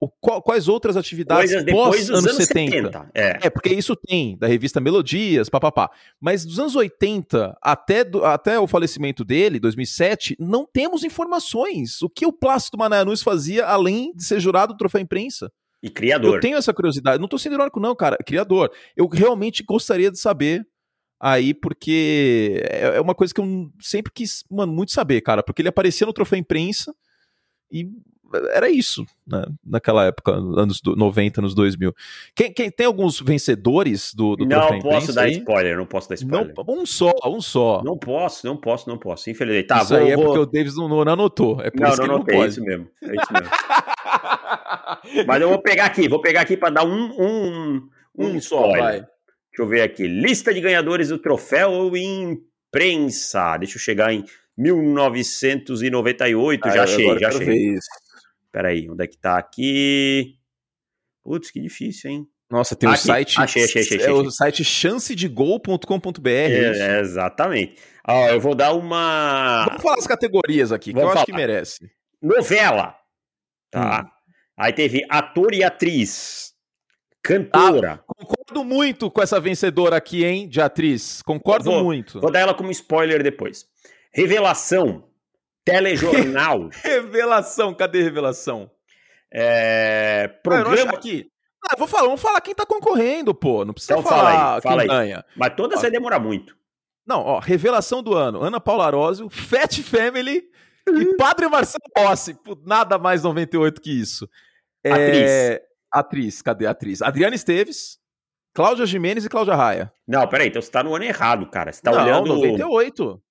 o, 0.00 0.08
quais 0.08 0.68
outras 0.68 0.96
atividades 0.96 1.52
Coisas 1.52 1.72
pós 1.72 2.10
anos, 2.10 2.26
anos 2.26 2.46
70. 2.46 2.70
70. 2.70 3.10
É. 3.14 3.38
é. 3.42 3.50
porque 3.50 3.70
isso 3.70 3.96
tem, 3.96 4.38
da 4.38 4.46
revista 4.46 4.80
Melodias, 4.80 5.48
papapá. 5.48 5.90
Mas 6.20 6.44
dos 6.44 6.58
anos 6.60 6.76
80 6.76 7.58
até, 7.60 8.04
do, 8.04 8.24
até 8.24 8.58
o 8.60 8.68
falecimento 8.68 9.24
dele, 9.24 9.58
2007, 9.58 10.36
não 10.38 10.64
temos 10.64 11.02
informações. 11.02 12.00
O 12.00 12.08
que 12.08 12.24
o 12.24 12.32
Plácido 12.32 12.78
Mananus 12.78 13.22
fazia 13.22 13.66
além 13.66 14.14
de 14.14 14.24
ser 14.24 14.38
jurado 14.38 14.72
do 14.72 14.78
troféu 14.78 15.00
imprensa? 15.00 15.50
E 15.82 15.90
criador. 15.90 16.36
Eu 16.36 16.40
tenho 16.40 16.56
essa 16.56 16.72
curiosidade. 16.72 17.20
Não 17.20 17.28
tô 17.28 17.38
sendo 17.38 17.54
irônico, 17.54 17.80
não, 17.80 17.94
cara. 17.94 18.16
Criador. 18.24 18.70
Eu 18.96 19.06
realmente 19.08 19.64
gostaria 19.64 20.10
de 20.10 20.18
saber 20.18 20.66
aí, 21.20 21.52
porque 21.52 22.62
é, 22.70 22.96
é 22.96 23.00
uma 23.00 23.14
coisa 23.14 23.34
que 23.34 23.40
eu 23.40 23.70
sempre 23.80 24.12
quis, 24.12 24.44
mano, 24.48 24.72
muito 24.72 24.92
saber, 24.92 25.20
cara. 25.22 25.42
Porque 25.42 25.62
ele 25.62 25.68
aparecia 25.68 26.06
no 26.06 26.12
troféu 26.12 26.38
imprensa 26.38 26.94
e 27.70 27.88
era 28.50 28.68
isso, 28.68 29.06
né? 29.26 29.44
Naquela 29.64 30.04
época, 30.04 30.32
anos 30.32 30.80
90, 30.84 31.40
anos 31.40 31.54
2000. 31.54 31.94
Quem, 32.34 32.52
quem 32.52 32.70
tem 32.70 32.86
alguns 32.86 33.20
vencedores 33.20 34.12
do, 34.14 34.36
do 34.36 34.46
Não 34.46 34.78
posso 34.80 35.12
dar 35.12 35.22
aí? 35.22 35.32
spoiler, 35.32 35.76
não 35.76 35.86
posso 35.86 36.08
dar 36.08 36.14
spoiler. 36.16 36.54
Não, 36.56 36.74
um 36.74 36.86
só, 36.86 37.12
um 37.26 37.40
só. 37.40 37.82
Não 37.84 37.96
posso, 37.96 38.46
não 38.46 38.56
posso, 38.56 38.88
não 38.88 38.98
posso. 38.98 39.30
Infelizmente. 39.30 39.66
Tá, 39.66 39.82
isso 39.82 39.88
vou, 39.88 39.98
aí 39.98 40.10
é 40.10 40.16
porque 40.16 40.38
o 40.38 40.46
Davis 40.46 40.76
não, 40.76 40.88
não 40.88 41.00
anotou. 41.00 41.60
É 41.62 41.70
por 41.70 41.80
não, 41.80 41.88
isso 41.88 41.98
não, 41.98 42.04
que 42.04 42.10
não, 42.10 42.18
não 42.18 42.24
pode. 42.24 42.38
É 42.38 42.48
isso 42.48 42.62
mesmo. 42.62 42.88
É 43.02 43.14
isso 43.14 43.32
mesmo. 43.32 43.48
Mas 45.26 45.40
eu 45.40 45.48
vou 45.48 45.62
pegar 45.62 45.86
aqui, 45.86 46.08
vou 46.08 46.20
pegar 46.20 46.42
aqui 46.42 46.56
para 46.56 46.70
dar 46.70 46.84
um, 46.84 47.10
um, 47.18 47.88
um, 48.18 48.26
um 48.26 48.40
só, 48.40 48.68
vai. 48.68 49.00
Deixa 49.00 49.08
eu 49.58 49.66
ver 49.66 49.82
aqui. 49.82 50.06
Lista 50.06 50.52
de 50.52 50.60
ganhadores 50.60 51.08
do 51.08 51.18
troféu 51.18 51.90
imprensa. 51.96 53.56
Deixa 53.56 53.76
eu 53.76 53.80
chegar 53.80 54.12
em 54.12 54.24
1998. 54.56 56.60
Ah, 56.64 56.70
já 56.70 56.84
achei, 56.84 57.18
já 57.18 57.28
achei. 57.28 57.78
Peraí, 58.58 58.90
onde 58.90 59.04
é 59.04 59.06
que 59.06 59.16
tá 59.16 59.38
aqui? 59.38 60.34
Putz, 61.22 61.48
que 61.48 61.60
difícil, 61.60 62.10
hein? 62.10 62.26
Nossa, 62.50 62.74
tem 62.74 62.88
o 62.88 62.92
aqui, 62.92 63.02
site. 63.02 63.40
Achei, 63.40 63.62
achei, 63.62 63.82
achei, 63.82 63.98
achei. 63.98 64.10
É 64.10 64.12
o 64.12 64.28
site 64.32 64.64
chancedegol.com.br. 64.64 66.28
É, 66.28 66.96
é, 66.96 67.00
exatamente. 67.00 67.80
Ó, 68.04 68.26
eu 68.26 68.40
vou 68.40 68.56
dar 68.56 68.72
uma. 68.72 69.64
Vamos 69.66 69.80
falar 69.80 69.98
as 69.98 70.08
categorias 70.08 70.72
aqui, 70.72 70.92
Vamos 70.92 71.02
que 71.02 71.04
eu 71.04 71.08
falar. 71.10 71.20
acho 71.20 71.26
que 71.26 71.32
merece. 71.32 71.88
Novela. 72.20 72.96
Tá. 73.70 74.02
Hum. 74.02 74.32
Aí 74.58 74.72
teve 74.72 75.06
ator 75.08 75.54
e 75.54 75.62
atriz. 75.62 76.52
Cantora. 77.22 78.02
Ah, 78.02 78.12
concordo 78.12 78.64
muito 78.64 79.08
com 79.08 79.22
essa 79.22 79.38
vencedora 79.38 79.96
aqui, 79.96 80.24
hein, 80.24 80.48
de 80.48 80.60
atriz. 80.60 81.22
Concordo 81.22 81.70
vou, 81.70 81.84
muito. 81.84 82.20
Vou 82.20 82.32
dar 82.32 82.40
ela 82.40 82.54
como 82.54 82.72
spoiler 82.72 83.22
depois. 83.22 83.66
Revelação. 84.12 85.07
Telejornal. 85.70 86.68
revelação, 86.82 87.74
cadê 87.74 88.02
revelação? 88.02 88.70
É, 89.32 90.28
programa 90.42 90.92
aqui. 90.92 91.30
Ah, 91.70 91.76
vou 91.76 91.86
falar, 91.86 92.04
vamos 92.04 92.20
falar 92.20 92.40
quem 92.40 92.54
tá 92.54 92.64
concorrendo, 92.64 93.34
pô. 93.34 93.64
Não 93.64 93.74
precisa 93.74 93.94
então, 93.94 94.02
falar 94.02 94.32
fala 94.32 94.54
aí, 94.54 94.60
fala 94.62 94.82
quem 94.82 94.90
aí. 94.90 94.96
ganha. 94.96 95.24
Mas 95.36 95.54
todas 95.54 95.80
vai 95.80 95.90
demorar 95.90 96.18
muito. 96.18 96.56
Não, 97.06 97.20
ó, 97.20 97.38
revelação 97.38 98.02
do 98.02 98.14
ano. 98.14 98.42
Ana 98.42 98.60
Paula 98.60 98.86
Arósio, 98.86 99.28
Fat 99.28 99.82
Family 99.82 100.44
e 100.88 101.16
Padre 101.16 101.48
Marcelo 101.48 101.84
Rossi. 101.96 102.38
Nada 102.64 102.98
mais 102.98 103.22
98 103.22 103.80
que 103.80 103.90
isso. 103.90 104.28
É... 104.84 104.92
Atriz. 104.92 105.68
Atriz, 105.90 106.42
cadê 106.42 106.66
a 106.66 106.70
atriz? 106.70 107.00
Adriana 107.00 107.34
Esteves, 107.34 107.98
Cláudia 108.52 108.84
Jimenez 108.84 109.24
e 109.24 109.28
Cláudia 109.28 109.54
Raia. 109.54 109.92
Não, 110.06 110.26
peraí, 110.28 110.48
então 110.48 110.60
você 110.60 110.70
tá 110.70 110.82
no 110.82 110.94
ano 110.94 111.04
errado, 111.04 111.46
cara. 111.46 111.72
Você 111.72 111.80
tá 111.80 111.90
Não, 111.90 112.02
olhando... 112.02 112.34
98. 112.34 113.22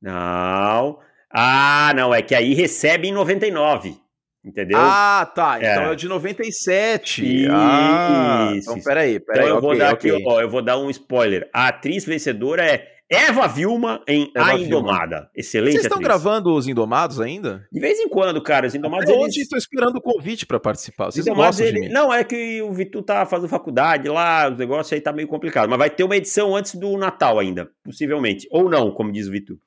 Não. 0.00 0.98
Ah, 1.32 1.92
não, 1.96 2.14
é 2.14 2.22
que 2.22 2.34
aí 2.34 2.54
recebe 2.54 3.08
em 3.08 3.12
99. 3.12 3.96
Entendeu? 4.44 4.78
Ah, 4.78 5.30
tá. 5.32 5.58
Então 5.58 5.84
é, 5.84 5.92
é 5.92 5.94
de 5.94 6.08
97. 6.08 7.44
Isso. 7.44 7.52
Ah, 7.52 8.52
então 8.54 8.80
peraí, 8.80 9.20
peraí. 9.20 9.44
Então 9.44 9.48
eu 9.48 9.56
okay, 9.56 9.68
vou 9.68 9.78
dar 9.78 9.94
okay. 9.94 10.10
aqui, 10.10 10.24
ó, 10.26 10.40
eu 10.40 10.50
vou 10.50 10.62
dar 10.62 10.78
um 10.78 10.90
spoiler. 10.90 11.48
A 11.54 11.68
atriz 11.68 12.04
vencedora 12.04 12.66
é 12.66 12.92
Eva 13.08 13.46
Vilma 13.46 14.02
em 14.08 14.32
Eva 14.34 14.46
A 14.46 14.58
Indomada. 14.58 15.16
Vilma. 15.16 15.30
Excelente 15.36 15.72
Vocês 15.74 15.84
estão 15.84 16.00
gravando 16.00 16.52
os 16.54 16.66
Indomados 16.66 17.20
ainda? 17.20 17.68
De 17.70 17.78
vez 17.78 18.00
em 18.00 18.08
quando, 18.08 18.42
cara. 18.42 18.66
Os 18.66 18.74
Indomados. 18.74 19.08
Até 19.08 19.20
eles... 19.20 19.36
estou 19.36 19.58
esperando 19.58 19.96
o 19.96 20.00
convite 20.00 20.44
para 20.44 20.58
participar. 20.58 21.12
Vocês 21.12 21.24
Indomados, 21.24 21.60
ele... 21.60 21.88
Não, 21.90 22.12
é 22.12 22.24
que 22.24 22.62
o 22.62 22.72
Vitu 22.72 23.02
tá 23.02 23.24
fazendo 23.26 23.48
faculdade 23.48 24.08
lá, 24.08 24.50
os 24.50 24.58
negócios 24.58 24.92
aí 24.92 25.00
tá 25.00 25.12
meio 25.12 25.28
complicado. 25.28 25.68
Mas 25.68 25.78
vai 25.78 25.90
ter 25.90 26.02
uma 26.02 26.16
edição 26.16 26.56
antes 26.56 26.74
do 26.74 26.96
Natal 26.96 27.38
ainda, 27.38 27.70
possivelmente. 27.84 28.48
Ou 28.50 28.68
não, 28.68 28.90
como 28.90 29.12
diz 29.12 29.28
o 29.28 29.30
Vitu. 29.30 29.58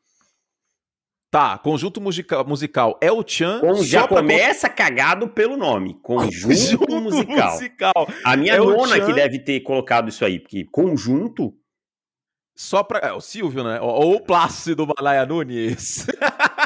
Tá, 1.36 1.57
conjunto 1.57 1.99
musical, 1.99 2.47
musical 2.47 2.97
é 3.01 3.11
o 3.11 3.21
Chan. 3.27 3.59
Já 3.83 4.07
começa 4.07 4.69
pra... 4.69 4.77
cagado 4.77 5.27
pelo 5.27 5.57
nome. 5.57 5.99
Conjunto, 6.01 6.47
conjunto 6.47 7.01
musical. 7.01 7.51
musical. 7.51 8.07
A 8.23 8.38
minha 8.38 8.53
é 8.53 8.57
nona 8.57 9.05
que 9.05 9.11
deve 9.11 9.39
ter 9.39 9.59
colocado 9.59 10.07
isso 10.07 10.23
aí, 10.23 10.39
porque 10.39 10.63
conjunto. 10.71 11.53
Só 12.55 12.83
pra. 12.83 12.99
É, 12.99 13.11
o 13.11 13.19
Silvio, 13.19 13.65
né? 13.65 13.81
Ou 13.81 14.15
o 14.15 14.21
Plácido 14.21 14.88
Malaya 14.88 15.25
Nunes. 15.25 16.07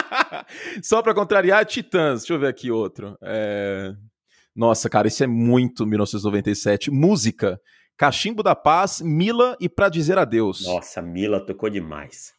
Só 0.83 1.01
pra 1.01 1.15
contrariar, 1.15 1.65
Titãs. 1.65 2.19
Deixa 2.19 2.33
eu 2.35 2.39
ver 2.39 2.49
aqui 2.49 2.69
outro. 2.69 3.17
É... 3.23 3.91
Nossa, 4.55 4.87
cara, 4.87 5.07
isso 5.07 5.23
é 5.23 5.27
muito 5.27 5.83
1997. 5.83 6.91
Música. 6.91 7.59
Cachimbo 7.97 8.43
da 8.43 8.53
Paz, 8.53 9.01
Mila 9.01 9.57
e 9.59 9.67
Pra 9.67 9.89
Dizer 9.89 10.19
Adeus. 10.19 10.63
Nossa, 10.63 11.01
Mila 11.01 11.43
tocou 11.43 11.71
demais. 11.71 12.37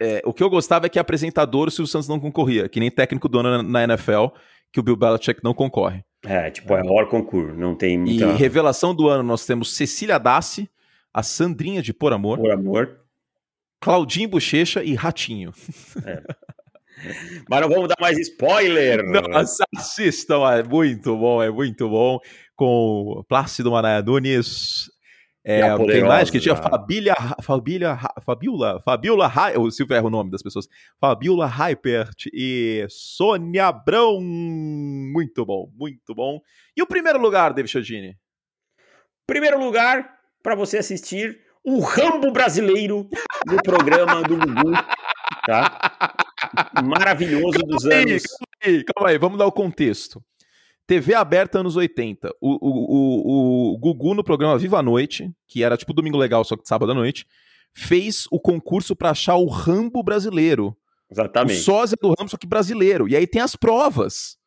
É, 0.00 0.22
o 0.24 0.32
que 0.32 0.42
eu 0.42 0.50
gostava 0.50 0.86
é 0.86 0.88
que 0.88 0.98
apresentador 0.98 1.68
o 1.68 1.70
Silvio 1.70 1.90
Santos 1.90 2.08
não 2.08 2.20
concorria, 2.20 2.68
que 2.68 2.78
nem 2.78 2.90
técnico 2.90 3.28
do 3.28 3.40
ano 3.40 3.62
na 3.62 3.84
NFL, 3.84 4.26
que 4.72 4.78
o 4.78 4.82
Bill 4.82 4.96
Belichick 4.96 5.42
não 5.42 5.52
concorre. 5.52 6.04
É, 6.24 6.50
tipo, 6.50 6.74
é 6.74 6.82
maior 6.82 7.08
concurso, 7.08 7.54
não 7.54 7.74
tem 7.74 7.98
muita... 7.98 8.26
E 8.26 8.32
revelação 8.32 8.94
do 8.94 9.08
ano, 9.08 9.22
nós 9.22 9.46
temos 9.46 9.74
Cecília 9.74 10.18
Dassi, 10.18 10.68
a 11.12 11.22
Sandrinha 11.22 11.82
de 11.82 11.92
Por 11.92 12.12
Amor. 12.12 12.38
Por 12.38 12.50
Amor. 12.50 13.00
Claudinho 13.80 14.28
Bochecha 14.28 14.82
e 14.82 14.94
Ratinho. 14.94 15.52
É. 16.04 16.22
Mas 17.48 17.60
não 17.60 17.68
vamos 17.68 17.88
dar 17.88 17.96
mais 18.00 18.18
spoiler. 18.18 19.04
Nossa, 19.04 19.64
assistam, 19.76 20.40
é 20.50 20.62
muito 20.62 21.16
bom, 21.16 21.42
é 21.42 21.50
muito 21.50 21.88
bom. 21.88 22.18
Com 22.56 23.24
Plácido 23.28 23.70
Manaia 23.70 24.02
Nunes, 24.02 24.90
é, 25.44 25.76
tem 25.86 26.04
mais 26.04 26.30
que 26.30 26.40
tinha 26.40 26.54
Fabília, 26.54 27.14
Fabília, 27.42 27.98
Fabiola, 28.22 28.80
Fabiola, 28.80 29.32
o 29.56 29.70
Silvio 29.70 29.96
erra 29.96 30.06
o 30.06 30.10
nome 30.10 30.30
das 30.30 30.42
pessoas, 30.42 30.68
Fabiola 31.00 31.46
Hypert 31.46 32.26
e 32.32 32.86
Sônia 32.88 33.68
Abrão, 33.68 34.20
muito 34.20 35.46
bom, 35.46 35.70
muito 35.74 36.14
bom. 36.14 36.40
E 36.76 36.82
o 36.82 36.86
primeiro 36.86 37.18
lugar, 37.18 37.54
David 37.54 37.70
Chodini? 37.70 38.18
Primeiro 39.26 39.58
lugar 39.58 40.18
para 40.42 40.54
você 40.54 40.78
assistir 40.78 41.40
o 41.64 41.80
Rambo 41.80 42.30
brasileiro 42.30 43.08
no 43.46 43.56
programa 43.62 44.22
do 44.22 44.36
Gugu, 44.36 44.72
tá? 45.46 46.14
Maravilhoso 46.84 47.58
calma 47.58 47.74
dos 47.74 47.86
aí, 47.86 48.02
anos. 48.02 48.22
Calma 48.22 48.56
aí, 48.64 48.84
calma 48.84 49.10
aí, 49.10 49.18
vamos 49.18 49.38
dar 49.38 49.46
o 49.46 49.52
contexto. 49.52 50.22
TV 50.88 51.14
aberta 51.14 51.60
anos 51.60 51.76
80. 51.76 52.30
O, 52.40 52.54
o, 52.54 53.72
o, 53.72 53.74
o 53.74 53.78
Gugu 53.78 54.14
no 54.14 54.24
programa 54.24 54.56
Viva 54.58 54.78
a 54.78 54.82
Noite, 54.82 55.30
que 55.46 55.62
era 55.62 55.76
tipo 55.76 55.92
Domingo 55.92 56.16
Legal, 56.16 56.42
só 56.44 56.56
que 56.56 56.66
sábado 56.66 56.90
à 56.90 56.94
noite, 56.94 57.26
fez 57.74 58.26
o 58.32 58.40
concurso 58.40 58.96
para 58.96 59.10
achar 59.10 59.36
o 59.36 59.46
Rambo 59.46 60.02
brasileiro. 60.02 60.74
Exatamente. 61.10 61.60
O 61.60 61.62
sósia 61.62 61.96
do 62.00 62.08
Rambo, 62.08 62.30
só 62.30 62.38
que 62.38 62.46
brasileiro. 62.46 63.06
E 63.06 63.14
aí 63.14 63.26
tem 63.26 63.42
as 63.42 63.54
provas. 63.54 64.38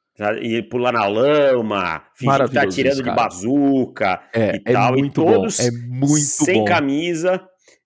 E 0.42 0.64
pular 0.64 0.92
na 0.92 1.06
lama, 1.08 2.04
fingir 2.16 2.48
que 2.48 2.54
tá 2.56 2.68
tirando 2.68 3.04
de 3.04 3.12
bazuca 3.12 4.22
é, 4.34 4.56
e 4.56 4.62
é 4.66 4.74
tal. 4.74 4.94
Muito 4.94 5.22
e 5.22 5.26
todos 5.26 5.58
bom, 5.58 5.64
é 5.64 5.72
muito 5.72 6.20
sem 6.22 6.60
bom. 6.60 6.66
camisa, 6.66 7.42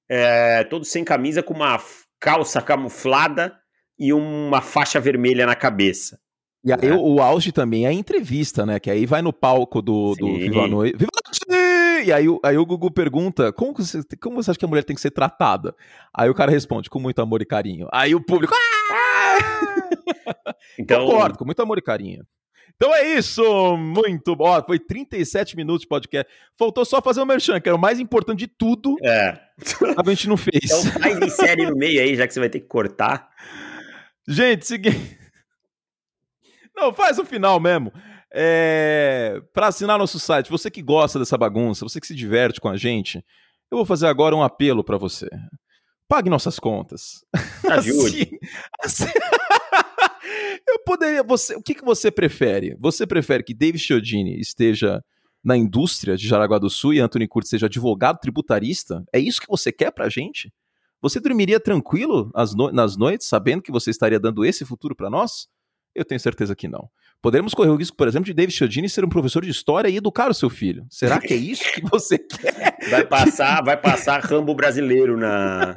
é, 0.09 0.63
todos 0.63 0.89
sem 0.89 1.03
camisa, 1.03 1.43
com 1.43 1.53
uma 1.53 1.77
calça 2.19 2.61
camuflada 2.61 3.53
e 3.99 4.13
uma 4.13 4.61
faixa 4.61 4.99
vermelha 4.99 5.45
na 5.45 5.55
cabeça. 5.55 6.19
E 6.65 6.73
aí 6.73 6.89
é. 6.89 6.93
o, 6.93 7.15
o, 7.15 7.21
auge 7.21 7.51
também 7.51 7.85
é 7.85 7.89
a 7.89 7.93
entrevista, 7.93 8.65
né? 8.65 8.79
Que 8.79 8.89
aí 8.89 9.05
vai 9.05 9.21
no 9.21 9.31
palco 9.31 9.83
do, 9.83 10.15
do 10.15 10.33
Viva 10.33 10.63
a 10.63 10.67
Noite. 10.67 10.97
Viva 10.97 11.11
a 11.13 11.29
Noite! 11.29 12.07
E 12.07 12.11
aí, 12.11 12.25
aí 12.43 12.57
o 12.57 12.65
Gugu 12.65 12.89
pergunta: 12.89 13.53
como 13.53 13.71
você, 13.71 14.01
como 14.19 14.41
você 14.41 14.49
acha 14.49 14.59
que 14.59 14.65
a 14.65 14.67
mulher 14.67 14.83
tem 14.83 14.95
que 14.95 15.01
ser 15.01 15.11
tratada? 15.11 15.75
Aí 16.11 16.27
o 16.27 16.33
cara 16.33 16.51
responde: 16.51 16.89
com 16.89 16.99
muito 16.99 17.21
amor 17.21 17.39
e 17.43 17.45
carinho. 17.45 17.87
Aí 17.93 18.15
o 18.15 18.21
público. 18.21 18.53
Ah! 18.91 19.75
Então... 20.77 21.05
Concordo, 21.05 21.37
com 21.37 21.45
muito 21.45 21.61
amor 21.61 21.77
e 21.77 21.81
carinho. 21.81 22.25
Então 22.75 22.93
é 22.93 23.17
isso, 23.17 23.77
muito 23.77 24.35
bom. 24.35 24.61
Foi 24.65 24.77
37 24.77 25.55
minutos 25.55 25.81
de 25.81 25.87
podcast. 25.87 26.31
Faltou 26.57 26.83
só 26.83 27.01
fazer 27.01 27.21
o 27.21 27.25
merchan, 27.25 27.61
que 27.61 27.69
era 27.69 27.75
o 27.75 27.79
mais 27.79 27.99
importante 27.99 28.39
de 28.39 28.47
tudo. 28.47 28.95
É. 29.01 29.39
A 29.97 30.09
gente 30.09 30.27
não 30.27 30.35
fez. 30.35 30.65
Então 30.65 31.01
faz 31.01 31.17
em 31.17 31.29
série 31.29 31.65
no 31.65 31.75
meio 31.75 32.01
aí, 32.01 32.15
já 32.15 32.27
que 32.27 32.33
você 32.33 32.39
vai 32.39 32.49
ter 32.49 32.59
que 32.59 32.67
cortar. 32.67 33.29
Gente, 34.27 34.67
seguinte. 34.67 35.24
Não, 36.75 36.93
faz 36.93 37.17
o 37.17 37.25
final 37.25 37.59
mesmo. 37.59 37.91
É, 38.33 39.41
para 39.53 39.67
assinar 39.67 39.97
nosso 39.97 40.19
site, 40.19 40.49
você 40.49 40.69
que 40.69 40.81
gosta 40.81 41.17
dessa 41.17 41.37
bagunça, 41.37 41.85
você 41.85 42.01
que 42.01 42.07
se 42.07 42.15
diverte 42.15 42.59
com 42.59 42.67
a 42.67 42.75
gente, 42.75 43.23
eu 43.71 43.77
vou 43.77 43.85
fazer 43.85 44.07
agora 44.07 44.35
um 44.35 44.43
apelo 44.43 44.83
para 44.83 44.97
você. 44.97 45.29
Pague 46.07 46.29
nossas 46.29 46.59
contas. 46.59 47.23
Ajude. 47.71 48.29
Assim, 48.83 49.05
assim, 49.05 49.13
eu 50.67 50.79
poderia. 50.79 51.23
Você, 51.23 51.55
o 51.55 51.61
que, 51.61 51.73
que 51.73 51.83
você 51.83 52.11
prefere? 52.11 52.75
Você 52.79 53.07
prefere 53.07 53.43
que 53.43 53.53
David 53.53 53.81
Chiodini 53.81 54.39
esteja 54.39 55.01
na 55.43 55.55
indústria 55.55 56.17
de 56.17 56.27
Jaraguá 56.27 56.59
do 56.59 56.69
Sul 56.69 56.93
e 56.93 56.99
Anthony 56.99 57.27
Curtis 57.27 57.49
seja 57.49 57.65
advogado 57.67 58.19
tributarista? 58.19 59.03
É 59.13 59.19
isso 59.19 59.41
que 59.41 59.47
você 59.47 59.71
quer 59.71 59.91
pra 59.91 60.09
gente? 60.09 60.53
Você 61.01 61.19
dormiria 61.19 61.59
tranquilo 61.59 62.31
no 62.55 62.71
nas 62.71 62.97
noites, 62.97 63.27
sabendo 63.27 63.61
que 63.61 63.71
você 63.71 63.91
estaria 63.91 64.19
dando 64.19 64.43
esse 64.43 64.65
futuro 64.65 64.95
para 64.95 65.09
nós? 65.09 65.47
Eu 65.95 66.03
tenho 66.03 66.19
certeza 66.19 66.55
que 66.55 66.67
não. 66.67 66.89
Poderemos 67.21 67.53
correr 67.53 67.69
o 67.69 67.75
risco, 67.75 67.95
por 67.95 68.07
exemplo, 68.07 68.25
de 68.25 68.33
David 68.33 68.53
Chiodini 68.53 68.89
ser 68.89 69.05
um 69.05 69.09
professor 69.09 69.43
de 69.43 69.49
história 69.49 69.87
e 69.87 69.95
educar 69.95 70.29
o 70.29 70.33
seu 70.33 70.49
filho. 70.49 70.85
Será 70.89 71.19
que 71.19 71.33
é 71.33 71.37
isso 71.37 71.63
que 71.71 71.81
você 71.81 72.19
quer? 72.19 72.77
Vai 72.89 73.05
passar, 73.05 73.63
vai 73.63 73.77
passar 73.77 74.19
Rambo 74.19 74.53
brasileiro 74.53 75.17
na. 75.17 75.73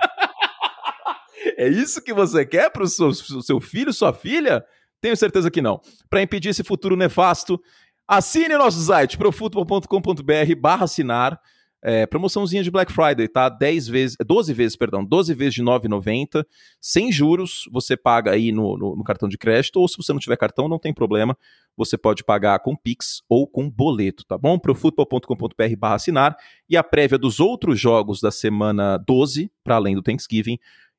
É 1.57 1.69
isso 1.69 2.03
que 2.03 2.13
você 2.13 2.45
quer 2.45 2.71
para 2.71 2.83
o 2.83 2.87
seu, 2.87 3.13
seu 3.15 3.61
filho, 3.61 3.93
sua 3.93 4.13
filha? 4.13 4.65
Tenho 5.01 5.17
certeza 5.17 5.51
que 5.51 5.63
não. 5.63 5.81
Para 6.11 6.21
impedir 6.23 6.49
esse 6.49 6.65
futuro 6.65 6.97
nefasto, 6.97 7.61
assine 8.07 8.55
o 8.55 8.59
nosso 8.59 8.81
site 8.81 9.17
profutbol.com.br 9.17 10.55
barra 10.61 10.85
assinar. 10.85 11.41
É, 11.83 12.07
promoçãozinha 12.07 12.63
de 12.63 12.71
Black 12.71 12.93
Friday, 12.93 13.29
tá? 13.29 13.49
10 13.49 13.89
vezes, 13.89 14.17
12 14.27 14.53
vezes, 14.53 14.77
perdão, 14.77 15.05
12 15.05 15.33
vezes 15.35 15.55
de 15.55 15.63
9,90, 15.63 16.45
sem 16.81 17.13
juros, 17.13 17.69
você 17.73 17.97
paga 17.97 18.33
aí 18.33 18.51
no, 18.51 18.77
no, 18.77 18.97
no, 18.97 19.05
cartão 19.05 19.29
de 19.29 19.39
crédito, 19.39 19.81
ou 19.81 19.87
se 19.87 19.97
você 19.97 20.13
não 20.13 20.19
tiver 20.19 20.37
cartão, 20.37 20.69
não 20.69 20.79
tem 20.79 20.93
problema, 20.93 21.37
você 21.77 21.97
pode 21.97 22.25
pagar 22.25 22.59
com 22.59 22.75
Pix 22.75 23.23
ou 23.29 23.47
com 23.47 23.71
boleto, 23.71 24.25
tá 24.27 24.37
bom? 24.37 24.59
profutbol.com.br 24.59 25.77
barra 25.79 25.95
assinar, 25.95 26.37
e 26.69 26.77
a 26.77 26.83
prévia 26.83 27.17
dos 27.17 27.39
outros 27.39 27.79
jogos 27.79 28.21
da 28.21 28.33
semana 28.33 28.99
12, 28.99 29.51
para 29.63 29.77
além 29.77 29.95
do 29.95 30.03
Thanksgiving, 30.03 30.59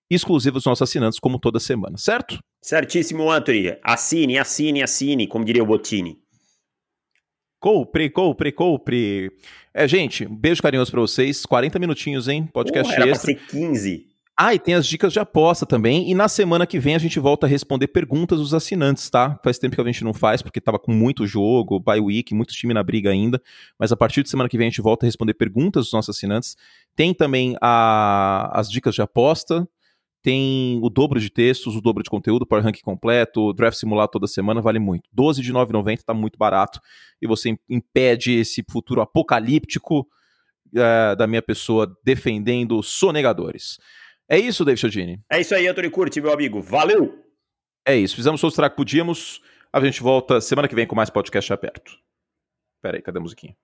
exclusivos 0.09 0.63
dos 0.63 0.65
nossos 0.65 0.81
assinantes, 0.81 1.19
como 1.19 1.37
toda 1.37 1.59
semana, 1.59 1.97
certo? 1.97 2.39
Certíssimo, 2.61 3.29
Anthony. 3.29 3.77
Assine, 3.83 4.37
assine, 4.37 4.81
assine, 4.81 5.27
como 5.27 5.45
diria 5.45 5.63
o 5.63 5.65
Botini. 5.65 6.17
Compre, 7.59 8.09
compre, 8.09 8.51
compre. 8.51 9.31
É, 9.73 9.87
gente, 9.87 10.25
um 10.25 10.35
beijo 10.35 10.61
carinhoso 10.61 10.91
pra 10.91 11.01
vocês. 11.01 11.45
40 11.45 11.77
minutinhos, 11.77 12.27
hein? 12.27 12.47
Podcast 12.53 12.89
Porra, 12.91 13.03
era 13.03 13.11
extra. 13.11 13.33
Pra 13.33 13.43
ser 13.43 13.51
15. 13.51 14.09
Ah, 14.41 14.53
e 14.53 14.59
tem 14.59 14.73
as 14.73 14.87
dicas 14.87 15.11
de 15.11 15.19
aposta 15.19 15.65
também. 15.65 16.09
E 16.09 16.15
na 16.15 16.29
semana 16.29 16.65
que 16.65 16.79
vem 16.79 16.95
a 16.95 16.97
gente 16.97 17.19
volta 17.19 17.45
a 17.45 17.49
responder 17.49 17.89
perguntas 17.89 18.39
dos 18.39 18.53
assinantes, 18.53 19.09
tá? 19.09 19.37
Faz 19.43 19.59
tempo 19.59 19.75
que 19.75 19.81
a 19.81 19.83
gente 19.83 20.01
não 20.01 20.13
faz, 20.13 20.41
porque 20.41 20.61
tava 20.61 20.79
com 20.79 20.93
muito 20.93 21.27
jogo, 21.27 21.77
bye 21.77 21.99
week, 21.99 22.33
muito 22.33 22.53
time 22.53 22.73
na 22.73 22.81
briga 22.81 23.09
ainda. 23.09 23.41
Mas 23.77 23.91
a 23.91 23.97
partir 23.97 24.23
de 24.23 24.29
semana 24.29 24.47
que 24.47 24.57
vem 24.57 24.67
a 24.67 24.69
gente 24.69 24.81
volta 24.81 25.05
a 25.05 25.07
responder 25.07 25.33
perguntas 25.33 25.83
dos 25.83 25.91
nossos 25.91 26.15
assinantes. 26.15 26.55
Tem 26.95 27.13
também 27.13 27.57
a, 27.61 28.49
as 28.57 28.71
dicas 28.71 28.95
de 28.95 29.01
aposta 29.01 29.67
tem 30.29 30.79
o 30.83 30.91
dobro 30.91 31.19
de 31.19 31.31
textos, 31.31 31.75
o 31.75 31.81
dobro 31.81 32.03
de 32.03 32.09
conteúdo, 32.09 32.45
Power 32.45 32.63
Rank 32.63 32.81
completo, 32.83 33.47
o 33.47 33.53
Draft 33.53 33.79
Simulado 33.79 34.11
toda 34.11 34.27
semana, 34.27 34.61
vale 34.61 34.77
muito. 34.77 35.09
12 35.11 35.41
de 35.41 35.51
9,90 35.51 36.03
tá 36.03 36.13
muito 36.13 36.37
barato 36.37 36.79
e 37.19 37.25
você 37.25 37.57
impede 37.67 38.37
esse 38.37 38.63
futuro 38.69 39.01
apocalíptico 39.01 40.01
uh, 40.01 41.15
da 41.17 41.25
minha 41.25 41.41
pessoa 41.41 41.91
defendendo 42.03 42.83
sonegadores. 42.83 43.79
É 44.29 44.37
isso, 44.37 44.63
David 44.63 44.81
Chodini? 44.81 45.19
É 45.31 45.41
isso 45.41 45.55
aí, 45.55 45.67
Antônio 45.67 45.89
Curti, 45.89 46.21
meu 46.21 46.31
amigo. 46.31 46.61
Valeu! 46.61 47.25
É 47.83 47.95
isso, 47.95 48.15
fizemos 48.15 48.43
o 48.43 48.51
que 48.51 48.69
podíamos. 48.69 49.41
A 49.73 49.83
gente 49.83 49.99
volta 49.99 50.39
semana 50.39 50.67
que 50.67 50.75
vem 50.75 50.85
com 50.85 50.95
mais 50.95 51.09
podcast 51.09 51.51
aberto. 51.51 51.91
Pera 52.83 52.97
aí, 52.97 53.01
cadê 53.01 53.17
a 53.17 53.21
musiquinha? 53.21 53.57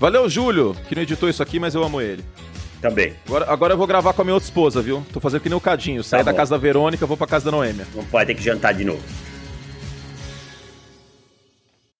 Valeu, 0.00 0.28
Júlio, 0.28 0.74
que 0.88 0.96
não 0.96 1.02
editou 1.02 1.28
isso 1.28 1.44
aqui, 1.44 1.60
mas 1.60 1.76
eu 1.76 1.84
amo 1.84 2.00
ele. 2.00 2.24
Também. 2.84 3.14
Agora, 3.26 3.50
agora 3.50 3.72
eu 3.72 3.78
vou 3.78 3.86
gravar 3.86 4.12
com 4.12 4.20
a 4.20 4.24
minha 4.26 4.34
outra 4.34 4.46
esposa, 4.46 4.82
viu? 4.82 5.02
Tô 5.10 5.18
fazendo 5.18 5.40
que 5.40 5.48
nem 5.48 5.56
o 5.56 5.60
Cadinho. 5.60 6.04
Sair 6.04 6.22
tá 6.22 6.30
da 6.30 6.36
casa 6.36 6.50
da 6.50 6.58
Verônica, 6.58 7.06
vou 7.06 7.16
pra 7.16 7.26
casa 7.26 7.46
da 7.46 7.50
Noêmia. 7.50 7.86
Não 7.94 8.04
pode 8.04 8.26
ter 8.26 8.34
que 8.34 8.42
jantar 8.42 8.74
de 8.74 8.84
novo. 8.84 9.00